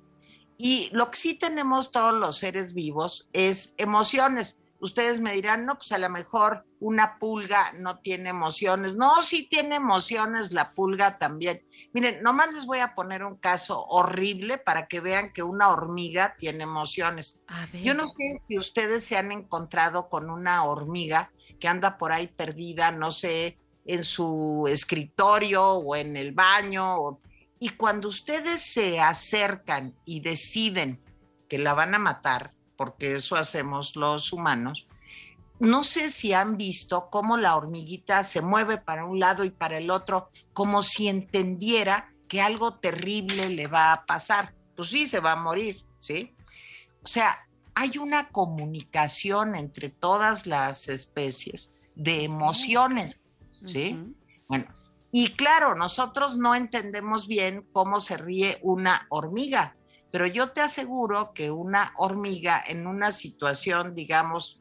[0.56, 4.58] Y lo que sí tenemos todos los seres vivos es emociones.
[4.80, 8.97] Ustedes me dirán, no, pues a lo mejor una pulga no tiene emociones.
[8.97, 11.62] No, sí tiene emociones la pulga también.
[11.93, 16.37] Miren, nomás les voy a poner un caso horrible para que vean que una hormiga
[16.39, 17.41] tiene emociones.
[17.72, 22.29] Yo no sé si ustedes se han encontrado con una hormiga que anda por ahí
[22.29, 27.18] perdida, no sé, en su escritorio o en el baño.
[27.59, 31.01] Y cuando ustedes se acercan y deciden
[31.49, 34.87] que la van a matar, porque eso hacemos los humanos,
[35.61, 39.78] no sé si han visto cómo la hormiguita se mueve para un lado y para
[39.78, 44.54] el otro, como si entendiera que algo terrible le va a pasar.
[44.76, 46.34] Pues sí, se va a morir, ¿sí?
[47.02, 53.30] O sea, hay una comunicación entre todas las especies de emociones,
[53.64, 53.94] ¿sí?
[53.94, 54.14] Uh -huh.
[54.48, 54.66] Bueno,
[55.11, 59.76] y claro, nosotros no entendemos bien cómo se ríe una hormiga,
[60.11, 64.61] pero yo te aseguro que una hormiga en una situación, digamos,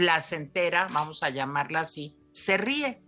[0.00, 3.02] placentera, vamos a llamarla así, se ríe.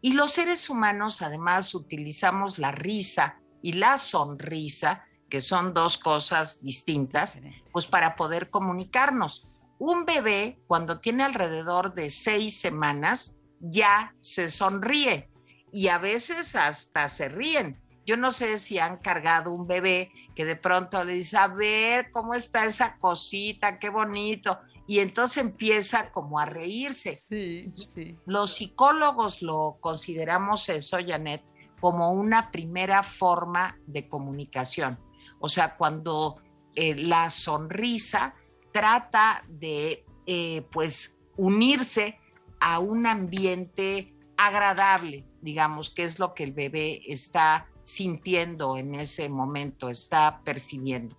[0.00, 6.62] Y los seres humanos además utilizamos la risa y la sonrisa, que son dos cosas
[6.62, 7.40] distintas,
[7.72, 9.48] pues para poder comunicarnos.
[9.80, 15.28] Un bebé, cuando tiene alrededor de seis semanas, ya se sonríe
[15.72, 17.80] y a veces hasta se ríen.
[18.06, 22.12] Yo no sé si han cargado un bebé que de pronto le dice, a ver
[22.12, 24.60] cómo está esa cosita, qué bonito.
[24.88, 27.22] Y entonces empieza como a reírse.
[27.28, 28.16] Sí, sí.
[28.24, 31.44] Los psicólogos lo consideramos eso, Janet,
[31.78, 34.98] como una primera forma de comunicación.
[35.40, 36.38] O sea, cuando
[36.74, 38.34] eh, la sonrisa
[38.72, 42.18] trata de, eh, pues, unirse
[42.58, 49.28] a un ambiente agradable, digamos, que es lo que el bebé está sintiendo en ese
[49.28, 51.17] momento, está percibiendo.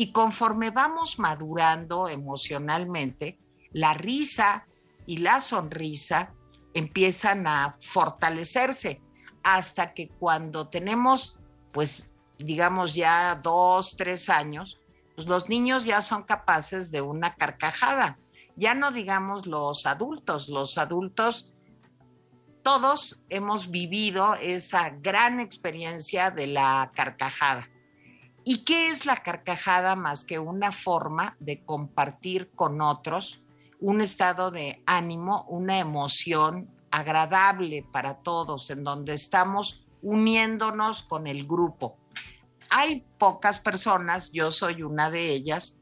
[0.00, 3.38] Y conforme vamos madurando emocionalmente,
[3.70, 4.66] la risa
[5.04, 6.32] y la sonrisa
[6.72, 9.02] empiezan a fortalecerse
[9.42, 11.38] hasta que cuando tenemos,
[11.70, 14.80] pues, digamos ya dos, tres años,
[15.14, 18.18] pues los niños ya son capaces de una carcajada.
[18.56, 21.52] Ya no digamos los adultos, los adultos
[22.62, 27.68] todos hemos vivido esa gran experiencia de la carcajada.
[28.44, 33.42] ¿Y qué es la carcajada más que una forma de compartir con otros
[33.80, 41.46] un estado de ánimo, una emoción agradable para todos, en donde estamos uniéndonos con el
[41.46, 41.96] grupo.
[42.68, 45.78] Hay pocas personas, yo soy una de ellas,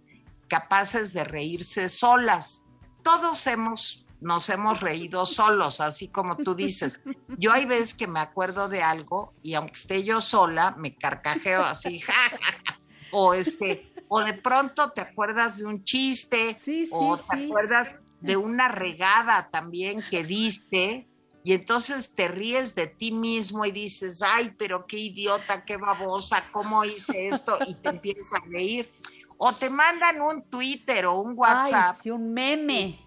[0.49, 2.63] capaces de reírse solas.
[3.03, 7.01] Todos hemos, nos hemos reído solos, así como tú dices.
[7.39, 11.65] Yo hay veces que me acuerdo de algo y aunque esté yo sola, me carcajeo
[11.65, 12.81] así, ja, ja, ja.
[13.13, 16.57] o este, o de pronto te acuerdas de un chiste,
[16.91, 17.47] o te sí.
[17.47, 21.07] acuerdas de una regada también que diste,
[21.45, 26.45] y entonces te ríes de ti mismo y dices, ay, pero qué idiota, qué babosa,
[26.53, 27.57] ¿cómo hice esto?
[27.67, 28.93] Y te empiezas a reír.
[29.39, 31.95] O te mandan un Twitter o un WhatsApp.
[31.95, 32.99] Ay, sí, un meme.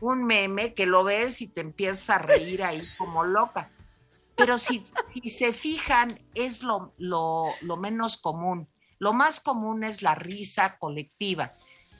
[0.00, 3.70] Un meme que lo ves y te empiezas a reír ahí como loca.
[4.36, 8.68] Pero si, si se fijan, es lo, lo, lo menos común.
[9.00, 11.52] Lo más común es la risa colectiva.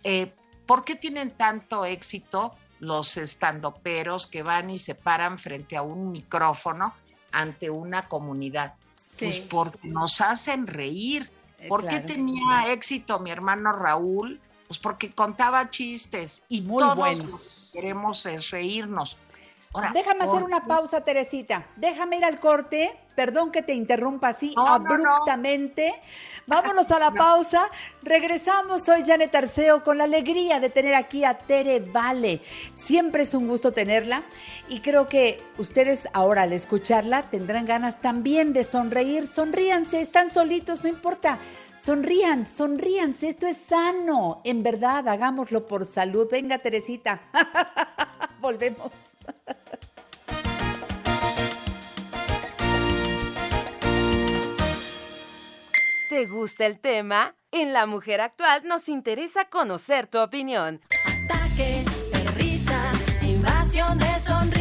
[0.05, 0.35] Eh,
[0.67, 6.13] ¿Por qué tienen tanto éxito los estandoperos que van y se paran frente a un
[6.13, 6.95] micrófono
[7.33, 8.75] ante una comunidad?
[9.19, 11.31] Pues porque nos hacen reír.
[11.59, 14.41] Eh, ¿Por qué tenía éxito mi hermano Raúl?
[14.69, 17.27] Pues porque contaba chistes y Muy todos buenos.
[17.27, 19.17] lo que queremos es reírnos.
[19.75, 21.67] Ahora, Déjame hacer ¿por una pausa, Teresita.
[21.77, 22.91] Déjame ir al corte.
[23.15, 24.75] Perdón que te interrumpa así No, no, no.
[24.75, 25.95] abruptamente.
[26.47, 27.69] Vámonos a la pausa.
[28.03, 28.85] Regresamos.
[28.85, 32.41] Soy Janet Arceo con la alegría de tener aquí a Tere Vale.
[32.73, 34.23] Siempre es un gusto tenerla
[34.71, 39.29] y creo que ustedes ahora al escucharla tendrán ganas también de sonreír.
[39.29, 41.39] Sonríanse, están solitos, no importa.
[41.79, 44.41] Sonrían, sonríanse, esto es sano.
[44.45, 46.29] En verdad, hagámoslo por salud.
[46.31, 47.23] Venga, Teresita.
[48.41, 48.91] Volvemos.
[56.11, 57.37] ¿Te gusta el tema?
[57.53, 60.81] En La Mujer Actual nos interesa conocer tu opinión.
[61.07, 62.79] Ataque de risa,
[63.23, 64.58] invasión de sonrisas.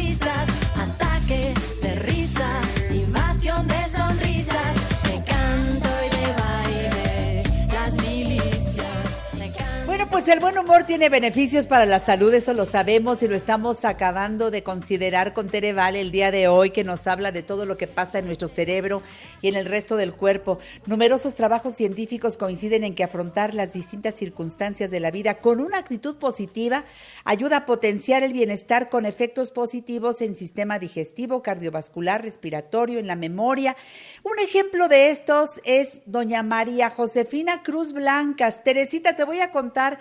[10.10, 13.84] Pues el buen humor tiene beneficios para la salud, eso lo sabemos y lo estamos
[13.84, 17.66] acabando de considerar con Tere Vale el día de hoy, que nos habla de todo
[17.66, 19.02] lo que pasa en nuestro cerebro
[19.42, 20.60] y en el resto del cuerpo.
[20.86, 25.78] Numerosos trabajos científicos coinciden en que afrontar las distintas circunstancias de la vida con una
[25.78, 26.84] actitud positiva
[27.24, 33.16] ayuda a potenciar el bienestar con efectos positivos en sistema digestivo, cardiovascular, respiratorio, en la
[33.16, 33.76] memoria.
[34.22, 38.64] Un ejemplo de estos es doña María Josefina Cruz Blancas.
[38.64, 39.97] Teresita, te voy a contar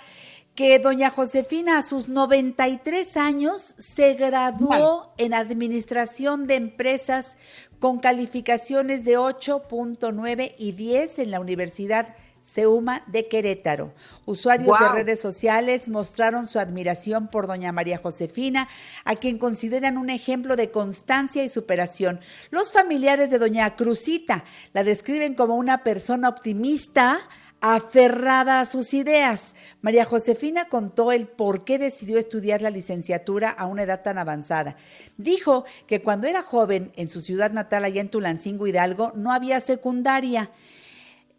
[0.56, 7.38] que doña Josefina a sus 93 años se graduó en administración de empresas
[7.80, 12.16] con calificaciones de 8.9 y 10 en la Universidad
[12.48, 13.94] Seuma de Querétaro.
[14.26, 18.70] Usuarios de redes sociales mostraron su admiración por doña María Josefina,
[19.04, 22.22] a quien consideran un ejemplo de constancia y superación.
[22.50, 27.20] Los familiares de doña Cruzita la describen como una persona optimista,
[27.62, 29.56] aferrada a sus ideas.
[29.82, 34.76] María Josefina contó el por qué decidió estudiar la licenciatura a una edad tan avanzada.
[35.18, 39.60] Dijo que cuando era joven en su ciudad natal allá en Tulancingo Hidalgo no había
[39.60, 40.52] secundaria.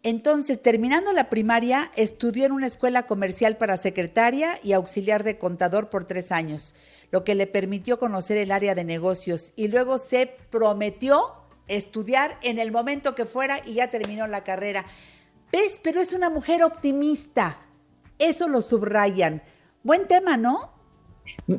[0.01, 5.89] Entonces, terminando la primaria, estudió en una escuela comercial para secretaria y auxiliar de contador
[5.89, 6.73] por tres años,
[7.11, 11.33] lo que le permitió conocer el área de negocios y luego se prometió
[11.67, 14.85] estudiar en el momento que fuera y ya terminó la carrera.
[15.51, 15.79] ¿Ves?
[15.83, 17.57] Pero es una mujer optimista.
[18.19, 19.41] Eso lo subrayan.
[19.81, 20.73] Buen tema, ¿no?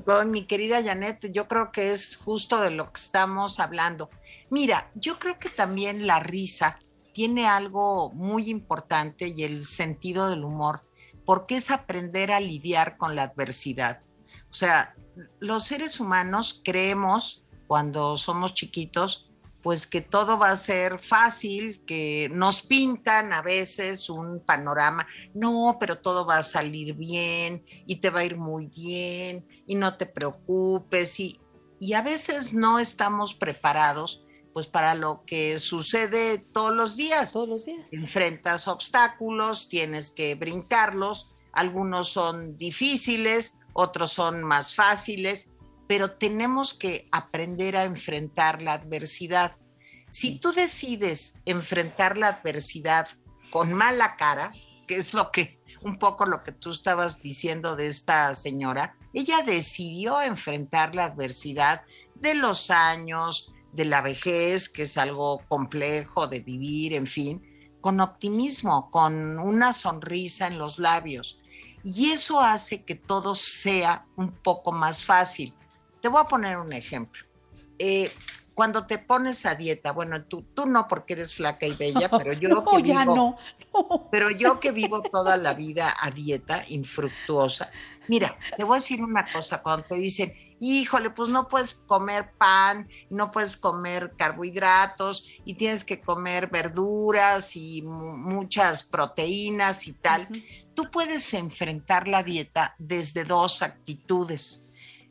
[0.07, 4.11] Oh, mi querida Janet, yo creo que es justo de lo que estamos hablando.
[4.49, 6.79] Mira, yo creo que también la risa
[7.13, 10.83] tiene algo muy importante y el sentido del humor,
[11.25, 14.03] porque es aprender a lidiar con la adversidad.
[14.51, 14.95] O sea,
[15.39, 19.30] los seres humanos creemos cuando somos chiquitos,
[19.63, 25.77] pues que todo va a ser fácil, que nos pintan a veces un panorama, no,
[25.79, 29.97] pero todo va a salir bien y te va a ir muy bien y no
[29.97, 31.39] te preocupes y,
[31.79, 37.33] y a veces no estamos preparados pues para lo que sucede todos los días.
[37.33, 37.93] Todos los días.
[37.93, 45.50] Enfrentas obstáculos, tienes que brincarlos, algunos son difíciles, otros son más fáciles,
[45.91, 49.57] pero tenemos que aprender a enfrentar la adversidad.
[50.09, 53.09] Si tú decides enfrentar la adversidad
[53.51, 54.53] con mala cara,
[54.87, 59.43] que es lo que un poco lo que tú estabas diciendo de esta señora, ella
[59.43, 61.83] decidió enfrentar la adversidad
[62.15, 67.43] de los años, de la vejez, que es algo complejo de vivir, en fin,
[67.81, 71.41] con optimismo, con una sonrisa en los labios.
[71.83, 75.53] Y eso hace que todo sea un poco más fácil.
[76.01, 77.25] Te voy a poner un ejemplo.
[77.79, 78.11] eh,
[78.53, 82.35] cuando te pones a dieta, bueno, tú, tú no porque eres flaca y bella, pero
[82.35, 83.37] yo No, que ya vivo- no.
[84.11, 87.71] pero yo que vivo toda la vida a dieta infructuosa,
[88.09, 92.33] mira, te voy a decir una cosa, cuando te dicen, híjole, pues no puedes comer
[92.37, 99.95] pan, no puedes comer carbohidratos y tienes que comer verduras y mu- muchas proteínas y
[99.95, 100.29] tal,
[100.75, 104.60] tú puedes enfrentar la dieta desde dos actitudes.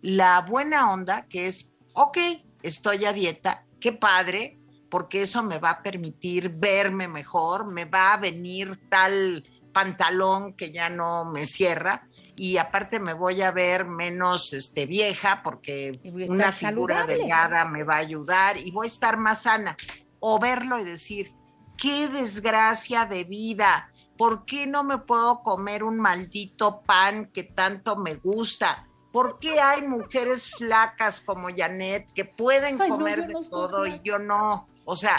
[0.01, 2.17] La buena onda, que es, ok,
[2.61, 4.57] estoy a dieta, qué padre,
[4.89, 9.43] porque eso me va a permitir verme mejor, me va a venir tal
[9.73, 12.07] pantalón que ya no me cierra
[12.39, 17.17] y aparte me voy a ver menos este, vieja porque una figura saludable.
[17.17, 19.75] delgada me va a ayudar y voy a estar más sana.
[20.21, 21.33] O verlo y decir,
[21.77, 27.97] qué desgracia de vida, ¿por qué no me puedo comer un maldito pan que tanto
[27.97, 28.88] me gusta?
[29.11, 33.99] ¿Por qué hay mujeres flacas como Janet que pueden Ay, comer de no todo y
[34.03, 34.67] yo no?
[34.85, 35.15] O sea,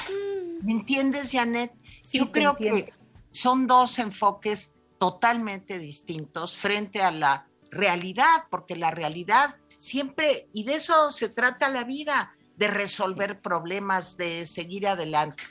[0.63, 1.73] ¿me entiendes, Janet?
[2.03, 2.87] Sí, yo creo entiendo.
[2.87, 2.93] que
[3.33, 10.75] son dos enfoques totalmente distintos frente a la realidad, porque la realidad siempre, y de
[10.75, 15.43] eso se trata la vida, de resolver problemas, de seguir adelante.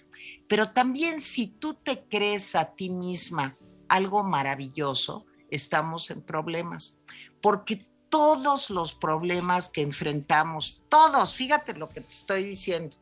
[0.48, 7.00] Pero también si tú te crees a ti misma algo maravilloso, estamos en problemas,
[7.42, 12.97] porque todos los problemas que enfrentamos, todos, fíjate lo que te estoy diciendo,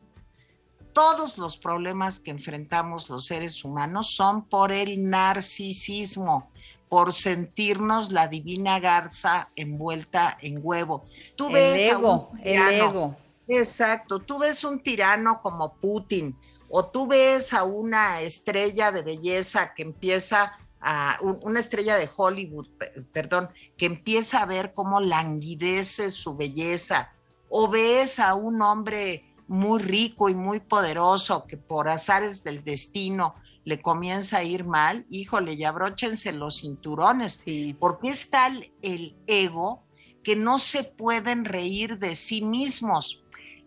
[0.92, 6.50] todos los problemas que enfrentamos los seres humanos son por el narcisismo,
[6.88, 11.04] por sentirnos la divina garza envuelta en huevo.
[11.36, 13.14] Tú El ves ego, el ego.
[13.46, 16.36] Exacto, tú ves un tirano como Putin
[16.68, 22.08] o tú ves a una estrella de belleza que empieza a un- una estrella de
[22.14, 27.12] Hollywood, pe- perdón, que empieza a ver cómo languidece su belleza
[27.48, 33.34] o ves a un hombre muy rico y muy poderoso que por azares del destino
[33.64, 37.44] le comienza a ir mal, híjole, y abróchense los cinturones,
[37.78, 39.84] porque es tal el ego
[40.22, 43.22] que no se pueden reír de sí mismos.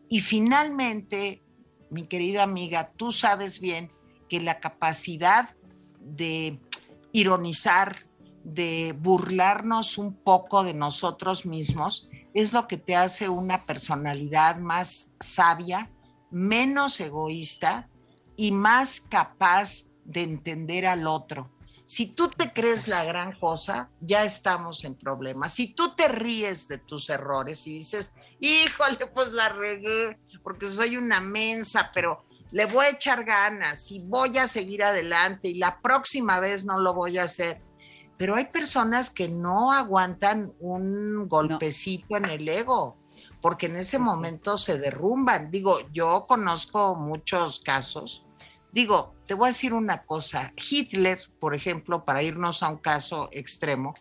[0.10, 1.42] Y finalmente,
[1.90, 3.92] mi querida amiga, tú sabes bien
[4.30, 5.56] que la capacidad
[6.00, 6.60] de
[7.12, 8.06] ironizar,
[8.44, 15.14] de burlarnos un poco de nosotros mismos, es lo que te hace una personalidad más
[15.20, 15.92] sabia,
[16.32, 17.90] menos egoísta
[18.36, 21.52] y más capaz de entender al otro.
[21.86, 25.54] Si tú te crees la gran cosa, ya estamos en problemas.
[25.54, 30.96] Si tú te ríes de tus errores y dices, híjole, pues la regué porque soy
[30.96, 35.80] una mensa, pero le voy a echar ganas y voy a seguir adelante y la
[35.82, 37.62] próxima vez no lo voy a hacer.
[38.18, 42.98] Pero hay personas que no aguantan un golpecito en el ego,
[43.42, 45.50] porque en ese momento se derrumban.
[45.50, 48.24] Digo, yo conozco muchos casos.
[48.72, 50.54] Digo, te voy a decir una cosa.
[50.56, 53.94] Hitler, por ejemplo, para irnos a un caso extremo,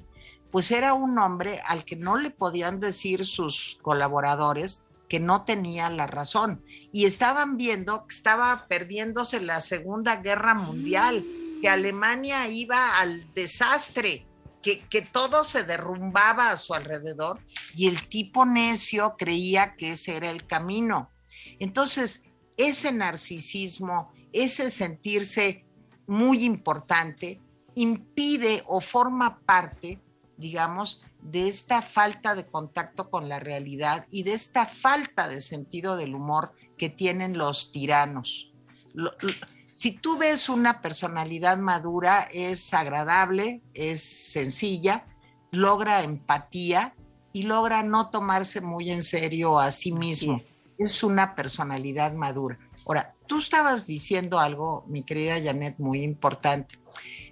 [0.50, 5.88] pues era un hombre al que no le podían decir sus colaboradores que no tenía
[5.88, 6.62] la razón.
[6.92, 11.24] Y estaban viendo que estaba perdiéndose la Segunda Guerra Mundial,
[11.60, 14.26] que Alemania iba al desastre,
[14.62, 17.40] que, que todo se derrumbaba a su alrededor
[17.74, 21.10] y el tipo necio creía que ese era el camino.
[21.58, 22.24] Entonces,
[22.56, 25.64] ese narcisismo, ese sentirse
[26.06, 27.40] muy importante,
[27.74, 30.02] impide o forma parte,
[30.36, 35.96] digamos, de esta falta de contacto con la realidad y de esta falta de sentido
[35.96, 38.50] del humor que tienen los tiranos.
[38.94, 39.32] Lo- lo-
[39.66, 45.04] si tú ves una personalidad madura, es agradable, es sencilla,
[45.50, 46.94] logra empatía
[47.34, 50.40] y logra no tomarse muy en serio a sí mismo.
[50.78, 51.02] Es.
[51.02, 52.58] una personalidad madura.
[52.86, 56.78] Ahora, tú estabas diciendo algo, mi querida Janet, muy importante.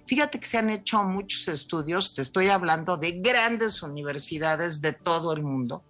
[0.05, 5.33] Fíjate que se han hecho muchos estudios, te estoy hablando de grandes universidades de todo
[5.33, 5.83] el mundo,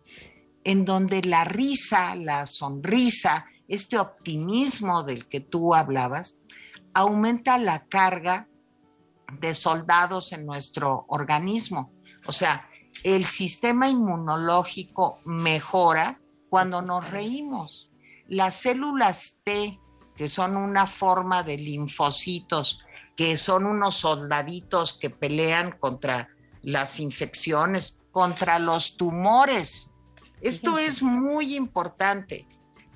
[0.64, 6.41] en donde la risa, la sonrisa, este optimismo del que tú hablabas,
[6.94, 8.50] aumenta la carga
[9.40, 11.94] de soldados en nuestro organismo.
[12.28, 12.68] O sea,
[13.04, 16.20] el sistema inmunológico mejora
[16.50, 17.90] cuando nos reímos.
[18.28, 19.80] Las células T,
[20.16, 22.80] que son una forma de linfocitos,
[23.16, 26.30] que son unos soldaditos que pelean contra
[26.62, 29.91] las infecciones, contra los tumores.
[30.41, 32.48] Esto es muy importante,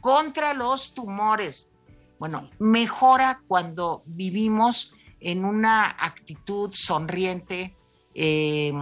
[0.03, 1.71] contra los tumores.
[2.19, 7.77] Bueno, mejora cuando vivimos en una actitud sonriente,
[8.13, 8.73] eh,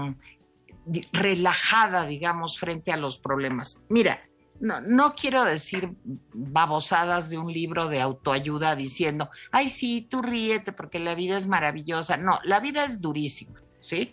[0.83, 3.83] di- relajada, digamos, frente a los problemas.
[3.87, 4.19] Mira,
[4.59, 5.91] no, no quiero decir
[6.33, 11.45] babosadas de un libro de autoayuda diciendo, ay, sí, tú ríete porque la vida es
[11.45, 12.17] maravillosa.
[12.17, 14.11] No, la vida es durísima, ¿sí?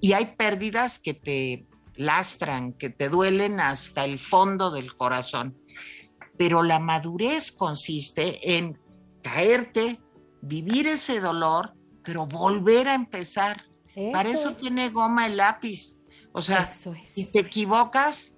[0.00, 5.59] Y hay pérdidas que te lastran, que te duelen hasta el fondo del corazón.
[6.40, 8.78] Pero la madurez consiste en
[9.22, 10.00] caerte,
[10.40, 13.66] vivir ese dolor, pero volver a empezar.
[14.10, 14.56] Para eso Eso es.
[14.56, 15.98] tiene goma el lápiz.
[16.32, 17.10] O sea, Eso es.
[17.10, 18.36] si te equivocas,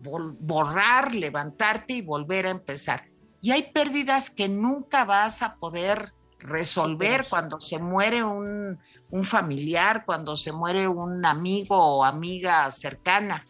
[0.00, 3.04] borrar, levantarte y volver a empezar.
[3.40, 7.28] Y hay pérdidas que nunca vas a poder resolver Superar.
[7.28, 8.76] cuando se muere un,
[9.10, 13.44] un familiar, cuando se muere un amigo o amiga cercana.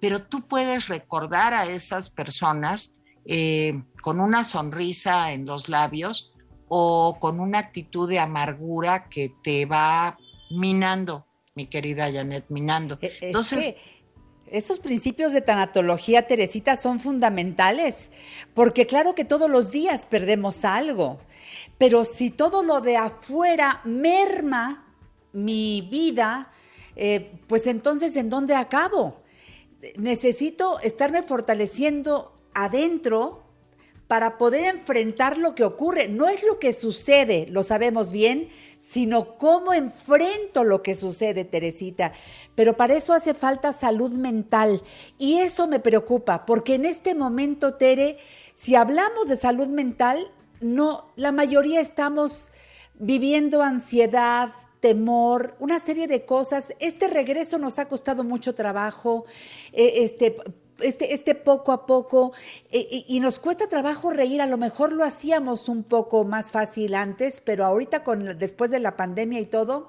[0.00, 2.96] Pero tú puedes recordar a esas personas
[3.28, 6.32] eh, con una sonrisa en los labios
[6.66, 10.16] o con una actitud de amargura que te va
[10.50, 12.98] minando, mi querida Janet, minando.
[13.02, 13.76] E- Es Entonces, que
[14.50, 18.12] esos principios de tanatología, Teresita, son fundamentales,
[18.54, 21.20] porque claro que todos los días perdemos algo,
[21.76, 24.86] pero si todo lo de afuera merma
[25.32, 26.50] mi vida,
[26.96, 29.22] eh, pues entonces ¿en dónde acabo?
[29.98, 33.48] Necesito estarme fortaleciendo adentro
[34.08, 36.08] para poder enfrentar lo que ocurre.
[36.08, 38.48] No es lo que sucede, lo sabemos bien,
[38.78, 42.12] sino cómo enfrento lo que sucede, Teresita.
[42.54, 44.82] Pero para eso hace falta salud mental.
[45.18, 48.16] Y eso me preocupa, porque en este momento, Tere,
[48.54, 52.50] si hablamos de salud mental, no, la mayoría estamos
[52.98, 56.72] viviendo ansiedad, temor, una serie de cosas.
[56.78, 59.26] Este regreso nos ha costado mucho trabajo.
[59.72, 60.36] eh, este
[60.80, 62.32] este, este poco a poco,
[62.70, 66.94] eh, y, nos cuesta trabajo reír, a lo mejor lo hacíamos un poco más fácil
[66.94, 69.88] antes, pero ahorita con después de la pandemia y todo,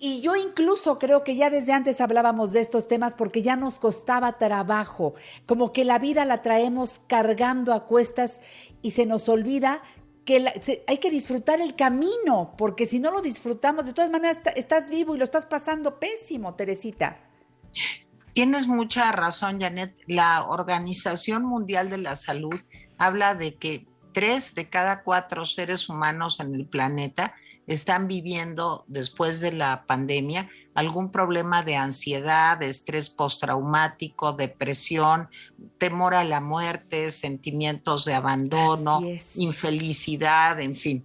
[0.00, 3.80] y yo incluso creo que ya desde antes hablábamos de estos temas porque ya nos
[3.80, 5.14] costaba trabajo,
[5.46, 8.40] como que la vida la traemos cargando a cuestas
[8.80, 9.82] y se nos olvida
[10.24, 10.44] que
[10.86, 14.90] hay que disfrutar el camino, porque si no lo disfrutamos, de todas maneras está- estás
[14.90, 17.18] vivo y lo estás pasando pésimo, Teresita.
[18.38, 19.96] Tienes mucha razón, Janet.
[20.06, 22.54] La Organización Mundial de la Salud
[22.96, 27.34] habla de que tres de cada cuatro seres humanos en el planeta
[27.66, 35.28] están viviendo después de la pandemia algún problema de ansiedad, de estrés postraumático, depresión,
[35.78, 39.02] temor a la muerte, sentimientos de abandono,
[39.34, 41.04] infelicidad, en fin.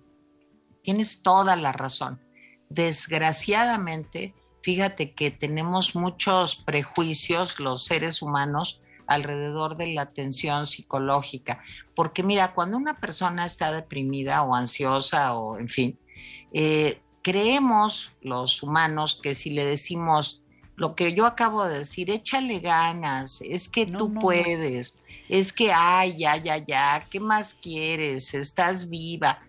[0.83, 2.21] Tienes toda la razón.
[2.69, 11.61] Desgraciadamente, fíjate que tenemos muchos prejuicios los seres humanos alrededor de la atención psicológica,
[11.93, 15.99] porque mira, cuando una persona está deprimida o ansiosa o en fin,
[16.53, 20.39] eh, creemos los humanos que si le decimos
[20.75, 24.21] lo que yo acabo de decir, échale ganas, es que No, tú no, no.
[24.21, 24.95] puedes,
[25.29, 28.33] es que, ay, ya, ya, ya, ¿qué más quieres?
[28.33, 29.39] Estás viva.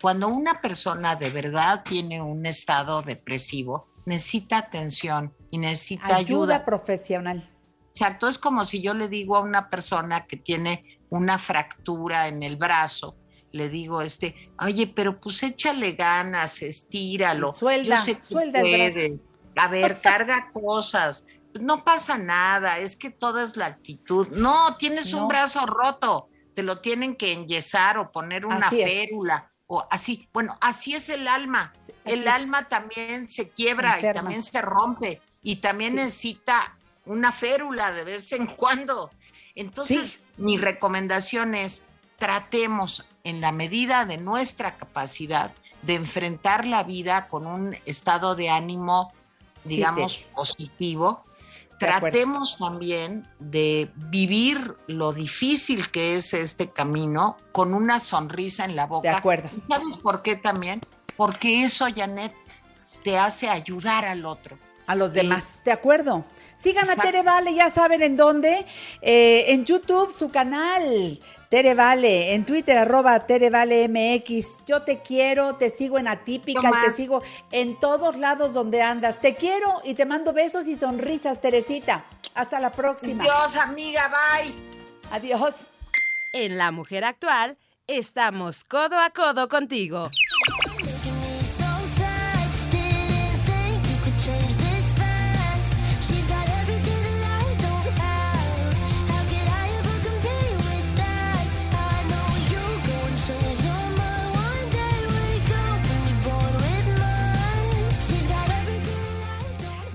[0.00, 6.64] Cuando una persona de verdad tiene un estado depresivo, necesita atención y necesita Ayuda, ayuda.
[6.64, 7.48] profesional.
[7.94, 12.42] Exacto, es como si yo le digo a una persona que tiene una fractura en
[12.42, 13.16] el brazo,
[13.52, 17.52] le digo, este, oye, pero pues échale ganas, estíralo.
[17.52, 18.94] Suelda, Yo sé suelda el brazo.
[19.00, 19.28] puedes.
[19.56, 21.26] A ver, carga cosas.
[21.52, 24.26] Pues no pasa nada, es que todo es la actitud.
[24.28, 25.22] No, tienes No.
[25.22, 28.88] un brazo roto, te lo tienen que enyesar o poner una Así es.
[29.72, 30.28] O así.
[30.32, 31.72] Bueno, así es el alma.
[31.74, 32.26] Así el es.
[32.26, 35.96] alma también se quiebra y también se rompe y también Sí.
[35.96, 36.76] necesita
[37.06, 39.10] una férula de vez en cuando.
[39.54, 41.84] Entonces, mi recomendación es
[42.18, 48.48] tratemos en la medida de nuestra capacidad de enfrentar la vida con un estado de
[48.50, 49.12] ánimo,
[49.64, 51.24] Sí, digamos, positivo.
[51.78, 58.86] Tratemos también de vivir lo difícil que es este camino con una sonrisa en la
[58.86, 59.10] boca.
[59.10, 59.50] De acuerdo.
[59.56, 60.80] ¿Y ¿Sabes por qué también?
[61.16, 62.32] Porque eso, Janet,
[63.02, 64.58] te hace ayudar al otro.
[64.86, 66.24] A los demás, ¿de acuerdo?
[66.56, 66.96] Sigan a.
[66.96, 68.66] Tere Vale, ya saben en dónde.
[69.00, 71.20] Eh, en YouTube, su canal,
[71.52, 72.32] Tere Vale.
[72.32, 74.64] En Twitter, arroba Tere Vale MX.
[74.64, 79.20] Yo te quiero, te sigo en Atípica, Yo te sigo en todos lados donde andas.
[79.20, 82.06] Te quiero y te mando besos y sonrisas, Teresita.
[82.32, 83.24] Hasta la próxima.
[83.24, 84.54] Dios, amiga, bye.
[85.10, 85.56] Adiós.
[86.32, 90.08] En La Mujer Actual, estamos codo a codo contigo.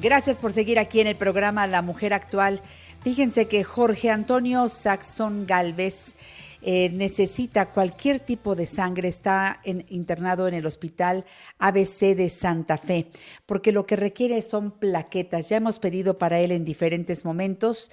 [0.08, 2.62] Gracias por seguir aquí en el programa La Mujer Actual.
[3.02, 6.16] Fíjense que Jorge Antonio Saxon Galvez
[6.62, 11.26] eh, necesita cualquier tipo de sangre, está internado en el hospital
[11.60, 13.08] ABC de Santa Fe,
[13.46, 15.50] porque lo que requiere son plaquetas.
[15.50, 17.92] Ya hemos pedido para él en diferentes momentos,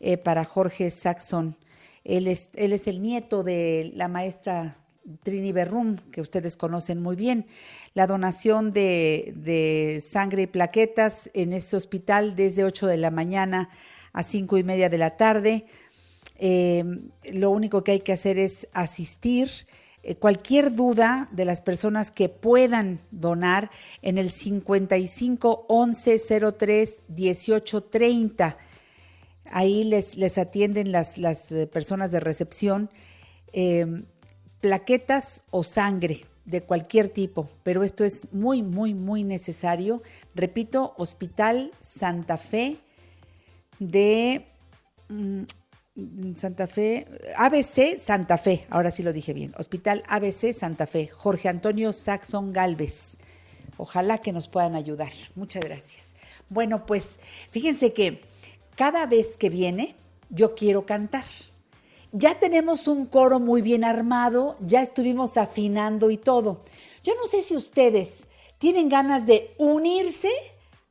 [0.00, 1.56] eh, para Jorge Saxon.
[2.02, 2.48] Él es
[2.88, 4.81] el nieto de la maestra
[5.22, 7.46] Trini Berrum, que ustedes conocen muy bien.
[7.94, 13.68] La donación de, de sangre y plaquetas en ese hospital desde 8 de la mañana
[14.12, 15.66] a 5 y media de la tarde.
[16.38, 16.84] Eh,
[17.32, 19.66] lo único que hay que hacer es asistir.
[20.02, 23.70] Eh, cualquier duda de las personas que puedan donar
[24.02, 26.20] en el 55 11
[26.58, 28.58] 03 18 30.
[29.44, 32.90] Ahí les, les atienden las, las eh, personas de recepción.
[34.62, 40.02] Plaquetas o sangre de cualquier tipo, pero esto es muy, muy, muy necesario.
[40.34, 42.78] Repito, Hospital Santa Fe
[43.80, 44.46] de
[45.08, 45.42] mm,
[46.34, 47.06] Santa Fe,
[47.36, 52.52] ABC Santa Fe, ahora sí lo dije bien, Hospital ABC Santa Fe, Jorge Antonio Saxon
[52.52, 53.18] Galvez.
[53.76, 55.12] Ojalá que nos puedan ayudar.
[55.34, 56.14] Muchas gracias.
[56.48, 57.18] Bueno, pues
[57.50, 58.22] fíjense que
[58.76, 59.96] cada vez que viene,
[60.30, 61.24] yo quiero cantar.
[62.14, 66.60] Ya tenemos un coro muy bien armado, ya estuvimos afinando y todo.
[67.02, 68.28] Yo no sé si ustedes
[68.58, 70.28] tienen ganas de unirse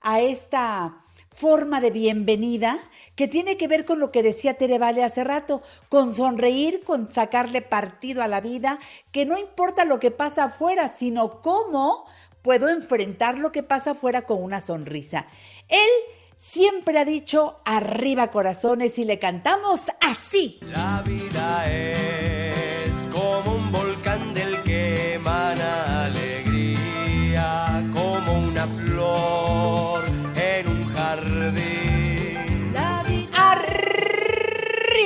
[0.01, 0.97] a esta
[1.29, 2.79] forma de bienvenida
[3.15, 7.13] que tiene que ver con lo que decía Tere Vale hace rato, con sonreír, con
[7.13, 8.79] sacarle partido a la vida,
[9.11, 12.05] que no importa lo que pasa afuera, sino cómo
[12.41, 15.27] puedo enfrentar lo que pasa afuera con una sonrisa.
[15.67, 15.89] Él
[16.41, 20.57] siempre ha dicho arriba corazones y le cantamos así.
[20.61, 30.00] La vida es como un volcán del que emana alegría, como una flor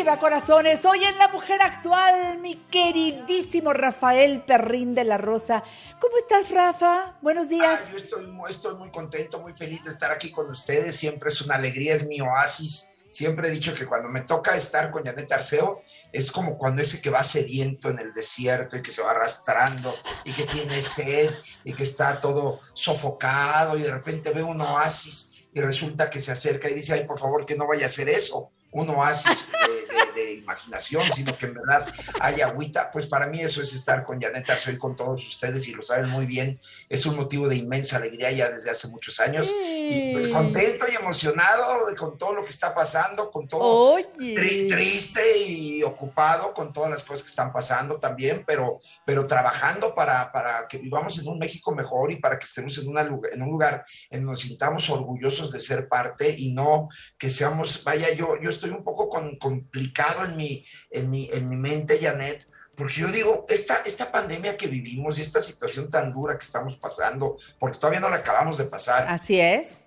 [0.05, 5.63] Arriba corazones, hoy en La Mujer Actual, mi queridísimo Rafael Perrín de la Rosa.
[5.99, 7.17] ¿Cómo estás, Rafa?
[7.23, 7.79] Buenos días.
[7.83, 10.95] Ah, yo estoy, estoy muy contento, muy feliz de estar aquí con ustedes.
[10.95, 12.91] Siempre es una alegría, es mi oasis.
[13.09, 17.01] Siempre he dicho que cuando me toca estar con Janet Arceo, es como cuando ese
[17.01, 21.31] que va sediento en el desierto y que se va arrastrando y que tiene sed
[21.63, 26.31] y que está todo sofocado y de repente ve un oasis y resulta que se
[26.31, 29.67] acerca y dice, ay, por favor, que no vaya a ser eso, un oasis de,
[29.67, 30.04] de- de
[30.45, 31.85] imaginación, sino que en verdad
[32.19, 32.89] hay agüita.
[32.91, 35.83] Pues para mí eso es estar con Janet Arceo y con todos ustedes y lo
[35.83, 36.59] saben muy bien.
[36.89, 39.51] Es un motivo de inmensa alegría ya desde hace muchos años.
[39.59, 41.65] Y pues contento y emocionado
[41.97, 43.93] con todo lo que está pasando, con todo
[44.35, 49.93] tri- triste y ocupado con todas las cosas que están pasando también, pero, pero trabajando
[49.93, 53.41] para, para que vivamos en un México mejor y para que estemos en, una, en
[53.41, 58.13] un lugar en donde nos sintamos orgullosos de ser parte y no que seamos, vaya,
[58.13, 62.47] yo, yo estoy un poco con- complicado en mi, en, mi, en mi mente, Janet,
[62.75, 66.75] porque yo digo, esta, esta pandemia que vivimos y esta situación tan dura que estamos
[66.77, 69.85] pasando, porque todavía no la acabamos de pasar, Así es.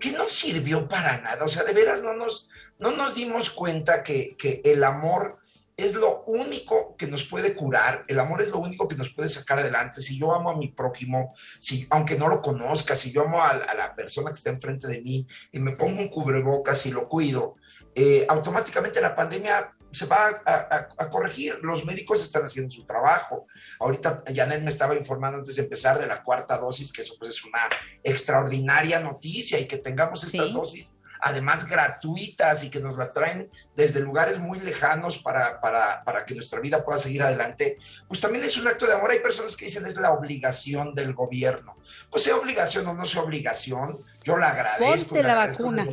[0.00, 1.44] que no sirvió para nada.
[1.44, 2.48] O sea, de veras no nos,
[2.78, 5.38] no nos dimos cuenta que, que el amor
[5.76, 9.28] es lo único que nos puede curar, el amor es lo único que nos puede
[9.28, 10.00] sacar adelante.
[10.00, 13.50] Si yo amo a mi prójimo, si, aunque no lo conozca, si yo amo a,
[13.50, 17.08] a la persona que está enfrente de mí y me pongo un cubrebocas y lo
[17.08, 17.56] cuido,
[17.94, 21.58] eh, automáticamente la pandemia se va a, a- a corregir.
[21.62, 23.46] Los médicos están haciendo su trabajo.
[23.80, 27.34] Ahorita Janet me estaba informando antes de empezar de la cuarta dosis, que eso pues
[27.36, 27.60] es una
[28.02, 30.52] extraordinaria noticia y que tengamos estas Sí.
[30.52, 30.88] dosis
[31.24, 36.34] además gratuitas y que nos las traen desde lugares muy lejanos para, para, para que
[36.34, 37.76] nuestra vida pueda seguir adelante,
[38.08, 39.12] pues también es un acto de amor.
[39.12, 41.76] Hay personas que dicen es la obligación del gobierno.
[42.10, 45.10] Pues sea obligación o no sea obligación, yo la agradezco.
[45.10, 45.84] Ponte la la agradezco vacuna.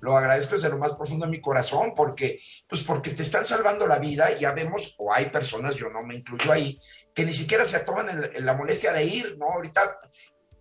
[0.00, 3.86] Lo agradezco desde lo más profundo de mi corazón porque, pues porque te están salvando
[3.86, 6.78] la vida y ya vemos, o hay personas, yo no me incluyo ahí,
[7.14, 9.46] que ni siquiera se toman el- la molestia de ir, ¿no?
[9.52, 9.98] Ahorita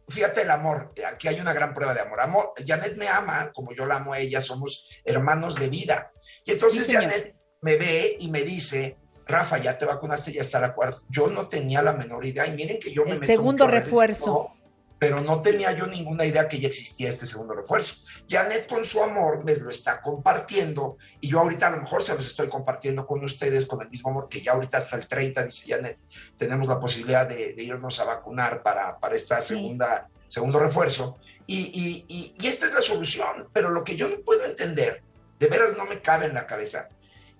[0.07, 2.21] fíjate el amor, aquí hay una gran prueba de amor.
[2.21, 2.53] amor.
[2.65, 6.11] Janet me ama, como yo la amo a ella, somos hermanos de vida.
[6.45, 6.93] Y entonces Sí.
[6.93, 8.97] Janet me ve y me dice,
[9.27, 11.01] Rafa, ya te vacunaste, ya está la cuarta.
[11.09, 14.51] Yo no tenía la menor idea, y miren que yo me El meto segundo refuerzo.
[14.97, 17.95] Pero no tenía yo ninguna idea que ya existía este segundo refuerzo.
[18.29, 22.15] Janet con su amor me lo está compartiendo y yo ahorita a lo mejor se
[22.15, 25.43] los estoy compartiendo con ustedes con el mismo amor que ya ahorita hasta el 30,
[25.43, 25.97] dice Janet,
[26.37, 29.55] tenemos la posibilidad de, de irnos a vacunar para, para esta Sí.
[29.55, 31.17] segunda, segundo refuerzo.
[31.45, 35.03] Y, y- y- y esta es la solución, pero lo que yo no puedo entender,
[35.39, 36.89] de veras no me cabe en la cabeza,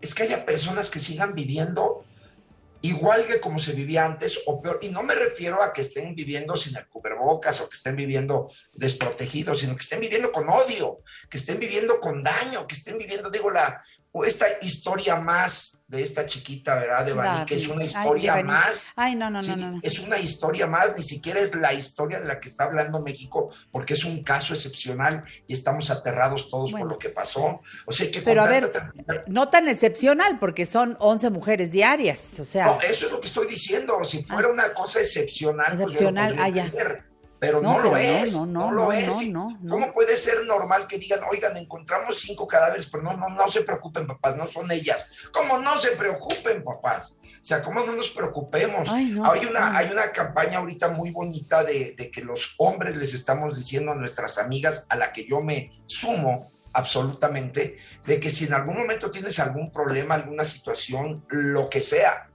[0.01, 2.03] es que haya personas que sigan viviendo
[2.81, 4.79] igual que como se vivía antes o peor.
[4.81, 8.49] Y no me refiero a que estén viviendo sin el cubrebocas o que estén viviendo
[8.73, 13.29] desprotegidos, sino que estén viviendo con odio, que estén viviendo con daño, que estén viviendo,
[13.29, 13.81] digo, la,
[14.17, 17.05] o esta historia más de esta chiquita, ¿verdad?
[17.05, 18.85] De Bani, que es una historia más.
[18.95, 19.71] Ay, no, no, Sí, no, no.
[19.73, 19.79] no.
[19.83, 23.51] Es una historia más, ni siquiera es la historia de la que está hablando México,
[23.71, 26.85] porque es un caso excepcional y estamos aterrados todos Bueno.
[26.85, 27.59] por lo que pasó.
[27.85, 31.71] O sea que Pero a ver, tanta tranquilidad- no tan excepcional, porque son 11 mujeres
[31.71, 34.03] diarias, o sea, No, eso es lo que estoy diciendo.
[34.05, 36.65] Si fuera una cosa excepcional, pues yo lo Excepcional, ah, ya.
[36.67, 37.03] entender.
[37.39, 38.33] Pero No, no, lo pero es.
[38.33, 39.09] no, No, no, lo es.
[39.69, 43.61] ¿Cómo puede ser normal que digan, oigan, encontramos cinco cadáveres, pero no, no, no se
[43.61, 45.07] preocupen, papás, no son ellas?
[45.31, 47.15] ¿Cómo no se preocupen, papás?
[47.23, 48.89] O sea, ¿cómo no nos preocupemos?
[48.89, 53.13] Ay, hay, una, hay una campaña ahorita muy bonita de, de que los hombres les
[53.13, 58.45] estamos diciendo a nuestras amigas, a la que yo me sumo, absolutamente, de que si
[58.45, 62.29] en algún momento tienes algún problema, alguna situación, lo que sea,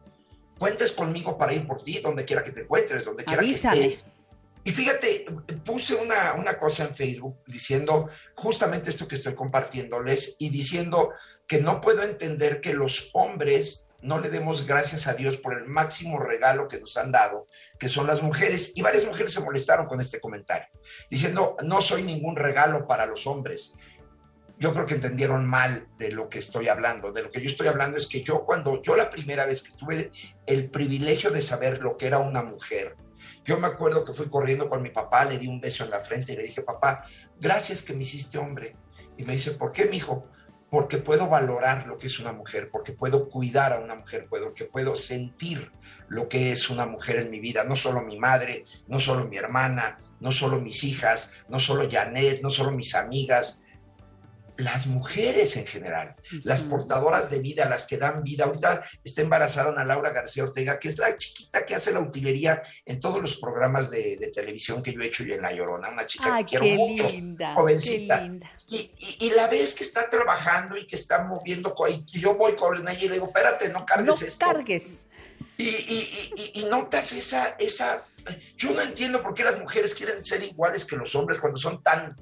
[0.59, 3.49] cuentes conmigo para ir por ti, donde quiera que te encuentres, donde quiera que
[3.81, 4.05] estés.
[4.63, 5.27] Y fíjate,
[5.65, 11.13] puse una, una cosa en Facebook diciendo justamente esto que estoy compartiéndoles y diciendo
[11.47, 15.67] que no puedo entender que los hombres no le demos gracias a Dios por el
[15.67, 18.73] máximo regalo que nos han dado, que son las mujeres.
[18.77, 20.69] Y varias mujeres se molestaron con este comentario,
[21.11, 23.75] diciendo, no soy ningún regalo para los hombres.
[24.59, 27.13] Yo creo que entendieron mal de lo que estoy hablando.
[27.13, 29.73] De lo que yo estoy hablando es que yo cuando, yo la primera vez que
[29.73, 30.11] tuve
[30.47, 32.95] el privilegio de saber lo que era una mujer,
[33.45, 36.01] yo me acuerdo que fui corriendo con mi papá, le di un beso en la
[36.01, 37.05] frente y le dije, papá,
[37.39, 38.77] gracias que me hiciste hombre.
[39.17, 40.27] Y me dice, ¿por qué, mijo?
[40.71, 44.55] Porque puedo valorar lo que es una mujer, porque puedo cuidar a una mujer, puedo,
[44.55, 45.73] que puedo sentir
[46.09, 49.37] lo que es una mujer en mi vida, no solo mi madre, no solo mi
[49.37, 53.63] hermana, no solo mis hijas, no solo Janet, no solo mis amigas,
[54.61, 58.45] las mujeres en general, las portadoras de vida, las que dan vida.
[58.45, 62.63] Ahorita está embarazada Ana Laura García Ortega, que es la chiquita que hace la utilería
[62.85, 65.89] en todos los programas de, de televisión que yo he hecho yo en La Llorona,
[65.89, 68.21] una chica Ay, que quiero mucho, linda, jovencita.
[68.21, 68.51] linda.
[68.69, 72.55] Y, y- y la ves que está trabajando y que está moviendo, y yo voy
[72.55, 74.47] con ella y le digo, espérate, no cargues No esto.
[74.47, 74.85] cargues.
[75.57, 75.71] Y, y-
[76.37, 78.07] y- y- y notas esa, esa,
[78.57, 81.83] yo no entiendo por qué las mujeres quieren ser iguales que los hombres cuando son
[81.83, 82.17] tan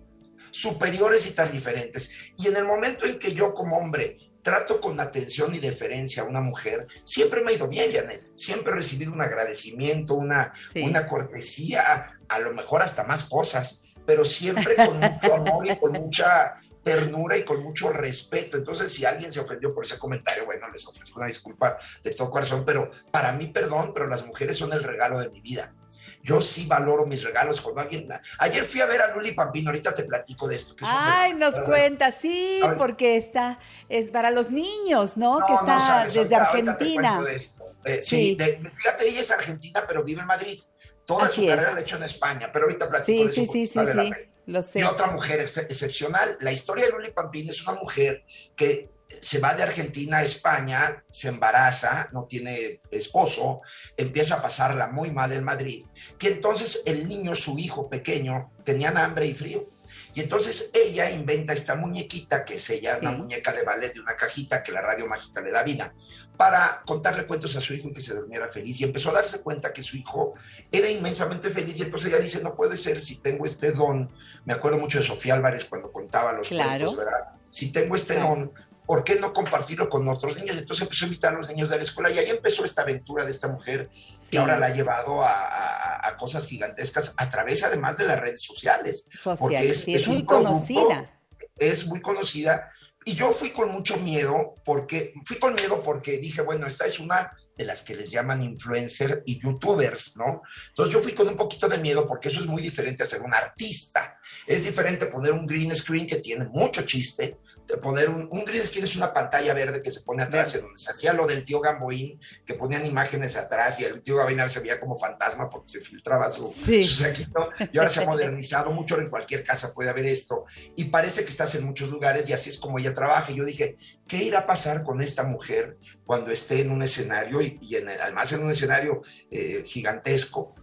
[0.50, 2.10] superiores y tan diferentes.
[2.36, 6.26] Y en el momento en que yo como hombre trato con atención y deferencia a
[6.26, 8.24] una mujer, siempre me ha ido bien, Janet.
[8.34, 10.82] Siempre he recibido un agradecimiento, una, Sí.
[10.82, 15.92] una cortesía, a lo mejor hasta más cosas, pero siempre con mucho amor y con
[15.92, 18.56] mucha ternura y con mucho respeto.
[18.56, 22.30] Entonces, si alguien se ofendió por ese comentario, bueno, les ofrezco una disculpa de todo
[22.30, 25.74] corazón, pero para mí, perdón, pero las mujeres son el regalo de mi vida.
[26.22, 28.08] Yo sí valoro mis regalos cuando alguien...
[28.38, 30.74] Ayer fui a ver a Luli Pampino, ahorita te platico de esto.
[30.76, 33.58] que Ay, nos cuenta, sí, porque está,
[33.88, 35.38] es para los niños, ¿no?
[35.40, 37.22] No, que no está sabes, desde ahorita- ahorita te Argentina.
[37.24, 37.64] de esto.
[37.84, 38.34] Eh, sí, Sí.
[38.34, 40.60] de- fíjate, ella es argentina, pero vive en Madrid.
[41.06, 41.48] Toda Así su es.
[41.48, 43.52] carrera la ha hecho en España, pero ahorita platico Sí, de eso.
[43.52, 44.12] sí, sí, sí, sí,
[44.46, 44.80] lo sé.
[44.80, 46.36] Y otra mujer ex- excepcional.
[46.40, 48.24] La historia de Luli Pampín es una mujer
[48.56, 48.90] que
[49.22, 53.60] se va de Argentina a España, se embaraza, no tiene esposo,
[53.96, 55.86] empieza a pasarla muy mal en Madrid.
[56.20, 59.68] Y entonces el niño, su hijo pequeño, tenían hambre y frío.
[60.14, 63.16] Y entonces ella inventa esta muñequita, que es ella, una Sí.
[63.18, 65.94] muñeca de ballet de una cajita que la radio mágica le da vida,
[66.36, 68.80] para contarle cuentos a su hijo y que se durmiera feliz.
[68.80, 70.34] Y empezó a darse cuenta que su hijo
[70.72, 71.78] era inmensamente feliz.
[71.78, 74.10] Y entonces ella dice, no puede ser si tengo este don.
[74.44, 76.68] Me acuerdo mucho de Sofía Álvarez cuando contaba los Claro.
[76.86, 77.40] cuentos, ¿verdad?
[77.50, 78.28] Si tengo este Claro.
[78.30, 78.52] don,
[78.88, 80.56] ¿por qué no compartirlo con otros niños?
[80.56, 83.24] Entonces empezó a invitar a los niños de la escuela y ahí empezó esta aventura
[83.26, 84.16] de esta mujer Sí.
[84.30, 88.18] que ahora la ha llevado a, a- a cosas gigantescas a través además de las
[88.18, 89.04] redes sociales.
[89.10, 91.20] Social, porque es- sí, es, es muy producto conocida.
[91.58, 92.70] es muy conocida
[93.04, 96.98] y yo fui con mucho miedo porque fui con miedo porque dije, bueno, esta es
[96.98, 100.42] una de las que les llaman influencer y youtubers, ¿no?
[100.68, 103.20] Entonces yo fui con un poquito de miedo porque eso es muy diferente a ser
[103.22, 104.16] un artista.
[104.46, 107.36] Es diferente poner un green screen que tiene mucho chiste,
[107.76, 110.78] poner un, un green screen es una pantalla verde que se pone atrás, en donde
[110.80, 114.60] se hacía lo del tío Gamboín, que ponían imágenes atrás y el tío Gamboín se
[114.60, 116.82] veía como fantasma porque se filtraba su, Sí.
[116.82, 117.50] su saquito.
[117.72, 120.44] Y ahora se ha modernizado mucho, en cualquier casa puede haber esto.
[120.76, 123.30] Y parece que estás en muchos lugares y así es como ella trabaja.
[123.32, 123.76] Y yo dije,
[124.06, 125.76] ¿qué irá a pasar con esta mujer
[126.06, 130.54] cuando esté en un escenario y, y en- además en un escenario eh, gigantesco?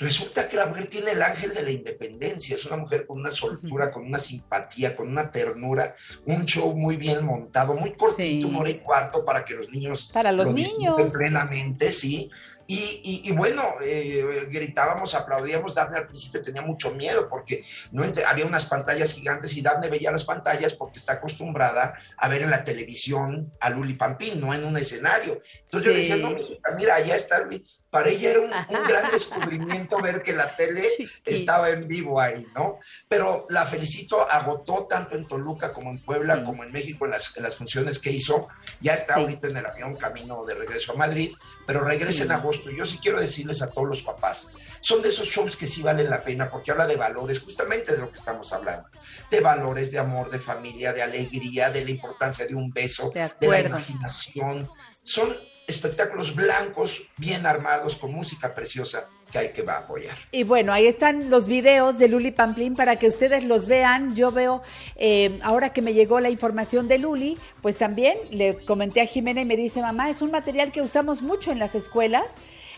[0.00, 3.30] Resulta que la mujer tiene el ángel de la independencia, es una mujer con una
[3.30, 5.94] soltura, con una simpatía, con una ternura,
[6.24, 8.44] un show muy bien montado, muy cortito, Sí.
[8.44, 11.12] una hora y cuarto para que los niños Para los lo niños.
[11.12, 12.30] plenamente, sí.
[12.66, 15.74] Y, y- y bueno, eh, gritábamos, aplaudíamos.
[15.74, 20.12] Daphne al principio tenía mucho miedo porque no había unas pantallas gigantes y Daphne veía
[20.12, 24.64] las pantallas porque está acostumbrada a ver en la televisión a Luli Pampín, no en
[24.64, 25.40] un escenario.
[25.62, 27.64] Entonces yo le decía, no, mijita, mira, allá está Luli.
[27.90, 30.88] Para ella era un, un gran descubrimiento ver que la tele
[31.24, 32.78] estaba en vivo ahí, ¿no?
[33.08, 37.36] Pero la felicito, agotó tanto en Toluca como en Puebla, como en México en las,
[37.36, 38.48] en las funciones que hizo.
[38.80, 39.20] Ya está Sí.
[39.22, 41.32] ahorita en el avión camino de regreso a Madrid,
[41.66, 42.70] pero regresa en agosto.
[42.70, 46.08] Yo sí quiero decirles a todos los papás, son de esos shows que sí valen
[46.08, 48.88] la pena porque habla de valores, justamente de lo que estamos hablando,
[49.30, 53.48] de valores, de amor, de familia, de alegría, de la importancia de un beso, de,
[53.48, 54.68] la imaginación.
[55.02, 55.36] Son
[55.70, 60.16] espectáculos blancos, bien armados, con música preciosa que hay que va a apoyar.
[60.32, 64.14] Y bueno, ahí están los videos de Luli Pamplín para que ustedes los vean.
[64.16, 64.62] Yo veo,
[64.96, 69.40] eh, ahora que me llegó la información de Luli, pues también le comenté a Jimena
[69.40, 72.24] y me dice, mamá, es un material que usamos mucho en las escuelas.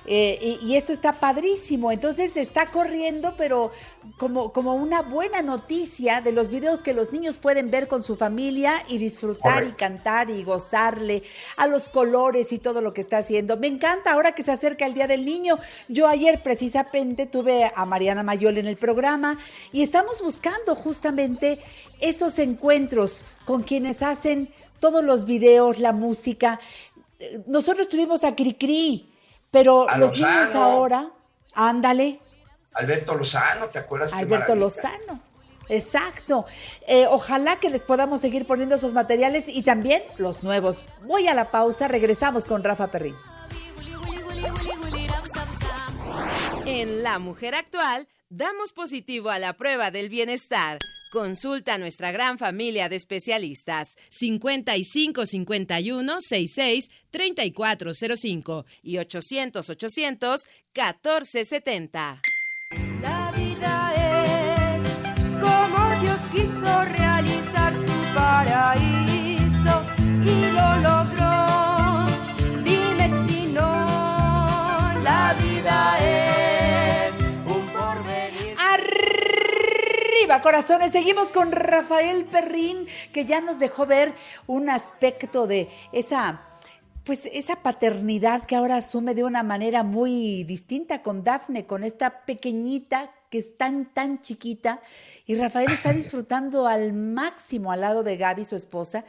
[0.06, 1.92] Eh, y, y eso está padrísimo.
[1.92, 3.70] Entonces está corriendo, pero
[4.18, 8.16] como, como una buena noticia de los videos que los niños pueden ver con su
[8.16, 9.74] familia y disfrutar Correcto.
[9.74, 11.22] y cantar y gozarle
[11.56, 13.56] a los colores y todo lo que está haciendo.
[13.56, 15.58] Me encanta ahora que se acerca el Día del Niño.
[15.88, 19.38] Yo ayer precisamente tuve a Mariana Mayol en el programa
[19.72, 21.60] y estamos buscando justamente
[22.00, 24.48] esos encuentros con quienes hacen
[24.80, 26.58] todos los videos, la música.
[27.20, 29.11] Eh, Nosotros tuvimos a Cricri,
[29.52, 31.10] pero A los niños ahora,
[31.54, 32.20] ándale,
[32.74, 34.12] Alberto Lozano, ¿te acuerdas?
[34.14, 34.56] Alberto.
[34.56, 35.20] Lozano.
[35.68, 36.46] Exacto.
[36.86, 40.84] Eh, ojalá que les podamos seguir poniendo esos materiales y también los nuevos.
[41.02, 43.14] Voy a la pausa, regresamos con Rafa Perrín.
[46.66, 50.78] En La Mujer Actual, damos positivo a la prueba del bienestar.
[51.12, 62.22] Consulta a nuestra gran familia de especialistas 55 51 66 3405 y 800 800 1470.
[80.40, 80.92] Corazones.
[80.92, 84.14] Seguimos con Rafael Perrín, que ya nos dejó ver
[84.46, 86.42] un aspecto de esa,
[87.04, 92.24] pues esa paternidad que ahora asume de una manera muy distinta con Dafne, con esta
[92.24, 94.80] pequeñita que es tan, tan chiquita.
[95.26, 99.04] Y Rafael está disfrutando al máximo al lado de Gaby, su esposa,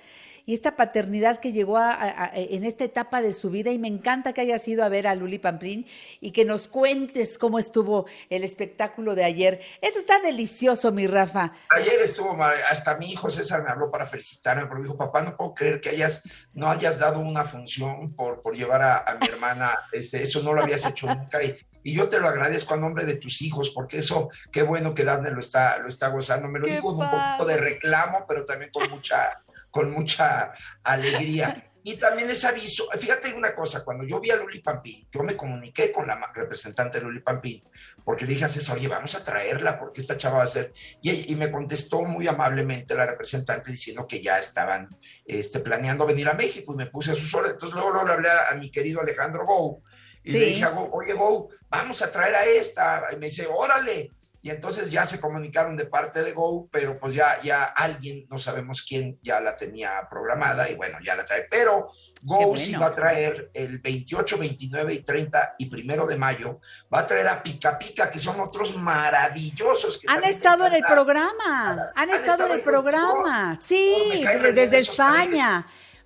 [0.46, 3.72] y esta paternidad que llegó a- a- a- en esta etapa de su vida.
[3.72, 5.86] Y me encanta que hayas ido a ver a Luli Pamplín
[6.20, 9.62] y que nos cuentes cómo estuvo el espectáculo de ayer.
[9.82, 11.54] Eso está delicioso, mi Rafa.
[11.70, 15.36] Ayer estuvo, hasta mi hijo César me habló para felicitarme, porque me dijo, papá, no
[15.38, 19.28] puedo creer que hayas, no hayas dado una función por, por llevar a, a mi
[19.28, 22.78] hermana, este, eso no lo habías hecho nunca, y, y yo te lo agradezco a
[22.78, 26.48] nombre de tus hijos, porque eso, qué bueno que Daphne lo está, lo está gozando,
[26.48, 29.43] me lo Qué digo con un poquito de reclamo, pero también con mucha,
[29.74, 31.72] con mucha alegría.
[31.86, 35.36] Y también les aviso, fíjate una cosa, cuando yo vi a Luli Pampín, yo me
[35.36, 37.62] comuniqué con la representante de Luli Pampín,
[38.06, 40.74] porque le dije a César, oye, vamos a traerla, porque esta chava va a ser...
[41.02, 44.96] Y, me contestó muy amablemente la representante diciendo que ya estaban
[45.26, 47.56] este, planeando venir a México y me puse a sus órdenes.
[47.56, 49.84] Entonces luego, luego le hablé a, mi querido Alejandro Gou
[50.24, 53.08] y le dije a Gou, oye Gou, vamos a traer a esta.
[53.12, 54.12] Y me dice, órale.
[54.46, 58.38] Y entonces ya se comunicaron de parte de Go, pero pues ya, ya alguien, no
[58.38, 61.48] sabemos quién, ya la tenía programada y bueno, ya la trae.
[61.50, 61.88] Pero
[62.22, 62.56] Go bueno.
[62.58, 66.60] sí va a traer el 28, 29 y 30 y primero de mayo,
[66.94, 69.98] va a traer a Pica Pica, que son otros maravillosos.
[69.98, 75.66] Que Han estado en el programa, han estado en el programa, sí, Oh, desde España.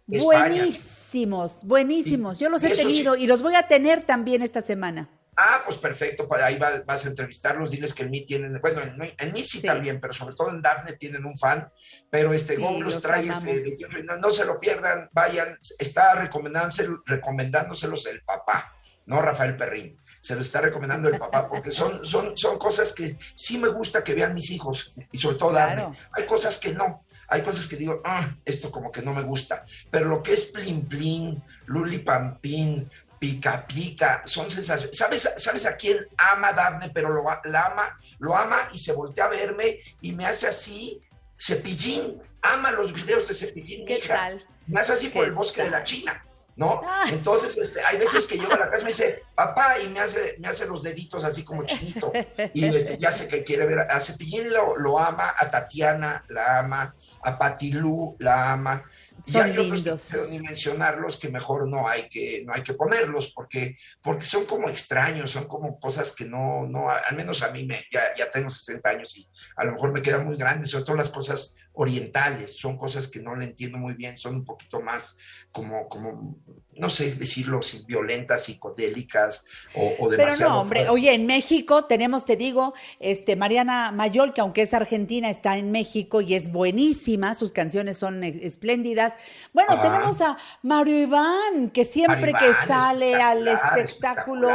[0.10, 0.20] sí.
[0.20, 2.38] Buenísimos, buenísimos.
[2.38, 2.88] Yo los he Eso sí.
[2.88, 5.10] tenido y los voy a tener también esta semana.
[5.40, 8.82] Ah, pues perfecto, para ahí vas, vas a entrevistarlos, diles que en mí tienen, bueno,
[8.82, 11.70] en, mí- en mí sí, también, pero sobre todo en Dafne tienen un fan,
[12.10, 16.16] pero este Sí, Go los trae este, 28, no, no se lo pierdan, vayan, está
[16.16, 18.74] recomendándoselo- recomendándoselos el papá,
[19.06, 23.16] no Rafael Perrín, se lo está recomendando el papá, porque son, son, son cosas que
[23.36, 25.82] sí me gusta que vean mis hijos, y sobre todo Claro.
[25.84, 29.22] Dafne, hay cosas que no, hay cosas que digo, "Ah, esto como que no me
[29.22, 32.90] gusta, pero lo que es Plin Plin, Luli Pampín,
[33.20, 34.98] Pica Pica, son sensaciones.
[34.98, 39.26] ¿Sabes, ¿Sabes a quién ama Dafne, pero lo, la ama, lo ama y se voltea
[39.26, 41.02] a verme y me hace así,
[41.40, 44.14] cepillín, ama los videos de cepillín, ¿Qué hija.
[44.14, 44.46] tal?
[44.68, 45.84] Me hace así por ¿Qué el bosque de la?
[45.84, 46.24] China.
[46.56, 46.82] ¿No?
[46.84, 47.06] Ah.
[47.10, 50.00] Entonces, este, hay veces que llego a la casa y me dice, papá, y me
[50.00, 52.12] hace, me hace los deditos así como chinito.
[52.52, 56.58] Y este, ya sé que quiere ver, a Cepillín lo, lo ama, a Tatiana la
[56.58, 58.84] ama, a Patilú la ama.
[59.28, 62.64] Y hay otros que no quiero ni mencionarlos que mejor no hay que, no hay
[62.64, 67.44] que ponerlos porque, porque son como extraños, son como cosas que no, no al menos
[67.44, 70.38] a mí me, ya, ya tengo 60 años y a lo mejor me quedan muy
[70.38, 74.36] grandes, sobre todo las cosas orientales, son cosas que no le entiendo muy bien, son
[74.36, 75.16] un poquito más
[75.52, 76.40] como, como
[76.80, 79.46] no sé decirlo, violentas, psicodélicas
[79.76, 80.52] o, o Pero demasiado.
[80.54, 85.30] no, hombre, oye, en México tenemos, te digo, este Mariana Mayol, que aunque es argentina,
[85.30, 89.14] está en México y es buenísima, sus canciones son espléndidas.
[89.54, 89.82] Bueno, Ah.
[89.82, 94.50] tenemos a Mario Iván, que siempre que sale al espectáculo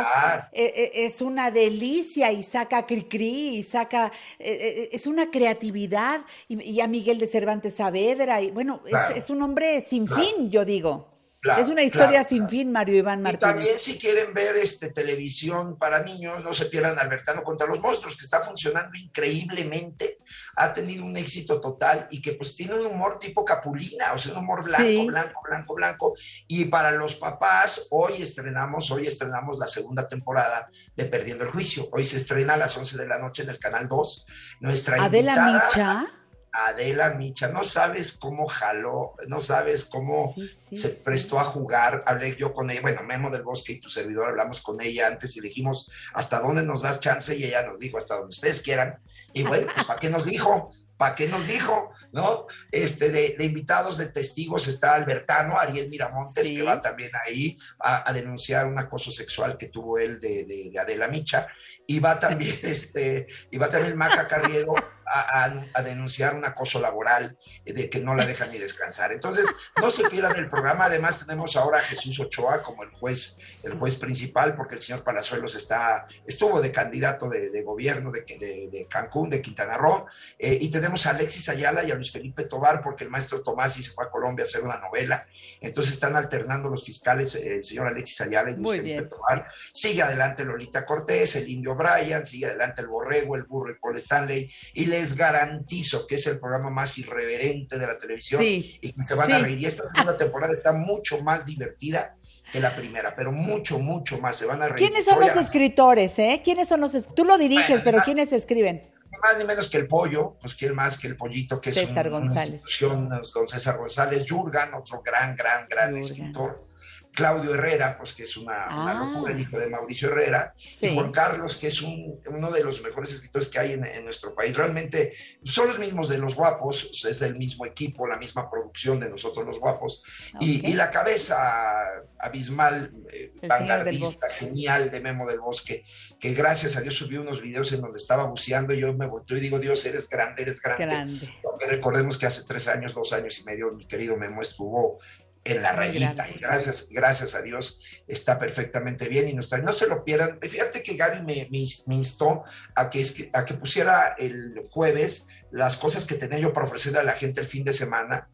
[0.52, 6.62] eh, eh, es una delicia y saca cri-cri y saca, eh, es una creatividad y,
[6.62, 8.82] y a Miguel de Cervantes Saavedra y bueno,
[9.16, 10.22] es- un hombre sin Claro.
[10.22, 11.11] fin, yo digo.
[11.42, 13.40] Claro, es una historia claro, sin fin, Mario Iván Y Martínez.
[13.40, 18.16] también si quieren ver este, televisión para niños, no se pierdan Albertano contra los monstruos,
[18.16, 20.18] que está funcionando increíblemente,
[20.56, 24.32] ha tenido un éxito total y que pues tiene un humor tipo capulina, o sea,
[24.34, 25.06] un humor blanco, Sí.
[25.06, 26.12] blanco, blanco, blanco.
[26.46, 31.88] Y para los papás, hoy estrenamos, hoy estrenamos la segunda temporada de Perdiendo el Juicio.
[31.92, 34.26] Hoy se estrena a las 11 de la noche en el Canal 2.
[34.60, 36.06] Nuestra Adela invitada, Micha.
[36.52, 40.34] Adela Micha, no sabes cómo jaló, no sabes cómo
[40.72, 42.02] se prestó a jugar.
[42.06, 45.36] Hablé yo con ella, bueno, Memo del Bosque y tu servidor hablamos con ella antes
[45.36, 48.60] y le dijimos hasta dónde nos das chance y ella nos dijo hasta donde ustedes
[48.60, 48.98] quieran.
[49.32, 50.70] Y bueno, pues ¿para qué nos dijo?
[50.98, 51.90] ¿Para qué nos dijo?
[52.12, 52.46] ¿No?
[52.70, 58.08] Este, de, de invitados, de testigos está Albertano, Ariel Miramontes, que va también ahí a,
[58.08, 61.48] a denunciar un acoso sexual que tuvo él de, de- de Adela Micha.
[61.88, 64.74] Y va también, este, y va también Maca Carriero
[65.12, 69.12] a, a- a denunciar un acoso laboral eh, de que no la dejan ni descansar.
[69.12, 69.46] Entonces,
[69.80, 70.86] no se pierdan el programa.
[70.86, 75.04] Además, tenemos ahora a Jesús Ochoa como el juez, el juez principal, porque el señor
[75.04, 80.06] Palazuelos está, estuvo de candidato de, de gobierno de, de- de Cancún, de Quintana Roo.
[80.38, 83.74] Eh, y tenemos a Alexis Ayala y a Luis Felipe Tobar, porque el maestro Tomás
[83.74, 85.26] se fue a Colombia a hacer una novela.
[85.60, 89.08] Entonces están alternando los fiscales, eh, el señor Alexis Ayala y Luis Muy Felipe bien.
[89.08, 89.46] Tobar.
[89.72, 93.96] Sigue adelante Lolita Cortés, el indio Brian, sigue adelante el borrego, el burro y Paul
[93.96, 94.50] Stanley.
[94.74, 99.04] Y les garantizo que es el programa más irreverente de la televisión Sí, y que
[99.04, 99.58] se van a reír.
[99.58, 102.16] Y esta segunda temporada está mucho más divertida
[102.50, 104.36] que la primera, pero mucho, mucho más.
[104.36, 104.78] Se van a reír.
[104.88, 106.40] ¿Quiénes son Soy los a- escritores, eh?
[106.44, 108.88] ¿Quiénes son los Tú lo diriges, Bueno, pero ¿quiénes escriben?
[109.12, 112.06] ni más ni menos que el pollo, pues quién más que el pollito, que César
[112.06, 112.52] es un- una González.
[112.52, 116.64] institución, don César González, Jurgan, otro gran, gran, gran escritor.
[117.14, 119.04] Claudio Herrera, pues que es una, una Ah.
[119.12, 120.86] locura, el hijo de Mauricio Herrera, Sí.
[120.86, 124.04] y Juan Carlos, que es un- uno de los mejores escritores que hay en, en
[124.04, 124.56] nuestro país.
[124.56, 125.12] Realmente
[125.44, 129.46] son los mismos de Los Guapos, es del mismo equipo, la misma producción de nosotros
[129.46, 130.02] Los Guapos,
[130.40, 130.68] y, Ok.
[130.68, 131.84] y la cabeza
[132.18, 135.82] abismal, eh, vanguardista, genial de Memo del Bosque,
[136.20, 139.36] que gracias a Dios subió unos videos en donde estaba buceando, y yo me volteo
[139.36, 140.84] y digo, Dios, eres grande, eres grande.
[140.86, 141.28] Grande.
[141.42, 144.98] Porque recordemos que hace tres años, dos años y medio, mi querido Memo estuvo
[145.44, 149.88] en la rayita y gracias, gracias a Dios está perfectamente bien y trae- no se
[149.88, 150.38] lo pierdan.
[150.40, 152.44] Fíjate que Gaby me, me ins- me instó
[152.76, 157.02] a que, a que pusiera el jueves las cosas que tenía yo para ofrecerle a
[157.02, 158.28] la gente el fin de semana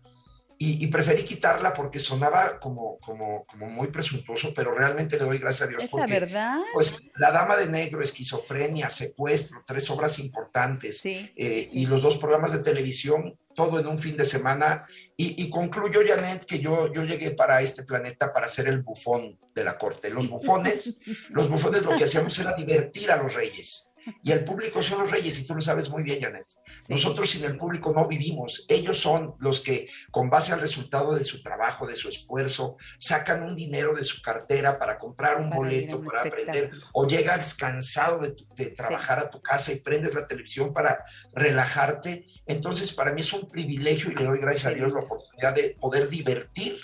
[0.60, 5.38] y, y preferí quitarla porque sonaba como, como, como muy presuntuoso, pero realmente le doy
[5.38, 6.58] gracias a Dios Es la verdad.
[6.74, 12.52] pues La Dama de Negro, Esquizofrenia, Secuestro, tres obras importantes eh, y los dos programas
[12.52, 14.86] de televisión, todo en un fin de semana.
[15.16, 19.36] Y, y concluyo, Janet, que yo, yo llegué para este planeta para ser el bufón
[19.52, 20.10] de la corte.
[20.10, 20.98] Los bufones,
[21.30, 23.87] los bufones lo que hacíamos era divertir a los reyes.
[24.22, 26.46] Y el público son los reyes, y tú lo sabes muy bien, Janet.
[26.88, 28.66] Nosotros sin el público no vivimos.
[28.68, 33.42] Ellos son los que, con base al resultado de su trabajo, de su esfuerzo, sacan
[33.42, 37.54] un dinero de su cartera para comprar un Para boleto, un para aprender, o llegas
[37.54, 38.22] cansado
[38.56, 41.02] de trabajar a tu casa y prendes la televisión para
[41.32, 42.26] relajarte.
[42.46, 45.76] Entonces, para mí es un privilegio y le doy gracias a Dios la oportunidad de
[45.80, 46.76] poder divertir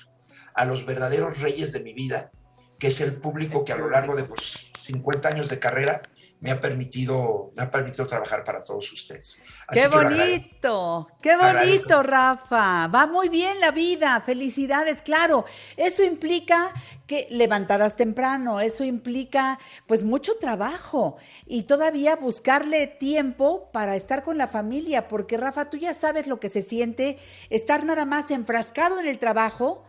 [0.55, 2.31] a los verdaderos reyes de mi vida,
[2.79, 6.03] que es el público que a lo largo de pues, 50 años de carrera
[6.45, 9.39] me ha permitido, me ha permitido trabajar para todos ustedes.
[9.67, 11.09] Así ¡Qué bonito!
[11.23, 12.87] ¡Qué bonito, Rafa!
[12.89, 14.21] Va muy bien la vida.
[14.21, 15.47] Felicidades, claro.
[15.79, 16.75] Eso implica
[17.07, 21.17] que levantadas temprano, eso implica pues mucho trabajo
[21.47, 26.41] y todavía buscarle tiempo para estar con la familia, porque Rafa, tú ya sabes lo
[26.41, 27.17] que se siente
[27.49, 29.85] estar nada más enfrascado en el trabajo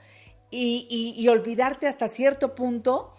[0.52, 3.12] y, y- y olvidarte hasta cierto punto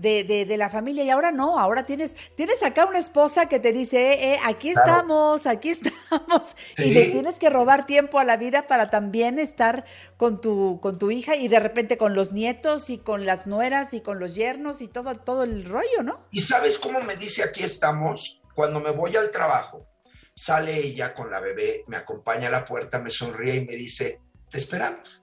[0.00, 1.04] de, de- de la familia.
[1.04, 4.72] Y ahora no, ahora tienes, tienes acá una esposa que te dice, eh, eh, aquí
[4.72, 4.90] Claro.
[4.90, 6.56] estamos, aquí estamos.
[6.78, 9.84] Y le tienes que robar tiempo a la vida para también estar
[10.16, 13.94] con tu, con tu hija y de repente con los nietos y con las nueras
[13.94, 16.26] y con los yernos y todo, todo el rollo, ¿no?
[16.30, 18.40] ¿Y sabes cómo me dice aquí estamos?
[18.54, 19.86] Cuando me voy al trabajo,
[20.34, 24.20] sale ella con la bebé, me acompaña a la puerta, me sonríe y me dice,
[24.50, 25.22] te esperamos.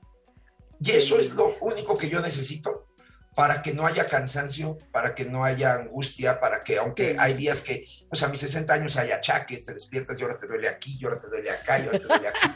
[0.80, 2.87] Y eso es lo único que yo necesito
[3.38, 7.62] para que no haya cansancio, para que no haya angustia, para que, aunque hay días
[7.62, 10.98] que, pues a mis 60 años hay achaques, te despiertas y ahora te duele aquí,
[11.00, 12.50] y ahora te duele acá, y ahora te duele aquí.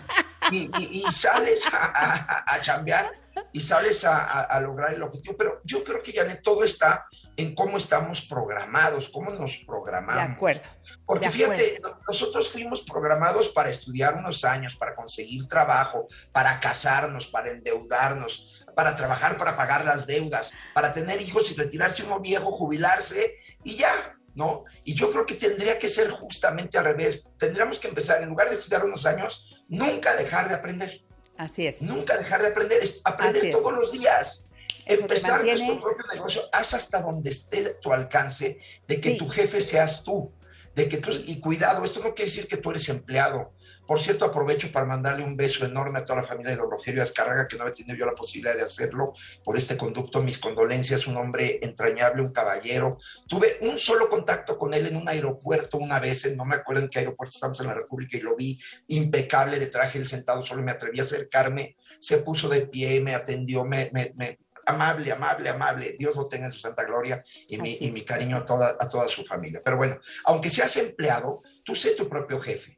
[0.52, 3.12] Y, y- y sales a, a, a chambear
[3.54, 5.36] y sales a, a- a lograr el objetivo.
[5.38, 7.06] Pero yo creo que, Janet, todo está
[7.38, 10.36] en cómo estamos programados, cómo nos De programamos.
[10.36, 10.62] acuerdo.
[11.06, 16.60] Porque De fíjate, no- nosotros fuimos programados para estudiar unos años, para conseguir trabajo, para
[16.60, 22.20] casarnos, para endeudarnos, para trabajar, para pagar las deudas, para tener hijos y retirarse uno
[22.20, 24.64] viejo, jubilarse y ya, ¿no?
[24.84, 27.24] Y yo creo que tendría que ser justamente al revés.
[27.38, 31.02] Tendríamos que empezar, en lugar de estudiar unos años, nunca dejar de aprender.
[31.38, 31.82] Así es.
[31.82, 34.46] Nunca dejar de aprender, aprender todos los días.
[34.86, 39.18] Eso Empezar nuestro propio negocio, haz hasta donde esté tu alcance de que Sí.
[39.18, 40.34] tu jefe seas tú.
[40.76, 43.54] De que tú, y cuidado, esto no quiere decir que tú eres empleado.
[43.92, 47.04] Por cierto, aprovecho para mandarle un beso enorme a toda la familia de don Rogelio
[47.04, 49.12] Azcárraga, que no había tenido yo la posibilidad de hacerlo
[49.44, 50.22] por este conducto.
[50.22, 52.96] Mis condolencias, un hombre entrañable, un caballero.
[53.28, 56.88] Tuve un solo contacto con él en un aeropuerto una vez, no me acuerdo en
[56.88, 58.58] qué aeropuerto estamos en la República, y lo vi
[58.88, 63.14] impecable, le traje el sentado, solo me atreví a acercarme, se puso de pie, me
[63.14, 65.98] atendió, me, me- me- amable, amable, amable.
[66.00, 68.88] Dios lo tenga en su santa gloria y mi, y mi cariño a toda, a
[68.88, 69.62] toda su familia.
[69.62, 72.78] Pero bueno, aunque seas empleado, tú sé tu propio jefe.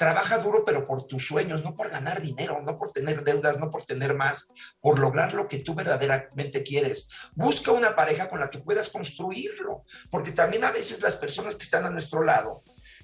[0.00, 3.68] Trabaja duro, pero por tus sueños, no por ganar dinero, no por tener deudas, no
[3.68, 4.48] por tener más,
[4.80, 7.06] por lograr lo que tú verdaderamente quieres.
[7.34, 11.64] Busca una pareja con la que puedas construirlo, porque también a veces las personas que
[11.64, 12.62] están a nuestro lado,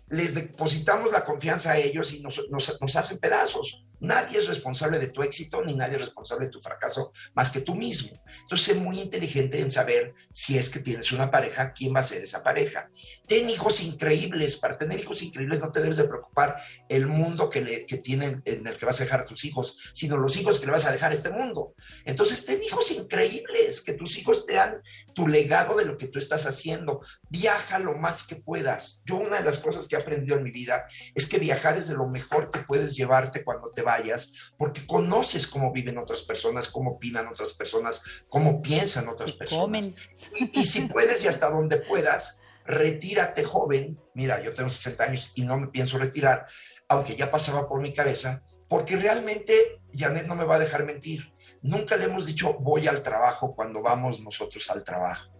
[0.08, 3.82] les depositamos la confianza a ellos y nos, nos- hacen pedazos.
[3.98, 7.62] Nadie es responsable de tu éxito ni nadie es responsable de tu fracaso más que
[7.62, 8.22] tú mismo.
[8.42, 12.04] Entonces, sé muy inteligente en saber si es que tienes una pareja, quién va a
[12.04, 12.90] ser esa pareja.
[13.26, 14.56] Ten hijos increíbles.
[14.56, 16.56] Para tener hijos increíbles no te debes de preocupar
[16.90, 19.78] el mundo que, le, que tienen en el que vas a dejar a tus hijos,
[19.94, 21.74] sino los hijos que le vas a dejar a este mundo.
[22.04, 24.82] Entonces, ten hijos increíbles, que tus hijos te dan
[25.14, 27.00] tu legado de lo que tú estás haciendo.
[27.28, 29.02] Viaja lo más que puedas.
[29.04, 31.88] Yo una de las cosas que he aprendido en mi vida es que viajar es
[31.88, 36.68] de lo mejor que puedes llevarte cuando te vayas, porque conoces cómo viven otras personas,
[36.68, 39.64] cómo opinan otras personas, cómo piensan otras personas.
[39.64, 39.94] Comen.
[40.38, 43.98] Y, y si puedes y hasta donde puedas, retírate joven.
[44.14, 46.46] Mira, yo tengo 60 años y no me pienso retirar,
[46.88, 51.32] aunque ya pasaba por mi cabeza, porque realmente Janet no me va a dejar mentir.
[51.62, 55.35] Nunca le hemos dicho voy al trabajo cuando vamos nosotros al trabajo.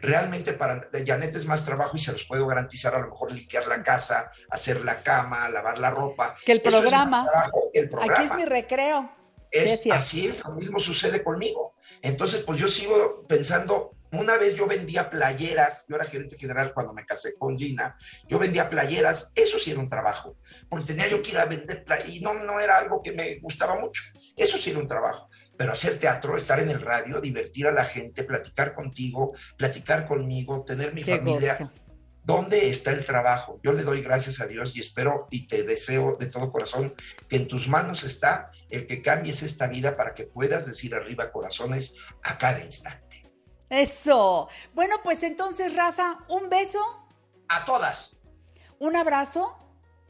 [0.00, 3.66] Realmente para Janet es más trabajo y se los puedo garantizar, a lo mejor limpiar
[3.66, 6.34] la casa, hacer la cama, lavar la ropa.
[6.44, 7.24] Que el es programa.
[7.24, 8.14] trabajo que el programa.
[8.14, 9.10] Aquí es mi recreo.
[9.50, 11.74] Es, así es, lo mismo sucede conmigo.
[12.02, 16.92] Entonces, pues yo sigo pensando, una vez yo vendía playeras, yo era gerente general cuando
[16.92, 17.96] me casé con Gina,
[18.28, 20.36] yo vendía playeras, eso sí era un trabajo,
[20.68, 23.38] porque tenía yo que ir a vender playeras y no, no era algo que me
[23.40, 24.02] gustaba mucho,
[24.36, 25.28] eso sí era un trabajo.
[25.60, 30.64] Pero hacer teatro, estar en el radio, divertir a la gente, platicar contigo, platicar conmigo,
[30.64, 31.70] tener mi Qué familia, gozo.
[32.24, 33.60] ¿Dónde está el trabajo?
[33.62, 36.94] Yo le doy gracias a Dios y espero y te deseo de todo corazón
[37.28, 41.30] que en tus manos está el que cambies esta vida para que puedas decir arriba
[41.30, 43.30] corazones a cada instante.
[43.68, 44.48] Eso.
[44.72, 46.80] Bueno, pues entonces, Rafa, un beso,
[47.48, 48.16] A todas,
[48.78, 49.58] un abrazo.